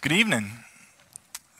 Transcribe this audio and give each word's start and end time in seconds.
Good 0.00 0.12
evening. 0.12 0.52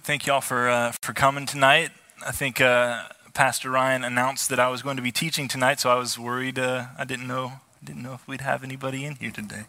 Thank 0.03 0.25
y'all 0.25 0.41
for 0.41 0.69
uh, 0.69 0.93
for 1.03 1.13
coming 1.13 1.45
tonight. 1.45 1.91
I 2.25 2.31
think 2.31 2.61
uh, 2.61 3.09
Pastor 3.35 3.69
Ryan 3.69 4.05
announced 4.05 4.49
that 4.51 4.61
I 4.61 4.69
was 4.69 4.81
going 4.81 4.97
to 4.97 5.03
be 5.03 5.11
teaching 5.11 5.49
tonight, 5.49 5.81
so 5.81 5.91
I 5.91 5.97
was 5.97 6.21
worried. 6.21 6.57
Uh, 6.57 6.87
I 6.97 7.05
didn't 7.05 7.27
know 7.27 7.55
didn't 7.83 8.05
know 8.05 8.13
if 8.15 8.29
we'd 8.29 8.43
have 8.43 8.63
anybody 8.63 9.05
in 9.05 9.17
here 9.17 9.33
today. 9.33 9.65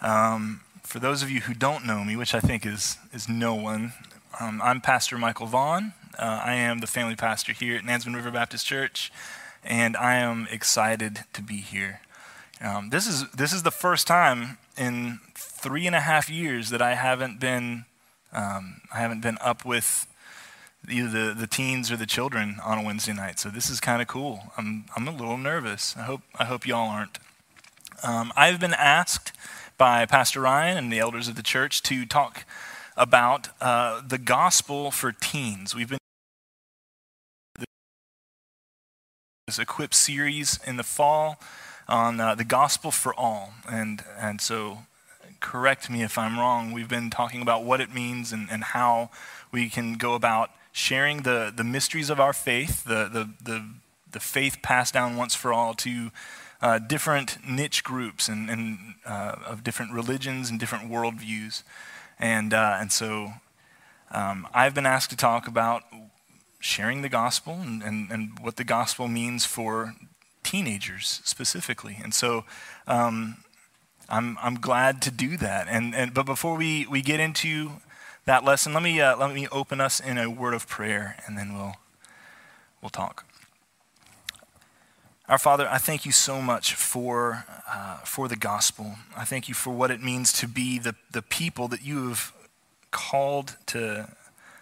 Um, 0.00 0.62
for 0.82 1.00
those 1.00 1.22
of 1.22 1.30
you 1.30 1.42
who 1.42 1.52
don't 1.52 1.84
know 1.84 2.02
me, 2.02 2.16
which 2.16 2.34
I 2.34 2.40
think 2.40 2.64
is 2.64 2.96
is 3.12 3.28
no 3.28 3.54
one, 3.54 3.92
um, 4.40 4.62
I'm 4.64 4.80
Pastor 4.80 5.18
Michael 5.18 5.46
Vaughn. 5.46 5.92
Uh, 6.18 6.40
I 6.42 6.54
am 6.54 6.78
the 6.78 6.86
family 6.86 7.14
pastor 7.14 7.52
here 7.52 7.76
at 7.76 7.84
Nansemond 7.84 8.14
River 8.14 8.30
Baptist 8.30 8.64
Church, 8.64 9.12
and 9.62 9.98
I 9.98 10.14
am 10.14 10.48
excited 10.50 11.24
to 11.34 11.42
be 11.42 11.58
here. 11.58 12.00
Um, 12.60 12.88
this 12.88 13.06
is 13.06 13.30
this 13.32 13.52
is 13.52 13.62
the 13.64 13.70
first 13.70 14.06
time 14.06 14.56
in 14.78 15.20
three 15.34 15.86
and 15.86 15.94
a 15.94 16.00
half 16.00 16.30
years 16.30 16.70
that 16.70 16.80
I 16.80 16.94
haven't 16.94 17.38
been 17.38 17.84
um, 18.32 18.80
I 18.92 19.00
haven't 19.00 19.20
been 19.20 19.36
up 19.40 19.64
with 19.64 20.06
either 20.88 21.28
the, 21.28 21.34
the 21.34 21.46
teens 21.46 21.90
or 21.90 21.96
the 21.96 22.06
children 22.06 22.56
on 22.64 22.78
a 22.78 22.82
Wednesday 22.82 23.12
night. 23.12 23.38
So 23.38 23.50
this 23.50 23.68
is 23.68 23.80
kind 23.80 24.00
of 24.00 24.08
cool. 24.08 24.52
I'm 24.56 24.86
I'm 24.96 25.06
a 25.06 25.10
little 25.10 25.36
nervous. 25.36 25.96
I 25.98 26.02
hope 26.02 26.22
I 26.38 26.46
hope 26.46 26.66
y'all 26.66 26.88
aren't. 26.88 27.18
Um, 28.02 28.32
I've 28.36 28.60
been 28.60 28.74
asked 28.74 29.32
by 29.76 30.06
Pastor 30.06 30.40
Ryan 30.40 30.78
and 30.78 30.92
the 30.92 30.98
elders 30.98 31.28
of 31.28 31.34
the 31.34 31.42
church 31.42 31.82
to 31.82 32.06
talk 32.06 32.46
about 32.96 33.48
uh, 33.60 34.00
the 34.06 34.18
gospel 34.18 34.90
for 34.90 35.12
teens. 35.12 35.74
We've 35.74 35.88
been 35.88 35.98
this 39.46 39.58
equip 39.58 39.92
series 39.92 40.58
in 40.66 40.78
the 40.78 40.82
fall 40.82 41.38
on 41.88 42.20
uh, 42.20 42.34
the 42.34 42.44
gospel 42.44 42.90
for 42.90 43.14
all. 43.14 43.52
And, 43.70 44.02
and 44.18 44.40
so, 44.40 44.78
correct 45.40 45.90
me 45.90 46.02
if 46.02 46.18
I'm 46.18 46.38
wrong, 46.38 46.72
we've 46.72 46.88
been 46.88 47.10
talking 47.10 47.42
about 47.42 47.64
what 47.64 47.80
it 47.80 47.94
means 47.94 48.32
and, 48.32 48.48
and 48.50 48.64
how 48.64 49.10
we 49.52 49.68
can 49.68 49.94
go 49.94 50.14
about 50.14 50.50
sharing 50.72 51.22
the, 51.22 51.52
the 51.54 51.64
mysteries 51.64 52.10
of 52.10 52.20
our 52.20 52.32
faith, 52.32 52.84
the, 52.84 53.08
the, 53.08 53.30
the, 53.42 53.66
the 54.12 54.20
faith 54.20 54.58
passed 54.62 54.94
down 54.94 55.16
once 55.16 55.34
for 55.34 55.52
all 55.52 55.74
to 55.74 56.10
uh, 56.60 56.78
different 56.78 57.38
niche 57.48 57.84
groups 57.84 58.28
and, 58.28 58.50
and 58.50 58.78
uh, 59.06 59.36
of 59.46 59.62
different 59.62 59.92
religions 59.92 60.50
and 60.50 60.58
different 60.58 60.90
worldviews. 60.90 61.62
And, 62.18 62.52
uh, 62.52 62.78
and 62.80 62.92
so 62.92 63.32
um, 64.10 64.48
I've 64.52 64.74
been 64.74 64.86
asked 64.86 65.10
to 65.10 65.16
talk 65.16 65.46
about 65.46 65.82
sharing 66.60 67.02
the 67.02 67.08
gospel 67.08 67.54
and, 67.54 67.82
and, 67.82 68.10
and 68.10 68.38
what 68.40 68.56
the 68.56 68.64
gospel 68.64 69.08
means 69.08 69.44
for 69.44 69.94
teenagers 70.46 71.20
specifically. 71.24 71.98
And 72.00 72.14
so 72.14 72.44
um, 72.86 73.38
I'm, 74.08 74.38
I'm 74.40 74.54
glad 74.54 75.02
to 75.02 75.10
do 75.10 75.36
that. 75.38 75.66
And, 75.68 75.92
and, 75.92 76.14
but 76.14 76.24
before 76.24 76.54
we, 76.54 76.86
we 76.86 77.02
get 77.02 77.18
into 77.18 77.72
that 78.26 78.44
lesson, 78.44 78.72
let 78.72 78.84
me, 78.84 79.00
uh, 79.00 79.16
let 79.16 79.34
me 79.34 79.48
open 79.50 79.80
us 79.80 79.98
in 79.98 80.18
a 80.18 80.30
word 80.30 80.54
of 80.54 80.68
prayer 80.68 81.16
and 81.26 81.36
then 81.36 81.52
we'll, 81.52 81.74
we'll 82.80 82.90
talk. 82.90 83.26
Our 85.28 85.38
Father, 85.38 85.68
I 85.68 85.78
thank 85.78 86.06
you 86.06 86.12
so 86.12 86.40
much 86.40 86.74
for, 86.74 87.44
uh, 87.68 87.96
for 88.04 88.28
the 88.28 88.36
gospel. 88.36 88.94
I 89.16 89.24
thank 89.24 89.48
you 89.48 89.54
for 89.54 89.70
what 89.70 89.90
it 89.90 90.00
means 90.00 90.32
to 90.34 90.46
be 90.46 90.78
the, 90.78 90.94
the 91.10 91.22
people 91.22 91.66
that 91.68 91.84
you 91.84 92.08
have 92.08 92.32
called 92.92 93.56
to, 93.66 94.14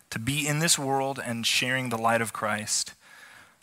to 0.08 0.18
be 0.18 0.48
in 0.48 0.60
this 0.60 0.78
world 0.78 1.20
and 1.22 1.46
sharing 1.46 1.90
the 1.90 1.98
light 1.98 2.22
of 2.22 2.32
Christ 2.32 2.93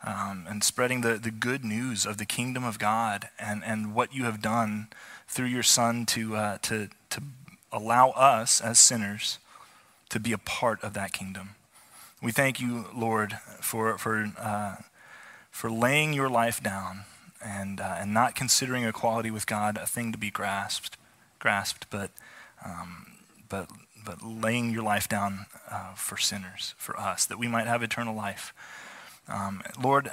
um, 0.03 0.45
and 0.49 0.63
spreading 0.63 1.01
the, 1.01 1.13
the 1.13 1.31
good 1.31 1.63
news 1.63 2.05
of 2.05 2.17
the 2.17 2.25
kingdom 2.25 2.63
of 2.63 2.79
God 2.79 3.29
and, 3.39 3.63
and 3.63 3.93
what 3.93 4.13
you 4.13 4.23
have 4.23 4.41
done 4.41 4.87
through 5.27 5.47
your 5.47 5.63
Son 5.63 6.05
to, 6.07 6.35
uh, 6.35 6.57
to, 6.63 6.89
to 7.09 7.21
allow 7.71 8.09
us 8.11 8.59
as 8.61 8.79
sinners 8.79 9.37
to 10.09 10.19
be 10.19 10.33
a 10.33 10.37
part 10.37 10.83
of 10.83 10.93
that 10.93 11.13
kingdom. 11.13 11.51
We 12.21 12.31
thank 12.31 12.59
you, 12.59 12.85
Lord, 12.95 13.37
for, 13.61 13.97
for, 13.97 14.31
uh, 14.37 14.75
for 15.49 15.71
laying 15.71 16.13
your 16.13 16.29
life 16.29 16.61
down 16.61 17.01
and, 17.43 17.79
uh, 17.79 17.97
and 17.99 18.13
not 18.13 18.35
considering 18.35 18.83
equality 18.83 19.31
with 19.31 19.47
God 19.47 19.77
a 19.77 19.87
thing 19.87 20.11
to 20.11 20.17
be 20.17 20.29
grasped, 20.29 20.97
grasped 21.39 21.87
but, 21.89 22.11
um, 22.63 23.13
but, 23.49 23.69
but 24.05 24.21
laying 24.23 24.71
your 24.71 24.83
life 24.83 25.07
down 25.07 25.45
uh, 25.69 25.93
for 25.95 26.17
sinners, 26.17 26.75
for 26.77 26.99
us, 26.99 27.25
that 27.25 27.39
we 27.39 27.47
might 27.47 27.67
have 27.67 27.81
eternal 27.81 28.15
life. 28.15 28.53
Um, 29.27 29.61
Lord, 29.81 30.11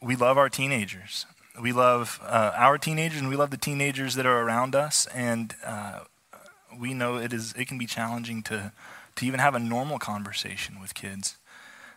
we 0.00 0.16
love 0.16 0.38
our 0.38 0.48
teenagers. 0.48 1.26
We 1.60 1.72
love 1.72 2.20
uh, 2.22 2.52
our 2.56 2.78
teenagers, 2.78 3.20
and 3.20 3.28
we 3.28 3.36
love 3.36 3.50
the 3.50 3.56
teenagers 3.56 4.14
that 4.14 4.26
are 4.26 4.42
around 4.42 4.74
us. 4.74 5.06
And 5.14 5.54
uh, 5.64 6.00
we 6.78 6.94
know 6.94 7.16
it 7.16 7.32
is 7.32 7.52
it 7.54 7.68
can 7.68 7.78
be 7.78 7.86
challenging 7.86 8.42
to 8.44 8.72
to 9.16 9.26
even 9.26 9.40
have 9.40 9.54
a 9.54 9.58
normal 9.58 9.98
conversation 9.98 10.80
with 10.80 10.94
kids, 10.94 11.36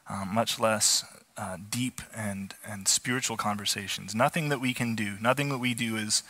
um, 0.09 0.33
much 0.33 0.59
less 0.59 1.05
uh, 1.37 1.57
deep 1.69 2.01
and 2.15 2.55
and 2.67 2.87
spiritual 2.87 3.37
conversations. 3.37 4.13
Nothing 4.13 4.49
that 4.49 4.59
we 4.59 4.73
can 4.73 4.95
do, 4.95 5.13
nothing 5.21 5.49
that 5.49 5.59
we 5.59 5.73
do 5.73 5.95
is 5.95 6.23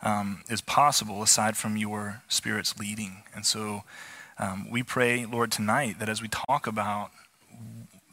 um, 0.00 0.42
is 0.48 0.60
possible 0.60 1.22
aside 1.22 1.56
from 1.56 1.76
your 1.76 2.22
Spirit's 2.28 2.78
leading. 2.78 3.22
And 3.34 3.44
so. 3.44 3.84
Um, 4.40 4.70
we 4.70 4.84
pray, 4.84 5.26
Lord, 5.26 5.50
tonight 5.50 5.98
that 5.98 6.08
as 6.08 6.22
we 6.22 6.28
talk 6.28 6.68
about 6.68 7.10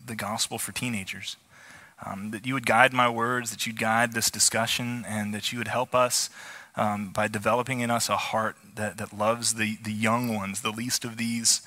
the 0.03 0.15
gospel 0.15 0.57
for 0.57 0.71
teenagers, 0.71 1.37
um, 2.03 2.31
that 2.31 2.45
you 2.45 2.53
would 2.53 2.65
guide 2.65 2.93
my 2.93 3.09
words, 3.09 3.51
that 3.51 3.65
you'd 3.65 3.79
guide 3.79 4.13
this 4.13 4.29
discussion, 4.29 5.05
and 5.07 5.33
that 5.33 5.51
you 5.51 5.57
would 5.57 5.67
help 5.67 5.93
us 5.93 6.29
um, 6.75 7.11
by 7.11 7.27
developing 7.27 7.79
in 7.79 7.89
us 7.89 8.09
a 8.09 8.17
heart 8.17 8.57
that, 8.75 8.97
that 8.97 9.17
loves 9.17 9.53
the, 9.53 9.77
the 9.83 9.93
young 9.93 10.33
ones, 10.33 10.61
the 10.61 10.71
least 10.71 11.05
of 11.05 11.17
these 11.17 11.61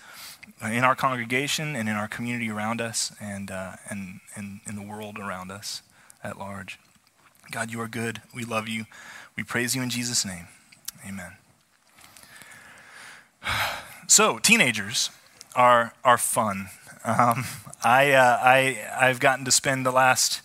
uh, 0.63 0.69
in 0.69 0.85
our 0.85 0.95
congregation 0.95 1.77
and 1.77 1.89
in 1.89 1.95
our 1.95 2.09
community 2.09 2.51
around 2.51 2.81
us 2.81 3.13
and, 3.21 3.51
uh, 3.51 3.73
and, 3.89 4.21
and 4.35 4.61
in 4.67 4.77
the 4.77 4.83
world 4.83 5.19
around 5.19 5.51
us 5.51 5.83
at 6.23 6.39
large. 6.39 6.79
God, 7.51 7.71
you 7.71 7.81
are 7.81 7.89
good. 7.89 8.21
We 8.35 8.45
love 8.45 8.69
you. 8.69 8.85
We 9.37 9.43
praise 9.43 9.75
you 9.75 9.83
in 9.83 9.91
Jesus' 9.91 10.25
name. 10.25 10.49
Amen. 11.07 11.33
So, 14.11 14.39
teenagers 14.39 15.11
are, 15.55 15.93
are 16.03 16.17
fun. 16.17 16.69
Um, 17.05 17.45
I, 17.83 18.13
uh, 18.13 18.41
I, 18.43 18.89
I've 19.01 19.21
gotten 19.21 19.45
to 19.45 19.53
spend 19.53 19.87
the 19.87 19.93
last 19.93 20.43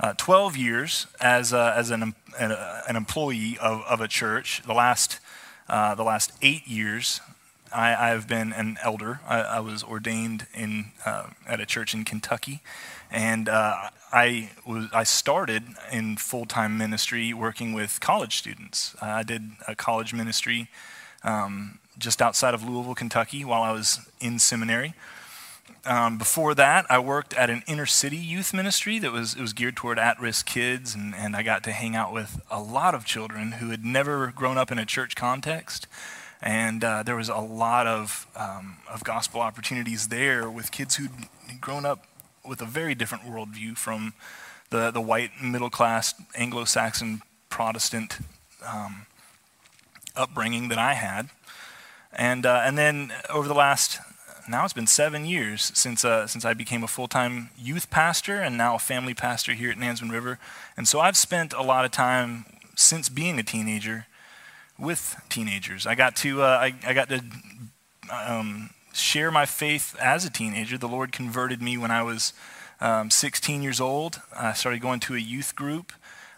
uh, 0.00 0.14
12 0.16 0.56
years 0.56 1.06
as, 1.20 1.52
a, 1.52 1.74
as 1.76 1.90
an, 1.90 2.14
an, 2.38 2.56
an, 2.88 2.96
employee 2.96 3.58
of, 3.60 3.82
of 3.82 4.00
a 4.00 4.08
church. 4.08 4.62
The 4.66 4.72
last, 4.72 5.20
uh, 5.68 5.94
the 5.94 6.02
last 6.02 6.32
eight 6.42 6.66
years, 6.66 7.20
I, 7.72 8.12
I've 8.12 8.26
been 8.26 8.52
an 8.52 8.78
elder. 8.82 9.20
I, 9.28 9.40
I 9.40 9.60
was 9.60 9.82
ordained 9.84 10.46
in, 10.54 10.86
uh, 11.04 11.28
at 11.46 11.60
a 11.60 11.66
church 11.66 11.94
in 11.94 12.04
Kentucky. 12.04 12.60
And 13.10 13.48
uh, 13.48 13.90
I, 14.12 14.50
was, 14.66 14.88
I 14.92 15.04
started 15.04 15.64
in 15.92 16.16
full 16.16 16.46
time 16.46 16.78
ministry 16.78 17.32
working 17.32 17.72
with 17.72 18.00
college 18.00 18.36
students. 18.36 18.96
I 19.00 19.22
did 19.22 19.52
a 19.68 19.76
college 19.76 20.14
ministry 20.14 20.68
um, 21.22 21.78
just 21.98 22.20
outside 22.20 22.54
of 22.54 22.66
Louisville, 22.66 22.94
Kentucky, 22.94 23.44
while 23.44 23.62
I 23.62 23.72
was 23.72 24.00
in 24.20 24.38
seminary. 24.38 24.94
Um, 25.86 26.16
before 26.16 26.54
that, 26.54 26.86
I 26.88 26.98
worked 26.98 27.34
at 27.34 27.50
an 27.50 27.62
inner 27.66 27.84
city 27.84 28.16
youth 28.16 28.54
ministry 28.54 28.98
that 29.00 29.12
was, 29.12 29.34
it 29.34 29.40
was 29.40 29.52
geared 29.52 29.76
toward 29.76 29.98
at 29.98 30.18
risk 30.18 30.46
kids, 30.46 30.94
and, 30.94 31.14
and 31.14 31.36
I 31.36 31.42
got 31.42 31.62
to 31.64 31.72
hang 31.72 31.94
out 31.94 32.10
with 32.10 32.40
a 32.50 32.60
lot 32.60 32.94
of 32.94 33.04
children 33.04 33.52
who 33.52 33.68
had 33.68 33.84
never 33.84 34.32
grown 34.34 34.56
up 34.56 34.72
in 34.72 34.78
a 34.78 34.86
church 34.86 35.14
context. 35.14 35.86
And 36.40 36.82
uh, 36.82 37.02
there 37.02 37.16
was 37.16 37.28
a 37.28 37.36
lot 37.36 37.86
of, 37.86 38.26
um, 38.34 38.78
of 38.90 39.04
gospel 39.04 39.42
opportunities 39.42 40.08
there 40.08 40.48
with 40.48 40.72
kids 40.72 40.96
who'd 40.96 41.10
grown 41.60 41.84
up 41.84 42.06
with 42.46 42.62
a 42.62 42.66
very 42.66 42.94
different 42.94 43.24
worldview 43.24 43.76
from 43.76 44.14
the, 44.70 44.90
the 44.90 45.00
white 45.00 45.30
middle 45.42 45.70
class 45.70 46.14
Anglo 46.34 46.64
Saxon 46.64 47.20
Protestant 47.50 48.18
um, 48.66 49.06
upbringing 50.16 50.68
that 50.68 50.78
I 50.78 50.94
had. 50.94 51.28
And, 52.12 52.46
uh, 52.46 52.62
and 52.64 52.78
then 52.78 53.12
over 53.28 53.48
the 53.48 53.54
last 53.54 54.00
now 54.48 54.64
it's 54.64 54.74
been 54.74 54.86
seven 54.86 55.24
years 55.24 55.72
since, 55.74 56.04
uh, 56.04 56.26
since 56.26 56.44
I 56.44 56.54
became 56.54 56.82
a 56.82 56.88
full 56.88 57.08
time 57.08 57.50
youth 57.58 57.90
pastor 57.90 58.40
and 58.40 58.58
now 58.58 58.74
a 58.74 58.78
family 58.78 59.14
pastor 59.14 59.52
here 59.52 59.70
at 59.70 59.78
Nansemond 59.78 60.12
River. 60.12 60.38
And 60.76 60.86
so 60.86 61.00
I've 61.00 61.16
spent 61.16 61.52
a 61.52 61.62
lot 61.62 61.84
of 61.84 61.90
time 61.90 62.44
since 62.76 63.08
being 63.08 63.38
a 63.38 63.42
teenager 63.42 64.06
with 64.78 65.16
teenagers. 65.28 65.86
I 65.86 65.94
got 65.94 66.16
to, 66.16 66.42
uh, 66.42 66.46
I, 66.46 66.74
I, 66.86 66.92
got 66.92 67.08
to 67.08 67.22
um, 68.10 68.70
share 68.92 69.30
my 69.30 69.46
faith 69.46 69.96
as 70.00 70.24
a 70.24 70.30
teenager. 70.30 70.76
The 70.76 70.88
Lord 70.88 71.12
converted 71.12 71.62
me 71.62 71.78
when 71.78 71.90
I 71.90 72.02
was 72.02 72.32
um, 72.80 73.10
16 73.10 73.62
years 73.62 73.80
old. 73.80 74.20
I 74.36 74.52
started 74.52 74.80
going 74.80 75.00
to 75.00 75.14
a 75.14 75.18
youth 75.18 75.54
group. 75.54 75.92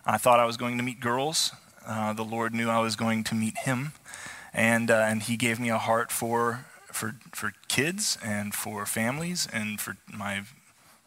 I 0.04 0.18
thought 0.18 0.38
I 0.38 0.44
was 0.44 0.56
going 0.56 0.76
to 0.76 0.84
meet 0.84 1.00
girls. 1.00 1.52
Uh, 1.86 2.12
the 2.12 2.24
Lord 2.24 2.54
knew 2.54 2.68
I 2.68 2.80
was 2.80 2.94
going 2.94 3.24
to 3.24 3.34
meet 3.34 3.58
Him. 3.58 3.92
And, 4.52 4.90
uh, 4.90 5.06
and 5.08 5.22
He 5.22 5.36
gave 5.36 5.58
me 5.58 5.70
a 5.70 5.78
heart 5.78 6.12
for 6.12 6.66
for, 6.96 7.14
for 7.32 7.52
kids 7.68 8.18
and 8.24 8.54
for 8.54 8.86
families 8.86 9.46
and 9.52 9.80
for 9.80 9.96
my, 10.12 10.42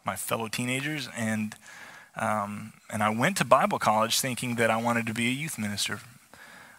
my 0.05 0.15
fellow 0.15 0.47
teenagers. 0.47 1.09
And, 1.17 1.55
um, 2.15 2.73
and 2.89 3.01
I 3.01 3.09
went 3.09 3.37
to 3.37 3.45
Bible 3.45 3.79
college 3.79 4.19
thinking 4.19 4.55
that 4.55 4.69
I 4.69 4.77
wanted 4.77 5.07
to 5.07 5.13
be 5.13 5.27
a 5.27 5.31
youth 5.31 5.57
minister. 5.57 5.99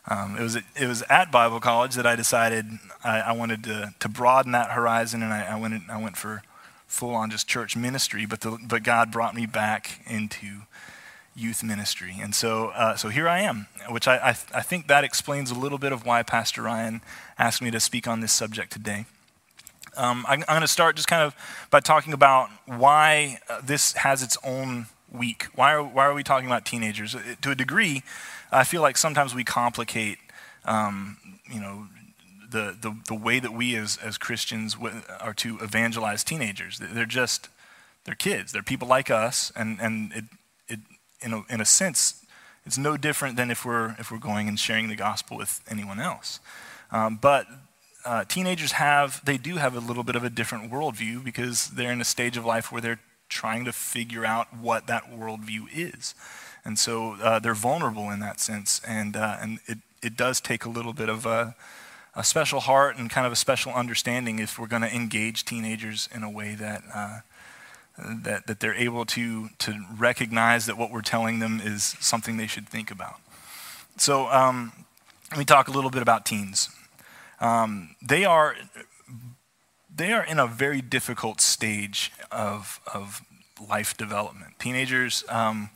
Um, 0.08 0.36
it, 0.36 0.42
was, 0.42 0.56
it 0.56 0.86
was 0.86 1.02
at 1.10 1.30
Bible 1.30 1.60
college 1.60 1.94
that 1.96 2.06
I 2.06 2.16
decided 2.16 2.66
I, 3.04 3.20
I 3.20 3.32
wanted 3.32 3.64
to, 3.64 3.94
to 3.98 4.08
broaden 4.08 4.52
that 4.52 4.70
horizon, 4.70 5.22
and 5.22 5.32
I, 5.32 5.42
I, 5.42 5.60
went, 5.60 5.90
I 5.90 6.00
went 6.00 6.16
for 6.16 6.42
full 6.86 7.14
on 7.14 7.30
just 7.30 7.46
church 7.46 7.76
ministry, 7.76 8.26
but, 8.26 8.40
the, 8.40 8.58
but 8.66 8.82
God 8.82 9.12
brought 9.12 9.34
me 9.34 9.44
back 9.44 10.00
into 10.06 10.62
youth 11.34 11.62
ministry. 11.62 12.16
And 12.20 12.34
so, 12.34 12.68
uh, 12.68 12.96
so 12.96 13.08
here 13.08 13.28
I 13.28 13.40
am, 13.40 13.66
which 13.88 14.08
I, 14.08 14.16
I, 14.16 14.28
I, 14.30 14.62
think 14.62 14.88
that 14.88 15.04
explains 15.04 15.50
a 15.50 15.54
little 15.54 15.78
bit 15.78 15.92
of 15.92 16.04
why 16.04 16.22
Pastor 16.22 16.62
Ryan 16.62 17.00
asked 17.38 17.62
me 17.62 17.70
to 17.70 17.80
speak 17.80 18.08
on 18.08 18.20
this 18.20 18.32
subject 18.32 18.72
today. 18.72 19.06
Um, 19.96 20.24
I, 20.28 20.34
I'm, 20.34 20.42
going 20.46 20.60
to 20.60 20.68
start 20.68 20.96
just 20.96 21.08
kind 21.08 21.22
of 21.22 21.34
by 21.70 21.80
talking 21.80 22.12
about 22.12 22.50
why 22.66 23.38
uh, 23.48 23.60
this 23.62 23.92
has 23.94 24.22
its 24.22 24.36
own 24.44 24.86
week. 25.10 25.46
Why 25.54 25.72
are, 25.72 25.82
why 25.82 26.06
are 26.06 26.14
we 26.14 26.22
talking 26.22 26.46
about 26.46 26.64
teenagers? 26.64 27.14
Uh, 27.14 27.20
to 27.42 27.50
a 27.50 27.54
degree, 27.54 28.02
I 28.52 28.64
feel 28.64 28.82
like 28.82 28.96
sometimes 28.96 29.34
we 29.34 29.44
complicate, 29.44 30.18
um, 30.64 31.16
you 31.50 31.60
know, 31.60 31.86
the, 32.50 32.76
the, 32.80 32.96
the 33.06 33.14
way 33.14 33.38
that 33.38 33.52
we 33.52 33.76
as, 33.76 33.96
as 33.98 34.18
Christians 34.18 34.76
are 35.20 35.34
to 35.34 35.58
evangelize 35.60 36.24
teenagers. 36.24 36.80
They're 36.80 37.06
just, 37.06 37.48
they're 38.04 38.14
kids. 38.14 38.52
They're 38.52 38.62
people 38.62 38.88
like 38.88 39.10
us, 39.10 39.52
and, 39.54 39.80
and 39.80 40.12
it, 40.12 40.24
it, 40.24 40.24
in, 41.22 41.32
a, 41.32 41.42
in 41.48 41.60
a 41.60 41.64
sense, 41.64 42.24
it's 42.66 42.78
no 42.78 42.96
different 42.96 43.36
than 43.36 43.50
if 43.50 43.64
we're, 43.64 43.96
if 43.98 44.10
we're 44.10 44.18
going 44.18 44.48
and 44.48 44.58
sharing 44.58 44.88
the 44.88 44.96
gospel 44.96 45.36
with 45.36 45.60
anyone 45.68 46.00
else. 46.00 46.40
Um, 46.92 47.18
but 47.20 47.46
uh, 48.04 48.24
teenagers 48.24 48.72
have, 48.72 49.24
they 49.24 49.36
do 49.36 49.56
have 49.56 49.76
a 49.76 49.80
little 49.80 50.04
bit 50.04 50.16
of 50.16 50.24
a 50.24 50.30
different 50.30 50.70
worldview 50.70 51.22
because 51.24 51.68
they're 51.68 51.92
in 51.92 52.00
a 52.00 52.04
stage 52.04 52.36
of 52.36 52.44
life 52.44 52.72
where 52.72 52.80
they're 52.80 53.00
trying 53.28 53.64
to 53.64 53.72
figure 53.72 54.24
out 54.24 54.54
what 54.56 54.86
that 54.86 55.10
worldview 55.10 55.66
is. 55.72 56.14
And 56.64 56.78
so 56.78 57.14
uh, 57.22 57.38
they're 57.38 57.54
vulnerable 57.54 58.10
in 58.10 58.20
that 58.20 58.40
sense. 58.40 58.80
And, 58.86 59.16
uh, 59.16 59.36
and 59.40 59.60
it, 59.66 59.78
it 60.02 60.16
does 60.16 60.40
take 60.40 60.64
a 60.64 60.68
little 60.68 60.92
bit 60.92 61.08
of 61.08 61.26
a, 61.26 61.54
a, 62.14 62.24
special 62.24 62.60
heart 62.60 62.96
and 62.98 63.08
kind 63.08 63.26
of 63.26 63.32
a 63.32 63.36
special 63.36 63.72
understanding 63.72 64.38
if 64.38 64.58
we're 64.58 64.66
going 64.66 64.82
to 64.82 64.94
engage 64.94 65.44
teenagers 65.44 66.08
in 66.14 66.22
a 66.22 66.30
way 66.30 66.54
that, 66.54 66.82
uh, 66.94 67.20
that, 68.04 68.46
that 68.46 68.60
they're 68.60 68.74
able 68.74 69.04
to, 69.06 69.48
to 69.58 69.84
recognize 69.96 70.66
that 70.66 70.76
what 70.76 70.90
we're 70.90 71.02
telling 71.02 71.38
them 71.38 71.60
is 71.62 71.96
something 72.00 72.36
they 72.36 72.46
should 72.46 72.68
think 72.68 72.90
about. 72.90 73.16
So 73.96 74.26
um, 74.28 74.72
let 75.30 75.38
me 75.38 75.44
talk 75.44 75.68
a 75.68 75.70
little 75.70 75.90
bit 75.90 76.02
about 76.02 76.24
teens. 76.24 76.70
Um, 77.40 77.96
they 78.02 78.24
are 78.24 78.56
they 79.94 80.12
are 80.12 80.24
in 80.24 80.38
a 80.38 80.46
very 80.46 80.80
difficult 80.80 81.40
stage 81.40 82.12
of, 82.30 82.80
of 82.94 83.20
life 83.68 83.96
development. 83.96 84.58
Teenagers, 84.58 85.24
um, 85.28 85.70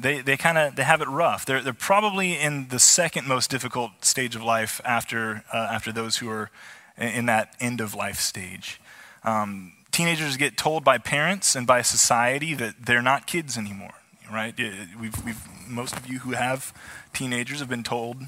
they, 0.00 0.20
they 0.20 0.36
kind 0.36 0.56
of 0.58 0.76
they 0.76 0.84
have 0.84 1.00
it 1.00 1.08
rough. 1.08 1.44
They're, 1.44 1.60
they're 1.60 1.72
probably 1.72 2.34
in 2.34 2.68
the 2.68 2.78
second 2.78 3.26
most 3.26 3.50
difficult 3.50 4.04
stage 4.04 4.36
of 4.36 4.42
life 4.42 4.80
after, 4.84 5.42
uh, 5.52 5.56
after 5.56 5.92
those 5.92 6.18
who 6.18 6.28
are 6.30 6.50
in 6.96 7.26
that 7.26 7.54
end 7.58 7.80
of 7.80 7.94
life 7.94 8.20
stage. 8.20 8.80
Um, 9.24 9.72
teenagers 9.96 10.36
get 10.36 10.58
told 10.58 10.84
by 10.84 10.98
parents 10.98 11.56
and 11.56 11.66
by 11.66 11.80
society 11.80 12.52
that 12.52 12.74
they're 12.84 13.00
not 13.00 13.26
kids 13.26 13.56
anymore, 13.56 13.94
right? 14.30 14.54
We've, 15.00 15.24
we've, 15.24 15.42
most 15.66 15.96
of 15.96 16.06
you 16.06 16.18
who 16.18 16.32
have 16.32 16.74
teenagers 17.14 17.60
have 17.60 17.68
been 17.70 17.82
told, 17.82 18.18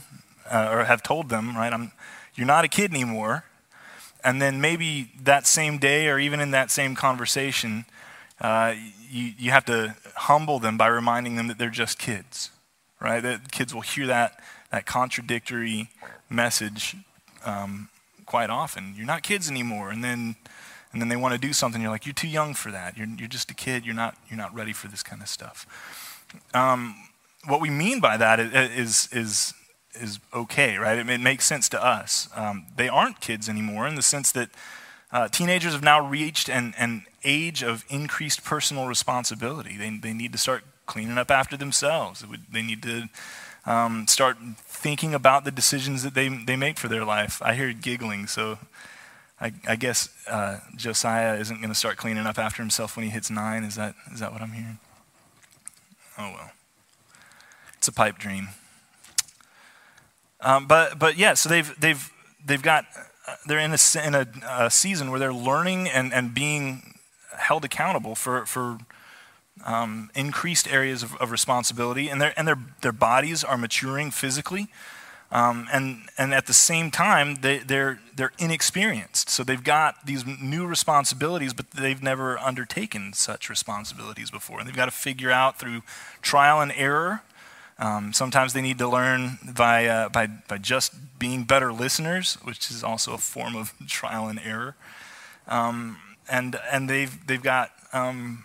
uh, 0.51 0.71
or 0.73 0.85
have 0.85 1.03
told 1.03 1.29
them, 1.29 1.55
right, 1.55 1.71
I'm, 1.71 1.93
you're 2.35 2.47
not 2.47 2.65
a 2.65 2.69
kid 2.69 2.91
anymore. 2.91 3.45
And 4.25 4.41
then 4.41 4.63
maybe 4.63 5.11
that 5.23 5.47
same 5.47 5.77
day 5.77 6.09
or 6.09 6.19
even 6.19 6.41
in 6.41 6.53
that 6.53 6.71
same 6.71 6.95
conversation, 6.95 7.85
uh, 8.41 8.73
you, 9.11 9.35
you 9.39 9.51
have 9.51 9.67
to 9.67 9.95
humble 10.17 10.59
them 10.59 10.79
by 10.79 10.87
reminding 10.87 11.37
them 11.37 11.49
that 11.49 11.59
they're 11.59 11.69
just 11.69 11.99
kids, 11.99 12.51
right? 12.99 13.23
That 13.23 13.53
kids 13.53 13.75
will 13.75 13.83
hear 13.83 14.07
that, 14.07 14.41
that 14.71 14.87
contradictory 14.87 15.91
message 16.31 16.97
um, 17.45 17.91
quite 18.25 18.49
often. 18.49 18.95
You're 18.97 19.07
not 19.07 19.23
kids 19.23 19.51
anymore. 19.51 19.91
And 19.91 20.03
then, 20.03 20.37
and 20.93 21.01
then 21.01 21.09
they 21.09 21.17
want 21.17 21.35
to 21.35 21.39
do 21.41 21.53
something. 21.53 21.83
You're 21.83 21.91
like, 21.91 22.07
you're 22.07 22.15
too 22.15 22.29
young 22.29 22.55
for 22.55 22.71
that. 22.71 22.97
You're, 22.97 23.09
you're 23.09 23.29
just 23.29 23.51
a 23.51 23.55
kid. 23.55 23.85
You're 23.85 23.95
not, 23.95 24.17
you're 24.29 24.39
not 24.39 24.55
ready 24.55 24.73
for 24.73 24.89
this 24.89 25.03
kind 25.03 25.21
of 25.21 25.29
stuff. 25.29 26.25
Um, 26.55 26.95
what 27.47 27.61
we 27.61 27.71
mean 27.71 28.01
by 28.01 28.17
that 28.17 28.41
is, 28.41 29.09
is, 29.13 29.55
is 29.95 30.19
okay, 30.33 30.77
right? 30.77 30.99
It, 30.99 31.09
it 31.09 31.21
makes 31.21 31.47
sense 31.47 31.69
to 31.71 31.85
us. 31.85 32.29
Um, 32.35 32.67
they 32.77 32.89
aren't 32.89 33.21
kids 33.21 33.49
anymore 33.49 33.87
in 33.87 33.95
the 33.95 34.03
sense 34.03 34.33
that 34.33 34.51
uh, 35.11 35.29
teenagers 35.29 35.73
have 35.73 35.83
now 35.83 36.07
reached 36.07 36.49
an, 36.49 36.75
an 36.79 37.05
age 37.25 37.63
of 37.63 37.85
increased 37.89 38.45
personal 38.45 38.87
responsibility. 38.87 39.77
They, 39.77 39.91
they 39.91 40.13
need 40.13 40.33
to 40.33 40.39
start 40.39 40.65
cleaning 40.87 41.19
up 41.19 41.31
after 41.31 41.57
themselves. 41.57 42.25
They 42.51 42.63
need 42.63 42.83
to 42.83 43.09
um, 43.67 44.07
start 44.07 44.37
thinking 44.57 45.15
about 45.15 45.45
the 45.45 45.51
decisions 45.51 46.03
that 46.03 46.15
they, 46.15 46.29
they 46.29 46.57
make 46.57 46.79
for 46.79 46.89
their 46.89 47.05
life. 47.05 47.43
I 47.43 47.55
hear 47.55 47.73
giggling, 47.73 48.27
so 48.27 48.59
I, 49.41 49.53
I 49.67 49.77
guess 49.77 50.09
uh, 50.29 50.59
Josiah 50.77 51.39
isn't 51.39 51.59
going 51.59 51.69
to 51.69 51.75
start 51.75 51.97
cleaning 51.97 52.27
up 52.27 52.39
after 52.39 52.63
himself 52.63 52.97
when 52.97 53.05
he 53.05 53.11
hits 53.11 53.31
nine. 53.31 53.63
Is 53.63 53.77
that, 53.77 53.95
is 54.13 54.21
that 54.21 54.33
what 54.33 54.43
I'm 54.43 54.53
hearing? 54.53 54.79
Oh, 56.19 56.33
well. 56.33 56.51
It's 57.77 57.87
a 57.87 57.93
pipe 57.93 58.19
dream. 58.19 58.49
Um, 60.41 60.67
but 60.67 60.99
but 60.99 61.17
yeah, 61.17 61.35
so 61.35 61.49
they've 61.49 61.81
they've 61.81 62.11
they've 62.45 62.63
got 62.63 62.87
they're 63.47 63.59
in 63.59 63.73
a 63.73 64.07
in 64.07 64.15
a, 64.15 64.27
a, 64.49 64.71
season 64.71 65.11
where 65.11 65.19
they're 65.19 65.33
learning 65.33 65.89
and 65.89 66.13
and 66.13 66.33
being 66.35 66.95
held 67.37 67.65
accountable 67.65 68.15
for 68.15 68.47
for 68.47 68.79
um, 69.65 70.11
increased 70.15 70.69
areas 70.69 71.03
of, 71.03 71.17
of, 71.17 71.31
responsibility, 71.31 72.09
and 72.09 72.23
and 72.23 72.47
their 72.47 72.59
their 72.83 72.93
bodies 72.93 73.43
are 73.43 73.57
maturing 73.57 74.11
physically. 74.11 74.69
Um, 75.31 75.69
and 75.71 76.09
and 76.17 76.33
at 76.33 76.47
the 76.47 76.55
same 76.55 76.91
time 76.91 77.37
they, 77.43 77.59
they're 77.59 78.01
they're 78.17 78.33
inexperienced, 78.39 79.29
so 79.29 79.45
they've 79.45 79.63
got 79.63 80.07
these 80.07 80.25
new 80.27 80.67
responsibilities, 80.67 81.53
but 81.53 81.71
they've 81.73 82.03
never 82.03 82.39
undertaken 82.39 83.13
such 83.13 83.51
responsibilities 83.51 84.31
before, 84.31 84.59
and 84.59 84.67
they've 84.67 84.75
got 84.75 84.87
to 84.87 84.91
figure 84.91 85.31
out 85.31 85.59
through 85.59 85.83
trial 86.23 86.63
and 86.63 86.73
error 86.75 87.23
um, 87.79 88.13
sometimes 88.13 88.55
they 88.55 88.61
need 88.61 88.79
to 88.79 88.89
learn 88.89 89.39
by, 89.55 89.87
uh, 89.87 90.09
by, 90.09 90.27
by 90.27 90.59
just 90.59 91.19
being 91.19 91.45
better 91.45 91.73
listeners, 91.73 92.35
which 92.43 92.71
is 92.71 92.83
also 92.83 93.15
a 93.15 93.19
form 93.19 93.55
of 93.55 93.73
trial 93.87 94.29
and 94.29 94.41
error. 94.45 94.75
Um, 95.47 95.99
and 96.29 96.59
and 96.71 96.91
they've, 96.91 97.27
they've 97.27 97.43
got, 97.43 97.71
um, 97.93 98.45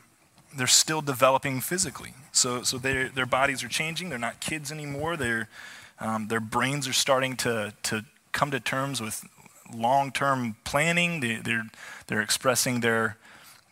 they're 0.56 0.68
still 0.68 1.02
developing 1.02 1.62
physically. 1.62 2.14
So, 2.32 2.64
so 2.64 2.78
their 2.78 3.26
bodies 3.26 3.64
are 3.64 3.68
changing. 3.68 4.10
They're 4.10 4.20
not 4.20 4.40
kids 4.40 4.72
anymore. 4.72 5.18
They're, 5.18 5.50
um, 6.00 6.28
their 6.28 6.40
brains 6.40 6.88
are 6.88 6.94
starting 6.94 7.36
to, 7.38 7.74
to 7.84 8.06
come 8.31 8.51
to 8.51 8.60
terms 8.60 9.01
with 9.01 9.25
long 9.74 10.12
term 10.12 10.56
planning. 10.63 11.19
They, 11.19 11.36
they're, 11.36 11.66
they're 12.08 12.22
expressing 12.22 12.82
their, 12.82 13.18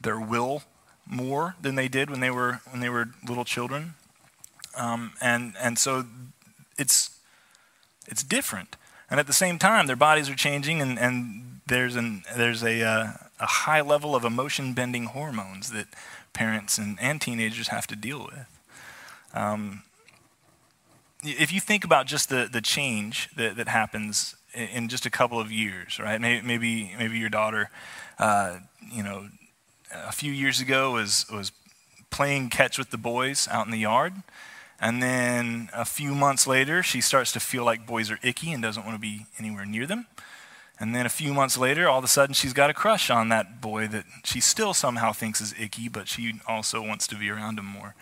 their 0.01 0.19
will 0.19 0.63
more 1.05 1.55
than 1.61 1.75
they 1.75 1.87
did 1.87 2.09
when 2.09 2.19
they 2.19 2.31
were, 2.31 2.61
when 2.69 2.79
they 2.79 2.89
were 2.89 3.09
little 3.27 3.45
children. 3.45 3.95
Um, 4.77 5.13
and, 5.21 5.53
and 5.61 5.77
so 5.77 6.05
it's, 6.77 7.17
it's 8.07 8.23
different. 8.23 8.77
And 9.09 9.19
at 9.19 9.27
the 9.27 9.33
same 9.33 9.59
time, 9.59 9.87
their 9.87 9.97
bodies 9.97 10.29
are 10.29 10.35
changing, 10.35 10.81
and, 10.81 10.97
and 10.97 11.59
there's, 11.67 11.97
an, 11.97 12.23
there's 12.35 12.63
a, 12.63 12.81
uh, 12.81 13.11
a 13.41 13.45
high 13.45 13.81
level 13.81 14.15
of 14.15 14.23
emotion 14.23 14.73
bending 14.73 15.05
hormones 15.05 15.71
that 15.71 15.87
parents 16.31 16.77
and, 16.77 16.97
and 17.01 17.19
teenagers 17.19 17.67
have 17.67 17.87
to 17.87 17.95
deal 17.97 18.23
with. 18.23 18.47
Um, 19.33 19.83
if 21.23 21.53
you 21.53 21.59
think 21.59 21.83
about 21.83 22.05
just 22.05 22.29
the, 22.29 22.49
the 22.51 22.61
change 22.61 23.29
that, 23.35 23.55
that 23.57 23.67
happens 23.67 24.35
in, 24.53 24.87
just 24.87 25.05
a 25.05 25.09
couple 25.09 25.39
of 25.39 25.51
years, 25.51 25.99
right? 25.99 26.19
Maybe, 26.19 26.45
maybe, 26.45 26.95
maybe 26.97 27.17
your 27.17 27.29
daughter, 27.29 27.69
uh, 28.19 28.57
you 28.91 29.03
know, 29.03 29.27
a 29.93 30.11
few 30.11 30.31
years 30.31 30.59
ago 30.59 30.93
was, 30.93 31.25
was 31.31 31.51
playing 32.09 32.49
catch 32.49 32.77
with 32.77 32.91
the 32.91 32.97
boys 32.97 33.47
out 33.51 33.65
in 33.65 33.71
the 33.71 33.79
yard. 33.79 34.13
And 34.79 35.01
then 35.01 35.69
a 35.73 35.85
few 35.85 36.15
months 36.15 36.47
later, 36.47 36.81
she 36.81 37.01
starts 37.01 37.31
to 37.33 37.39
feel 37.39 37.63
like 37.63 37.85
boys 37.85 38.09
are 38.09 38.17
icky 38.23 38.51
and 38.51 38.63
doesn't 38.63 38.83
want 38.83 38.95
to 38.95 39.01
be 39.01 39.27
anywhere 39.37 39.65
near 39.65 39.85
them. 39.85 40.07
And 40.79 40.95
then 40.95 41.05
a 41.05 41.09
few 41.09 41.31
months 41.35 41.57
later, 41.57 41.87
all 41.87 41.99
of 41.99 42.03
a 42.03 42.07
sudden, 42.07 42.33
she's 42.33 42.53
got 42.53 42.71
a 42.71 42.73
crush 42.73 43.11
on 43.11 43.29
that 43.29 43.61
boy 43.61 43.87
that 43.89 44.05
she 44.23 44.39
still 44.39 44.73
somehow 44.73 45.13
thinks 45.13 45.39
is 45.39 45.53
icky, 45.59 45.87
but 45.87 46.07
she 46.07 46.39
also 46.47 46.81
wants 46.81 47.05
to 47.07 47.15
be 47.15 47.29
around 47.29 47.59
him 47.59 47.65
more. 47.65 47.93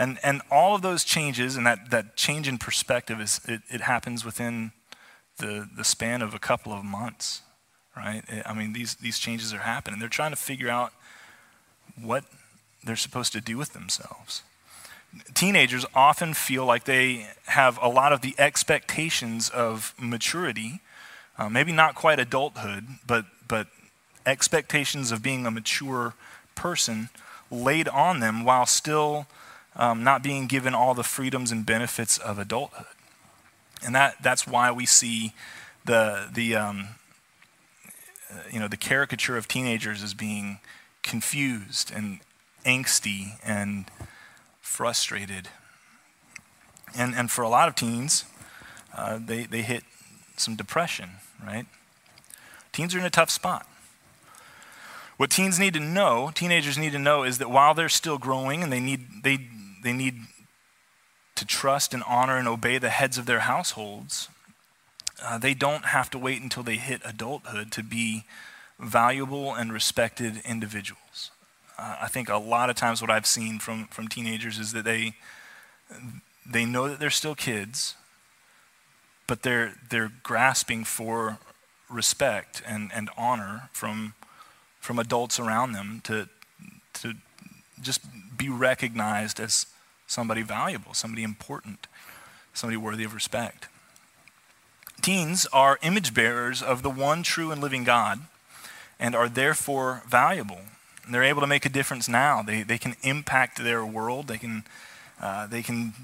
And, 0.00 0.18
and 0.22 0.40
all 0.50 0.74
of 0.74 0.82
those 0.82 1.04
changes 1.04 1.56
and 1.56 1.66
that, 1.66 1.90
that 1.90 2.16
change 2.16 2.48
in 2.48 2.58
perspective, 2.58 3.20
is, 3.20 3.40
it, 3.46 3.60
it 3.68 3.82
happens 3.82 4.24
within 4.24 4.72
the, 5.38 5.68
the 5.76 5.84
span 5.84 6.22
of 6.22 6.34
a 6.34 6.38
couple 6.38 6.72
of 6.72 6.84
months, 6.84 7.42
right? 7.96 8.22
I 8.46 8.54
mean, 8.54 8.72
these, 8.72 8.94
these 8.94 9.18
changes 9.18 9.52
are 9.52 9.58
happening. 9.58 10.00
They're 10.00 10.08
trying 10.08 10.30
to 10.30 10.36
figure 10.36 10.70
out 10.70 10.92
what 12.00 12.24
they're 12.82 12.96
supposed 12.96 13.32
to 13.34 13.40
do 13.40 13.58
with 13.58 13.74
themselves 13.74 14.42
teenagers 15.34 15.84
often 15.94 16.34
feel 16.34 16.64
like 16.64 16.84
they 16.84 17.26
have 17.46 17.78
a 17.82 17.88
lot 17.88 18.12
of 18.12 18.20
the 18.20 18.34
expectations 18.38 19.48
of 19.50 19.94
maturity, 19.98 20.80
uh, 21.38 21.48
maybe 21.48 21.72
not 21.72 21.94
quite 21.94 22.18
adulthood, 22.18 22.86
but, 23.06 23.24
but 23.48 23.66
expectations 24.26 25.10
of 25.10 25.22
being 25.22 25.46
a 25.46 25.50
mature 25.50 26.14
person 26.54 27.08
laid 27.50 27.88
on 27.88 28.20
them 28.20 28.44
while 28.44 28.66
still 28.66 29.26
um, 29.76 30.02
not 30.04 30.22
being 30.22 30.46
given 30.46 30.74
all 30.74 30.94
the 30.94 31.02
freedoms 31.02 31.52
and 31.52 31.64
benefits 31.64 32.18
of 32.18 32.38
adulthood. 32.38 32.86
And 33.82 33.94
that, 33.94 34.22
that's 34.22 34.46
why 34.46 34.70
we 34.72 34.86
see 34.86 35.32
the, 35.84 36.28
the, 36.32 36.56
um, 36.56 36.88
you 38.50 38.60
know, 38.60 38.68
the 38.68 38.76
caricature 38.76 39.36
of 39.36 39.48
teenagers 39.48 40.02
as 40.02 40.14
being 40.14 40.58
confused 41.02 41.90
and 41.94 42.20
angsty 42.64 43.38
and 43.44 43.86
frustrated. 44.60 45.48
And, 46.94 47.14
and 47.14 47.30
for 47.30 47.42
a 47.42 47.48
lot 47.48 47.68
of 47.68 47.74
teens, 47.74 48.24
uh, 48.94 49.18
they, 49.24 49.44
they 49.44 49.62
hit 49.62 49.84
some 50.36 50.56
depression, 50.56 51.10
right? 51.44 51.66
Teens 52.72 52.94
are 52.94 52.98
in 52.98 53.04
a 53.04 53.10
tough 53.10 53.30
spot. 53.30 53.66
What 55.16 55.30
teens 55.30 55.58
need 55.58 55.74
to 55.74 55.80
know, 55.80 56.30
teenagers 56.34 56.78
need 56.78 56.92
to 56.92 56.98
know, 56.98 57.24
is 57.24 57.38
that 57.38 57.50
while 57.50 57.74
they're 57.74 57.88
still 57.88 58.16
growing 58.16 58.62
and 58.62 58.72
they 58.72 58.80
need, 58.80 59.22
they, 59.22 59.48
they 59.82 59.92
need 59.92 60.20
to 61.36 61.46
trust 61.46 61.94
and 61.94 62.02
honor 62.06 62.36
and 62.36 62.46
obey 62.46 62.78
the 62.78 62.90
heads 62.90 63.16
of 63.16 63.26
their 63.26 63.40
households, 63.40 64.28
uh, 65.22 65.38
they 65.38 65.54
don't 65.54 65.86
have 65.86 66.10
to 66.10 66.18
wait 66.18 66.42
until 66.42 66.62
they 66.62 66.76
hit 66.76 67.00
adulthood 67.04 67.72
to 67.72 67.82
be 67.82 68.24
valuable 68.78 69.54
and 69.54 69.72
respected 69.72 70.40
individuals. 70.44 71.30
Uh, 71.78 71.96
I 72.02 72.08
think 72.08 72.28
a 72.28 72.36
lot 72.36 72.70
of 72.70 72.76
times 72.76 73.00
what 73.00 73.10
I've 73.10 73.26
seen 73.26 73.58
from, 73.58 73.86
from 73.86 74.08
teenagers 74.08 74.58
is 74.58 74.72
that 74.72 74.84
they, 74.84 75.14
they 76.46 76.64
know 76.64 76.88
that 76.88 77.00
they're 77.00 77.10
still 77.10 77.34
kids, 77.34 77.94
but 79.26 79.42
they're, 79.42 79.74
they're 79.88 80.12
grasping 80.22 80.84
for 80.84 81.38
respect 81.88 82.62
and, 82.66 82.90
and 82.94 83.10
honor 83.16 83.70
from, 83.72 84.14
from 84.78 84.98
adults 84.98 85.38
around 85.38 85.72
them 85.72 86.00
to, 86.04 86.28
to 86.94 87.14
just 87.80 88.00
be 88.36 88.48
recognized 88.48 89.40
as 89.40 89.66
somebody 90.06 90.42
valuable, 90.42 90.94
somebody 90.94 91.22
important, 91.22 91.86
somebody 92.52 92.76
worthy 92.76 93.04
of 93.04 93.14
respect. 93.14 93.68
Teens 95.02 95.46
are 95.52 95.78
image 95.82 96.12
bearers 96.12 96.62
of 96.62 96.82
the 96.82 96.90
one 96.90 97.22
true 97.22 97.50
and 97.50 97.60
living 97.60 97.84
God 97.84 98.20
and 98.98 99.14
are 99.14 99.28
therefore 99.28 100.02
valuable. 100.06 100.60
And 101.04 101.14
they're 101.14 101.22
able 101.22 101.40
to 101.40 101.46
make 101.46 101.64
a 101.64 101.70
difference 101.70 102.08
now. 102.08 102.42
They, 102.42 102.62
they 102.62 102.76
can 102.78 102.96
impact 103.02 103.62
their 103.62 103.84
world. 103.84 104.28
They 104.28 104.36
can, 104.36 104.64
uh, 105.20 105.46
they 105.46 105.62
can 105.62 105.94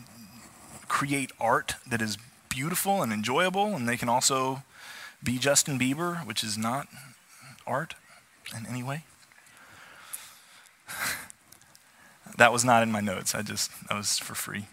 create 0.88 1.30
art 1.38 1.74
that 1.86 2.00
is 2.00 2.16
beautiful 2.48 3.02
and 3.02 3.12
enjoyable, 3.12 3.74
and 3.74 3.86
they 3.86 3.98
can 3.98 4.08
also 4.08 4.62
be 5.22 5.38
Justin 5.38 5.78
Bieber, 5.78 6.26
which 6.26 6.42
is 6.42 6.56
not 6.56 6.88
art 7.66 7.94
in 8.56 8.66
any 8.66 8.82
way. 8.82 9.04
That 12.38 12.52
was 12.52 12.64
not 12.64 12.82
in 12.82 12.92
my 12.92 13.00
notes. 13.00 13.34
I 13.34 13.42
just, 13.42 13.70
that 13.88 13.96
was 13.96 14.18
for 14.18 14.34
free. 14.34 14.66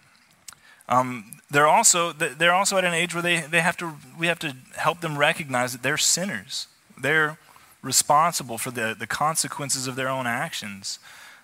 Um, 0.90 1.40
they're 1.50 1.68
also 1.68 2.12
they're 2.12 2.54
also 2.54 2.78
at 2.78 2.84
an 2.84 2.94
age 2.94 3.14
where 3.14 3.24
they, 3.24 3.42
they 3.42 3.62
have 3.62 3.78
to 3.78 3.94
we 4.18 4.28
have 4.28 4.40
to 4.40 4.56
help 4.76 5.02
them 5.02 5.18
recognize 5.18 5.72
that 5.72 5.84
they're 5.84 5.98
sinners. 5.98 6.68
They're 7.00 7.38
responsible 7.82 8.58
for 8.58 8.72
the, 8.72 8.96
the 8.98 9.08
consequences 9.08 9.88
of 9.88 9.96
their 9.96 10.10
own 10.10 10.26
actions. 10.28 11.00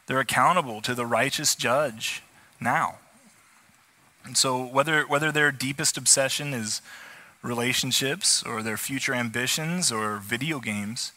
They're 0.08 0.20
accountable 0.20 0.82
to 0.82 0.96
the 0.96 1.06
righteous 1.06 1.56
judge 1.56 2.24
now. 2.60 2.96
And 4.26 4.36
so 4.36 4.64
whether 4.66 5.04
whether 5.04 5.32
their 5.32 5.52
deepest 5.52 5.98
obsession 5.98 6.54
is 6.54 6.82
relationships 7.42 8.44
or 8.44 8.62
their 8.62 8.78
future 8.78 9.14
ambitions 9.14 9.92
or 9.92 10.18
video 10.18 10.60
games, 10.60 11.14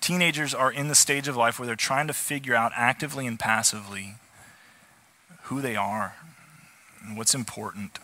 teenagers 0.00 0.54
are 0.54 0.70
in 0.70 0.88
the 0.88 0.94
stage 0.94 1.26
of 1.26 1.36
life 1.36 1.58
where 1.58 1.66
they're 1.66 1.74
trying 1.74 2.06
to 2.06 2.12
figure 2.12 2.54
out 2.54 2.72
actively 2.76 3.26
and 3.26 3.38
passively 3.38 4.14
who 5.46 5.60
they 5.60 5.76
are 5.76 6.16
and 7.02 7.16
what's 7.16 7.34
important 7.34 7.98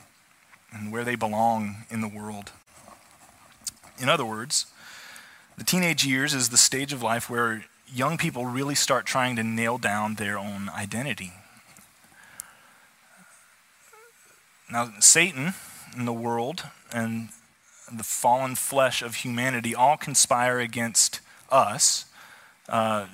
and 0.73 0.93
where 0.93 1.05
they 1.05 1.17
belong 1.17 1.85
in 1.91 2.01
the 2.01 2.09
world. 2.09 2.53
In 3.99 4.09
other 4.09 4.25
words, 4.25 4.67
the 5.59 5.65
teenage 5.65 6.05
years 6.05 6.35
is 6.35 6.49
the 6.49 6.57
stage 6.57 6.93
of 6.93 7.03
life 7.03 7.29
where 7.29 7.65
young 7.93 8.17
people 8.17 8.47
really 8.47 8.75
start 8.75 9.07
trying 9.07 9.37
to 9.37 9.43
nail 9.43 9.77
down 9.77 10.15
their 10.15 10.39
own 10.39 10.71
identity. 10.71 11.33
Now, 14.71 14.93
Satan 15.01 15.53
and 15.95 16.09
the 16.09 16.13
world 16.13 16.65
and 16.93 17.29
the 17.93 18.05
fallen 18.05 18.55
flesh 18.55 19.03
of 19.03 19.17
humanity 19.17 19.75
all 19.75 19.97
conspire 19.97 20.59
against 20.61 21.21
us 21.51 22.07
uh, 22.69 23.07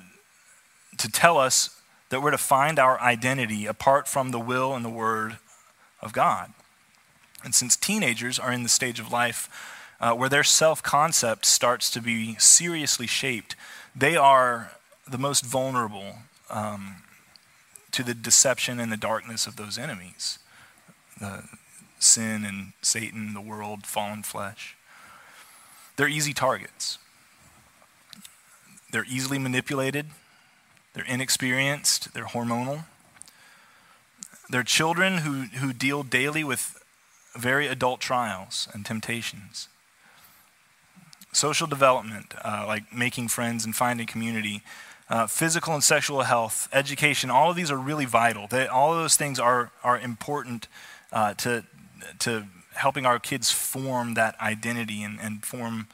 to 0.97 1.11
tell 1.11 1.37
us 1.37 1.78
that 2.09 2.21
we're 2.21 2.31
to 2.31 2.37
find 2.37 2.79
our 2.79 2.99
identity 2.99 3.65
apart 3.65 4.07
from 4.07 4.31
the 4.31 4.39
will 4.39 4.75
and 4.75 4.83
the 4.83 4.89
word 4.89 5.37
of 6.01 6.13
God. 6.13 6.53
And 7.43 7.55
since 7.55 7.75
teenagers 7.75 8.39
are 8.39 8.51
in 8.51 8.63
the 8.63 8.69
stage 8.69 8.99
of 8.99 9.11
life 9.11 9.49
uh, 10.01 10.13
where 10.13 10.29
their 10.29 10.43
self 10.43 10.81
concept 10.83 11.45
starts 11.45 11.89
to 11.91 12.01
be 12.01 12.35
seriously 12.37 13.07
shaped, 13.07 13.55
they 13.95 14.15
are 14.15 14.71
the 15.07 15.17
most 15.17 15.45
vulnerable 15.45 16.17
um, 16.49 16.97
to 17.91 18.03
the 18.03 18.13
deception 18.13 18.79
and 18.79 18.91
the 18.91 18.97
darkness 18.97 19.47
of 19.47 19.55
those 19.55 19.77
enemies 19.77 20.39
the 21.19 21.43
sin 21.99 22.45
and 22.45 22.71
Satan, 22.81 23.33
the 23.33 23.41
world, 23.41 23.85
fallen 23.85 24.23
flesh. 24.23 24.75
They're 25.97 26.07
easy 26.07 26.33
targets. 26.33 26.97
They're 28.91 29.05
easily 29.05 29.37
manipulated. 29.37 30.07
They're 30.93 31.05
inexperienced. 31.05 32.13
They're 32.13 32.25
hormonal. 32.25 32.85
They're 34.49 34.63
children 34.63 35.19
who, 35.19 35.43
who 35.59 35.73
deal 35.73 36.03
daily 36.03 36.43
with 36.43 36.83
very 37.35 37.67
adult 37.67 37.99
trials 38.01 38.67
and 38.73 38.85
temptations. 38.85 39.67
Social 41.31 41.67
development, 41.67 42.33
uh, 42.43 42.65
like 42.67 42.91
making 42.93 43.27
friends 43.27 43.63
and 43.63 43.75
finding 43.75 44.07
community, 44.07 44.63
uh, 45.09 45.27
physical 45.27 45.73
and 45.73 45.83
sexual 45.83 46.23
health, 46.23 46.67
education, 46.73 47.29
all 47.29 47.51
of 47.51 47.55
these 47.55 47.69
are 47.69 47.77
really 47.77 48.05
vital. 48.05 48.47
They, 48.47 48.67
all 48.67 48.93
of 48.93 48.99
those 48.99 49.15
things 49.15 49.39
are, 49.39 49.71
are 49.83 49.99
important 49.99 50.67
uh, 51.13 51.35
to, 51.35 51.63
to 52.19 52.45
helping 52.73 53.05
our 53.05 53.19
kids 53.19 53.51
form 53.51 54.15
that 54.15 54.39
identity 54.41 55.03
and, 55.03 55.19
and 55.19 55.45
form 55.45 55.87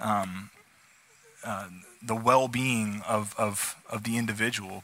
um, 0.00 0.50
uh, 1.44 1.68
the 2.04 2.16
well 2.16 2.48
being 2.48 3.02
of, 3.06 3.34
of, 3.38 3.76
of 3.88 4.04
the 4.04 4.16
individual 4.16 4.82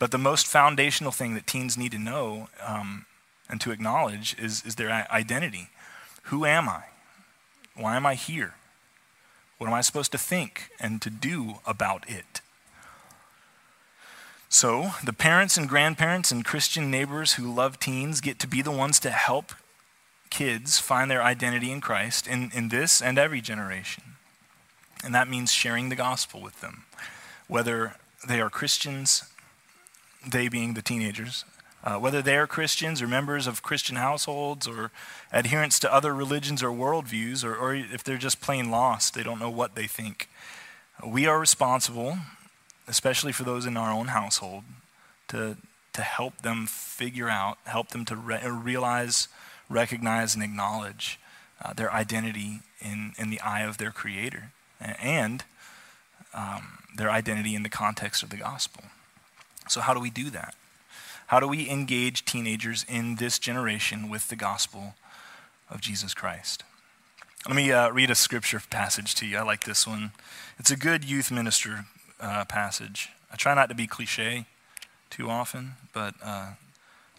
but 0.00 0.12
the 0.12 0.18
most 0.18 0.46
foundational 0.46 1.12
thing 1.12 1.34
that 1.34 1.46
teens 1.46 1.76
need 1.76 1.92
to 1.92 1.98
know 1.98 2.48
um, 2.66 3.04
and 3.50 3.60
to 3.60 3.70
acknowledge 3.70 4.34
is, 4.38 4.64
is 4.64 4.76
their 4.76 5.06
identity. 5.12 5.68
Who 6.24 6.46
am 6.46 6.68
I? 6.70 6.84
Why 7.76 7.96
am 7.96 8.06
I 8.06 8.14
here? 8.14 8.54
What 9.58 9.66
am 9.66 9.74
I 9.74 9.82
supposed 9.82 10.10
to 10.12 10.18
think 10.18 10.70
and 10.80 11.02
to 11.02 11.10
do 11.10 11.56
about 11.66 12.08
it? 12.08 12.40
So, 14.48 14.92
the 15.04 15.12
parents 15.12 15.58
and 15.58 15.68
grandparents 15.68 16.32
and 16.32 16.46
Christian 16.46 16.90
neighbors 16.90 17.34
who 17.34 17.52
love 17.52 17.78
teens 17.78 18.22
get 18.22 18.38
to 18.40 18.48
be 18.48 18.62
the 18.62 18.70
ones 18.70 18.98
to 19.00 19.10
help 19.10 19.52
kids 20.30 20.78
find 20.78 21.10
their 21.10 21.22
identity 21.22 21.70
in 21.70 21.82
Christ 21.82 22.26
in, 22.26 22.50
in 22.54 22.70
this 22.70 23.02
and 23.02 23.18
every 23.18 23.42
generation. 23.42 24.02
And 25.04 25.14
that 25.14 25.28
means 25.28 25.52
sharing 25.52 25.88
the 25.88 25.96
gospel 25.96 26.40
with 26.40 26.60
them, 26.60 26.84
whether 27.48 27.96
they 28.26 28.40
are 28.40 28.50
Christians 28.50 29.24
they 30.28 30.48
being 30.48 30.74
the 30.74 30.82
teenagers, 30.82 31.44
uh, 31.82 31.96
whether 31.96 32.20
they 32.20 32.36
are 32.36 32.46
Christians 32.46 33.00
or 33.00 33.06
members 33.06 33.46
of 33.46 33.62
Christian 33.62 33.96
households 33.96 34.68
or 34.68 34.90
adherents 35.32 35.78
to 35.80 35.92
other 35.92 36.14
religions 36.14 36.62
or 36.62 36.70
worldviews, 36.70 37.42
or, 37.42 37.56
or 37.56 37.74
if 37.74 38.04
they're 38.04 38.18
just 38.18 38.40
plain 38.40 38.70
lost, 38.70 39.14
they 39.14 39.22
don't 39.22 39.38
know 39.38 39.50
what 39.50 39.74
they 39.74 39.86
think. 39.86 40.28
We 41.06 41.26
are 41.26 41.40
responsible, 41.40 42.18
especially 42.86 43.32
for 43.32 43.44
those 43.44 43.64
in 43.64 43.76
our 43.76 43.90
own 43.90 44.08
household, 44.08 44.64
to, 45.28 45.56
to 45.94 46.02
help 46.02 46.42
them 46.42 46.66
figure 46.66 47.30
out, 47.30 47.58
help 47.64 47.88
them 47.88 48.04
to 48.06 48.16
re- 48.16 48.46
realize, 48.46 49.28
recognize, 49.70 50.34
and 50.34 50.44
acknowledge 50.44 51.18
uh, 51.64 51.72
their 51.72 51.90
identity 51.92 52.60
in, 52.80 53.12
in 53.16 53.30
the 53.30 53.40
eye 53.40 53.62
of 53.62 53.78
their 53.78 53.90
Creator 53.90 54.52
and 54.80 55.44
um, 56.34 56.78
their 56.96 57.10
identity 57.10 57.54
in 57.54 57.62
the 57.62 57.68
context 57.68 58.22
of 58.22 58.30
the 58.30 58.36
gospel. 58.36 58.84
So, 59.68 59.80
how 59.80 59.94
do 59.94 60.00
we 60.00 60.10
do 60.10 60.30
that? 60.30 60.54
How 61.28 61.38
do 61.38 61.46
we 61.46 61.70
engage 61.70 62.24
teenagers 62.24 62.84
in 62.88 63.16
this 63.16 63.38
generation 63.38 64.08
with 64.08 64.28
the 64.28 64.36
gospel 64.36 64.94
of 65.70 65.80
Jesus 65.80 66.12
Christ? 66.12 66.64
Let 67.46 67.56
me 67.56 67.72
uh, 67.72 67.90
read 67.90 68.10
a 68.10 68.14
scripture 68.14 68.60
passage 68.68 69.14
to 69.14 69.26
you. 69.26 69.38
I 69.38 69.42
like 69.42 69.64
this 69.64 69.86
one. 69.86 70.12
It's 70.58 70.70
a 70.70 70.76
good 70.76 71.04
youth 71.04 71.30
minister 71.30 71.86
uh, 72.20 72.44
passage. 72.44 73.10
I 73.32 73.36
try 73.36 73.54
not 73.54 73.68
to 73.68 73.74
be 73.74 73.86
cliche 73.86 74.46
too 75.08 75.30
often, 75.30 75.72
but 75.92 76.14
uh, 76.22 76.50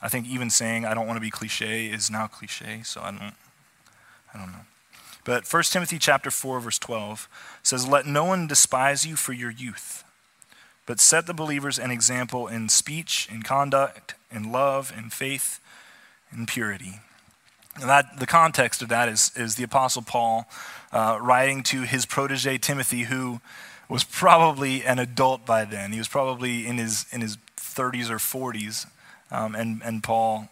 I 0.02 0.10
think 0.10 0.28
even 0.28 0.50
saying 0.50 0.86
I 0.86 0.94
don't 0.94 1.08
want 1.08 1.18
to 1.18 1.22
be 1.22 1.32
cliche 1.32 1.88
is 1.88 2.12
now 2.12 2.28
cliche, 2.28 2.82
so 2.84 3.02
I 3.02 3.12
don't, 3.12 3.34
I 4.34 4.38
don't 4.38 4.52
know. 4.52 4.66
But 5.24 5.52
1 5.52 5.64
Timothy 5.64 6.00
chapter 6.00 6.32
4 6.32 6.60
verse 6.60 6.80
12 6.80 7.30
says, 7.64 7.88
"Let 7.88 8.06
no 8.06 8.26
one 8.26 8.48
despise 8.48 9.06
you 9.06 9.16
for 9.16 9.34
your 9.34 9.52
youth." 9.52 10.04
but 10.86 11.00
set 11.00 11.26
the 11.26 11.34
believers 11.34 11.80
an 11.80 11.92
example 11.92 12.48
in 12.48 12.68
speech, 12.68 13.30
in 13.32 13.44
conduct, 13.44 14.16
in 14.30 14.52
love, 14.52 14.92
in 14.98 15.10
faith, 15.10 15.60
in 16.34 16.46
purity. 16.46 17.00
And 17.80 17.90
that, 17.90 18.20
the 18.20 18.28
context 18.28 18.82
of 18.82 18.90
that 18.90 19.08
is, 19.08 19.32
is 19.36 19.56
the 19.56 19.64
Apostle 19.64 20.02
Paul 20.02 20.50
uh, 20.92 21.18
writing 21.22 21.64
to 21.64 21.84
his 21.84 22.06
protege 22.06 22.58
Timothy, 22.58 23.04
who 23.04 23.40
was 23.88 24.04
probably 24.04 24.84
an 24.84 25.00
adult 25.00 25.46
by 25.46 25.64
then. 25.64 25.94
He 25.94 25.98
was 25.98 26.10
probably 26.10 26.68
in 26.68 26.78
his, 26.78 27.06
in 27.12 27.22
his 27.22 27.38
30s 27.58 28.10
or 28.10 28.18
40s, 28.18 28.86
um, 29.32 29.56
and, 29.56 29.82
and 29.86 30.04
Paul 30.04 30.50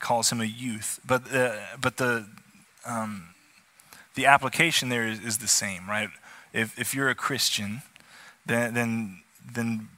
calls 0.00 0.32
him 0.32 0.40
a 0.40 0.44
youth. 0.44 0.98
But, 1.06 1.32
uh, 1.32 1.54
but 1.80 1.98
the, 1.98 2.26
um, 2.84 3.28
the 4.16 4.26
application 4.26 4.88
there 4.88 5.06
is, 5.06 5.20
is, 5.20 5.38
the 5.38 5.46
same, 5.46 5.88
right? 5.88 6.08
If, 6.52 6.78
if 6.78 6.94
you're 6.94 7.10
a 7.10 7.14
Christian, 7.14 7.82
then, 8.44 8.74
then, 8.74 9.20
then 9.54 9.88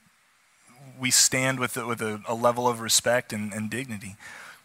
we 0.99 1.11
stand 1.11 1.61
with, 1.61 1.77
with 1.77 2.03
a, 2.03 2.21
a 2.29 2.35
level 2.35 2.69
of 2.69 2.81
respect 2.81 3.33
and, 3.33 3.53
and 3.53 3.71
dignity. 3.71 4.17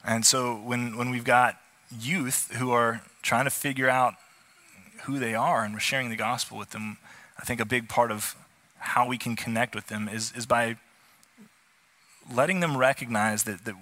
And 0.04 0.26
so 0.26 0.56
when, 0.56 0.98
when 0.98 1.12
we've 1.12 1.24
got 1.24 1.60
youth 1.98 2.52
who 2.56 2.72
are 2.72 3.02
trying 3.22 3.46
to 3.46 3.52
figure 3.52 3.90
out 3.90 4.16
who 5.04 5.20
they 5.20 5.36
are 5.36 5.64
and 5.64 5.74
we're 5.74 5.80
sharing 5.80 6.10
the 6.10 6.16
gospel 6.16 6.58
with 6.58 6.72
them, 6.72 6.98
I 7.40 7.46
think 7.46 7.62
a 7.62 7.66
big 7.66 7.88
part 7.88 8.12
of 8.12 8.36
how 8.80 9.08
we 9.08 9.18
can 9.18 9.36
connect 9.36 9.76
with 9.76 9.88
them 9.88 10.10
is, 10.10 10.34
is 10.36 10.46
by 10.46 10.78
letting 12.34 12.60
them 12.60 12.76
recognize 12.76 13.44
that, 13.44 13.66
that, 13.66 13.76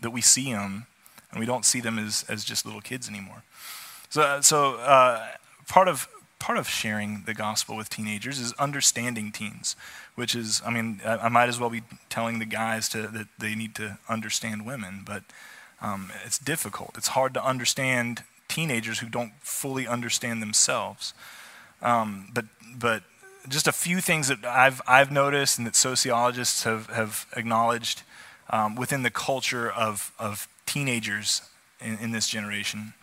that 0.00 0.10
we 0.10 0.20
see 0.20 0.52
them 0.52 0.86
and 1.30 1.38
we 1.40 1.46
don't 1.46 1.64
see 1.64 1.80
them 1.80 1.98
as, 1.98 2.24
as 2.28 2.44
just 2.44 2.66
little 2.66 2.80
kids 2.80 3.08
anymore. 3.08 3.44
So, 4.08 4.40
so 4.40 4.76
uh, 4.76 5.26
part, 5.68 5.88
of, 5.88 6.08
part 6.38 6.58
of 6.58 6.68
sharing 6.68 7.22
the 7.26 7.34
gospel 7.34 7.76
with 7.76 7.90
teenagers 7.90 8.38
is 8.38 8.52
understanding 8.54 9.32
teens, 9.32 9.76
which 10.14 10.34
is, 10.34 10.62
I 10.64 10.70
mean, 10.70 11.00
I, 11.04 11.16
I 11.16 11.28
might 11.28 11.48
as 11.48 11.58
well 11.58 11.70
be 11.70 11.82
telling 12.08 12.38
the 12.38 12.46
guys 12.46 12.88
to, 12.90 13.08
that 13.08 13.28
they 13.38 13.54
need 13.54 13.74
to 13.76 13.98
understand 14.08 14.66
women, 14.66 15.02
but 15.04 15.24
um, 15.80 16.10
it's 16.24 16.38
difficult. 16.38 16.94
It's 16.96 17.08
hard 17.08 17.34
to 17.34 17.44
understand 17.44 18.22
teenagers 18.48 19.00
who 19.00 19.08
don't 19.08 19.32
fully 19.40 19.86
understand 19.86 20.40
themselves. 20.40 21.12
Um, 21.82 22.30
but, 22.32 22.46
but 22.78 23.02
just 23.48 23.66
a 23.66 23.72
few 23.72 24.00
things 24.00 24.28
that 24.28 24.44
I've, 24.44 24.80
I've 24.86 25.12
noticed 25.12 25.58
and 25.58 25.66
that 25.66 25.76
sociologists 25.76 26.64
have, 26.64 26.86
have 26.86 27.26
acknowledged 27.36 28.02
um, 28.50 28.76
within 28.76 29.02
the 29.02 29.10
culture 29.10 29.70
of, 29.70 30.12
of 30.18 30.48
teenagers 30.64 31.42
in, 31.80 31.98
in 31.98 32.12
this 32.12 32.28
generation 32.28 32.94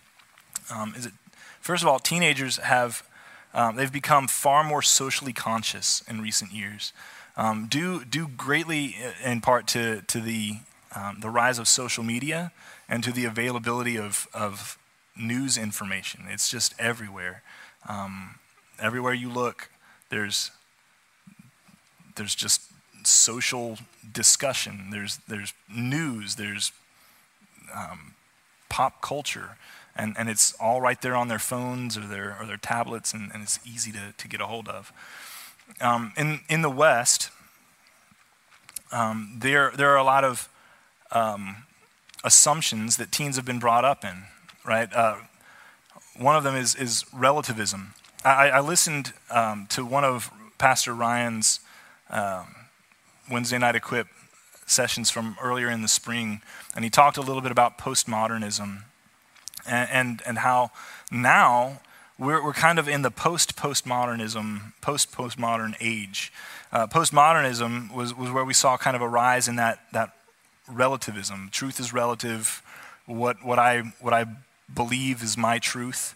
um, 0.73 0.93
is 0.95 1.03
that, 1.05 1.13
first 1.61 1.83
of 1.83 1.89
all, 1.89 1.99
teenagers 1.99 2.57
have, 2.57 3.07
um, 3.53 3.75
they've 3.75 3.91
become 3.91 4.27
far 4.27 4.63
more 4.63 4.81
socially 4.81 5.33
conscious 5.33 6.03
in 6.07 6.21
recent 6.21 6.51
years. 6.51 6.93
Um, 7.35 7.67
due, 7.69 8.05
due 8.05 8.27
greatly 8.27 8.95
in 9.23 9.41
part 9.41 9.67
to, 9.67 10.01
to 10.03 10.19
the, 10.19 10.57
um, 10.95 11.19
the 11.21 11.29
rise 11.29 11.59
of 11.59 11.67
social 11.67 12.03
media 12.03 12.51
and 12.87 13.03
to 13.03 13.11
the 13.11 13.25
availability 13.25 13.97
of, 13.97 14.27
of 14.33 14.77
news 15.17 15.57
information. 15.57 16.25
It's 16.29 16.49
just 16.49 16.75
everywhere. 16.77 17.41
Um, 17.89 18.35
everywhere 18.79 19.13
you 19.13 19.29
look, 19.29 19.69
there's, 20.09 20.51
there's 22.15 22.35
just 22.35 22.61
social 23.03 23.77
discussion, 24.11 24.89
there's, 24.91 25.17
there's 25.27 25.53
news, 25.73 26.35
there's 26.35 26.71
um, 27.75 28.13
pop 28.69 29.01
culture. 29.01 29.57
And, 29.95 30.15
and 30.17 30.29
it's 30.29 30.53
all 30.53 30.81
right 30.81 30.99
there 31.01 31.15
on 31.15 31.27
their 31.27 31.39
phones 31.39 31.97
or 31.97 32.01
their, 32.01 32.35
or 32.39 32.45
their 32.45 32.57
tablets, 32.57 33.13
and, 33.13 33.31
and 33.33 33.43
it's 33.43 33.59
easy 33.65 33.91
to, 33.91 34.13
to 34.17 34.27
get 34.27 34.41
a 34.41 34.47
hold 34.47 34.67
of. 34.67 34.91
Um, 35.79 36.13
in, 36.17 36.41
in 36.49 36.61
the 36.61 36.69
West, 36.69 37.29
um, 38.91 39.35
there, 39.37 39.71
there 39.75 39.89
are 39.89 39.97
a 39.97 40.03
lot 40.03 40.23
of 40.23 40.49
um, 41.11 41.63
assumptions 42.23 42.97
that 42.97 43.11
teens 43.11 43.35
have 43.35 43.45
been 43.45 43.59
brought 43.59 43.85
up 43.85 44.03
in, 44.03 44.23
right? 44.65 44.91
Uh, 44.93 45.17
one 46.17 46.35
of 46.35 46.43
them 46.43 46.55
is, 46.55 46.75
is 46.75 47.05
relativism. 47.13 47.93
I, 48.23 48.49
I 48.49 48.59
listened 48.61 49.13
um, 49.29 49.67
to 49.69 49.85
one 49.85 50.03
of 50.03 50.31
Pastor 50.57 50.93
Ryan's 50.93 51.59
um, 52.09 52.55
Wednesday 53.29 53.57
night 53.57 53.75
equip 53.75 54.07
sessions 54.65 55.09
from 55.09 55.35
earlier 55.41 55.69
in 55.69 55.81
the 55.81 55.87
spring, 55.87 56.41
and 56.75 56.83
he 56.83 56.89
talked 56.89 57.17
a 57.17 57.21
little 57.21 57.41
bit 57.41 57.51
about 57.51 57.77
postmodernism 57.77 58.83
and, 59.67 59.89
and, 59.91 60.21
and 60.25 60.37
how 60.39 60.71
now 61.11 61.81
we're, 62.17 62.43
we're 62.43 62.53
kind 62.53 62.79
of 62.79 62.87
in 62.87 63.01
the 63.01 63.11
post 63.11 63.55
postmodernism, 63.55 64.73
post 64.81 65.11
postmodern 65.11 65.75
age. 65.79 66.31
Uh, 66.71 66.87
postmodernism 66.87 67.93
was, 67.93 68.15
was 68.15 68.31
where 68.31 68.45
we 68.45 68.53
saw 68.53 68.77
kind 68.77 68.95
of 68.95 69.01
a 69.01 69.07
rise 69.07 69.47
in 69.47 69.55
that, 69.57 69.79
that 69.91 70.13
relativism. 70.67 71.49
Truth 71.51 71.79
is 71.79 71.93
relative. 71.93 72.61
What, 73.05 73.43
what, 73.43 73.59
I, 73.59 73.93
what 73.99 74.13
I 74.13 74.25
believe 74.73 75.21
is 75.21 75.37
my 75.37 75.59
truth. 75.59 76.15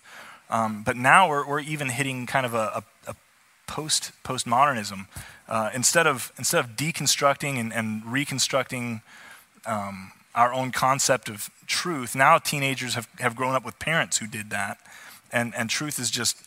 Um, 0.50 0.84
but 0.84 0.96
now 0.96 1.28
we're, 1.28 1.48
we're 1.48 1.60
even 1.60 1.90
hitting 1.90 2.26
kind 2.26 2.46
of 2.46 2.54
a, 2.54 2.84
a, 3.08 3.12
a 3.12 3.16
post 3.68 4.12
postmodernism. 4.24 5.08
Uh, 5.48 5.70
instead 5.74 6.08
of 6.08 6.32
instead 6.38 6.64
of 6.64 6.72
deconstructing 6.72 7.60
and, 7.60 7.74
and 7.74 8.06
reconstructing 8.06 9.02
um, 9.66 10.12
our 10.38 10.54
own 10.54 10.72
concept 10.72 11.28
of 11.28 11.50
truth, 11.66 12.16
now 12.16 12.38
teenagers 12.38 12.96
have, 12.96 13.10
have 13.20 13.36
grown 13.36 13.56
up 13.56 13.66
with 13.66 13.78
parents 13.80 14.20
who 14.20 14.28
did 14.28 14.50
that, 14.52 14.78
and, 15.34 15.54
and 15.54 15.70
truth 15.70 16.00
is 16.00 16.10
just 16.10 16.38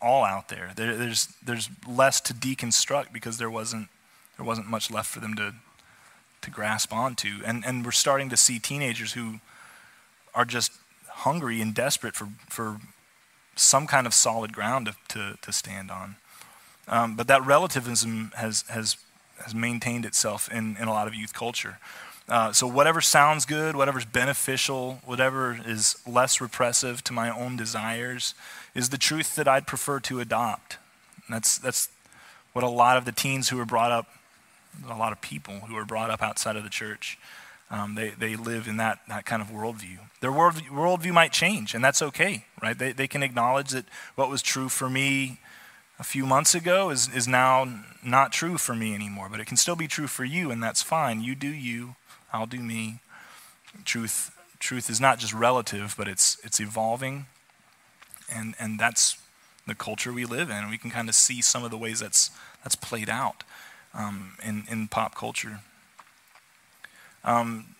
all 0.00 0.24
out 0.24 0.48
there. 0.48 0.70
there. 0.76 0.96
There's 0.96 1.26
there's 1.44 1.68
less 1.88 2.20
to 2.20 2.34
deconstruct 2.34 3.12
because 3.12 3.38
there 3.38 3.50
wasn't 3.50 3.88
there 4.36 4.46
wasn't 4.46 4.68
much 4.68 4.92
left 4.92 5.10
for 5.10 5.18
them 5.18 5.34
to 5.34 5.54
to 6.42 6.50
grasp 6.50 6.92
onto. 6.92 7.40
And, 7.44 7.64
and 7.66 7.84
we're 7.84 7.90
starting 7.90 8.28
to 8.30 8.36
see 8.36 8.58
teenagers 8.58 9.12
who 9.12 9.40
are 10.34 10.44
just 10.44 10.72
hungry 11.08 11.60
and 11.60 11.74
desperate 11.74 12.14
for, 12.14 12.28
for 12.48 12.78
some 13.56 13.86
kind 13.86 14.06
of 14.06 14.14
solid 14.14 14.52
ground 14.52 14.86
to, 14.86 14.94
to, 15.08 15.38
to 15.42 15.52
stand 15.52 15.90
on. 15.90 16.16
Um, 16.86 17.16
but 17.16 17.26
that 17.26 17.44
relativism 17.44 18.32
has, 18.36 18.62
has, 18.68 18.96
has 19.42 19.54
maintained 19.54 20.04
itself 20.04 20.50
in, 20.50 20.76
in 20.80 20.88
a 20.88 20.92
lot 20.92 21.06
of 21.06 21.14
youth 21.14 21.34
culture. 21.34 21.78
Uh, 22.28 22.52
so, 22.52 22.66
whatever 22.66 23.00
sounds 23.00 23.46
good, 23.46 23.74
whatever's 23.74 24.04
beneficial, 24.04 25.00
whatever 25.04 25.58
is 25.64 25.96
less 26.06 26.40
repressive 26.40 27.02
to 27.04 27.12
my 27.12 27.30
own 27.30 27.56
desires, 27.56 28.34
is 28.74 28.90
the 28.90 28.98
truth 28.98 29.34
that 29.36 29.48
I'd 29.48 29.66
prefer 29.66 29.98
to 30.00 30.20
adopt. 30.20 30.76
And 31.26 31.34
that's, 31.34 31.56
that's 31.58 31.88
what 32.52 32.64
a 32.64 32.68
lot 32.68 32.96
of 32.98 33.06
the 33.06 33.12
teens 33.12 33.48
who 33.48 33.58
are 33.58 33.64
brought 33.64 33.92
up 33.92 34.06
a 34.88 34.96
lot 34.96 35.12
of 35.12 35.20
people 35.20 35.54
who 35.54 35.76
are 35.76 35.84
brought 35.84 36.10
up 36.10 36.22
outside 36.22 36.56
of 36.56 36.62
the 36.62 36.70
church. 36.70 37.18
Um, 37.70 37.94
they, 37.94 38.10
they 38.10 38.36
live 38.36 38.66
in 38.66 38.78
that, 38.78 39.00
that 39.08 39.26
kind 39.26 39.42
of 39.42 39.48
worldview. 39.48 39.98
Their 40.20 40.32
world, 40.32 40.54
worldview 40.70 41.12
might 41.12 41.32
change, 41.32 41.74
and 41.74 41.84
that's 41.84 42.00
okay, 42.00 42.46
right? 42.62 42.78
They, 42.78 42.92
they 42.92 43.06
can 43.06 43.22
acknowledge 43.22 43.70
that 43.70 43.84
what 44.14 44.30
was 44.30 44.40
true 44.40 44.68
for 44.68 44.88
me 44.88 45.40
a 45.98 46.04
few 46.04 46.24
months 46.24 46.54
ago 46.54 46.90
is, 46.90 47.08
is 47.14 47.28
now 47.28 47.82
not 48.02 48.32
true 48.32 48.56
for 48.56 48.74
me 48.74 48.94
anymore, 48.94 49.28
but 49.30 49.40
it 49.40 49.46
can 49.46 49.56
still 49.56 49.76
be 49.76 49.86
true 49.88 50.06
for 50.06 50.24
you, 50.24 50.50
and 50.50 50.62
that's 50.62 50.82
fine. 50.82 51.20
You 51.20 51.34
do 51.34 51.48
you, 51.48 51.96
I'll 52.32 52.46
do 52.46 52.60
me. 52.60 53.00
Truth, 53.84 54.36
truth 54.58 54.90
is 54.90 55.00
not 55.00 55.18
just 55.18 55.32
relative, 55.32 55.94
but 55.96 56.08
it's, 56.08 56.38
it's 56.42 56.60
evolving, 56.60 57.26
and, 58.34 58.54
and 58.58 58.78
that's 58.78 59.18
the 59.66 59.74
culture 59.74 60.12
we 60.12 60.24
live 60.24 60.50
in. 60.50 60.70
We 60.70 60.78
can 60.78 60.90
kind 60.90 61.08
of 61.08 61.14
see 61.14 61.42
some 61.42 61.64
of 61.64 61.70
the 61.70 61.78
ways 61.78 62.00
that's, 62.00 62.30
that's 62.62 62.74
played 62.74 63.10
out 63.10 63.44
um, 63.94 64.32
in, 64.42 64.64
in 64.70 64.88
pop 64.88 65.14
culture. 65.14 65.60
Um, 67.24 67.74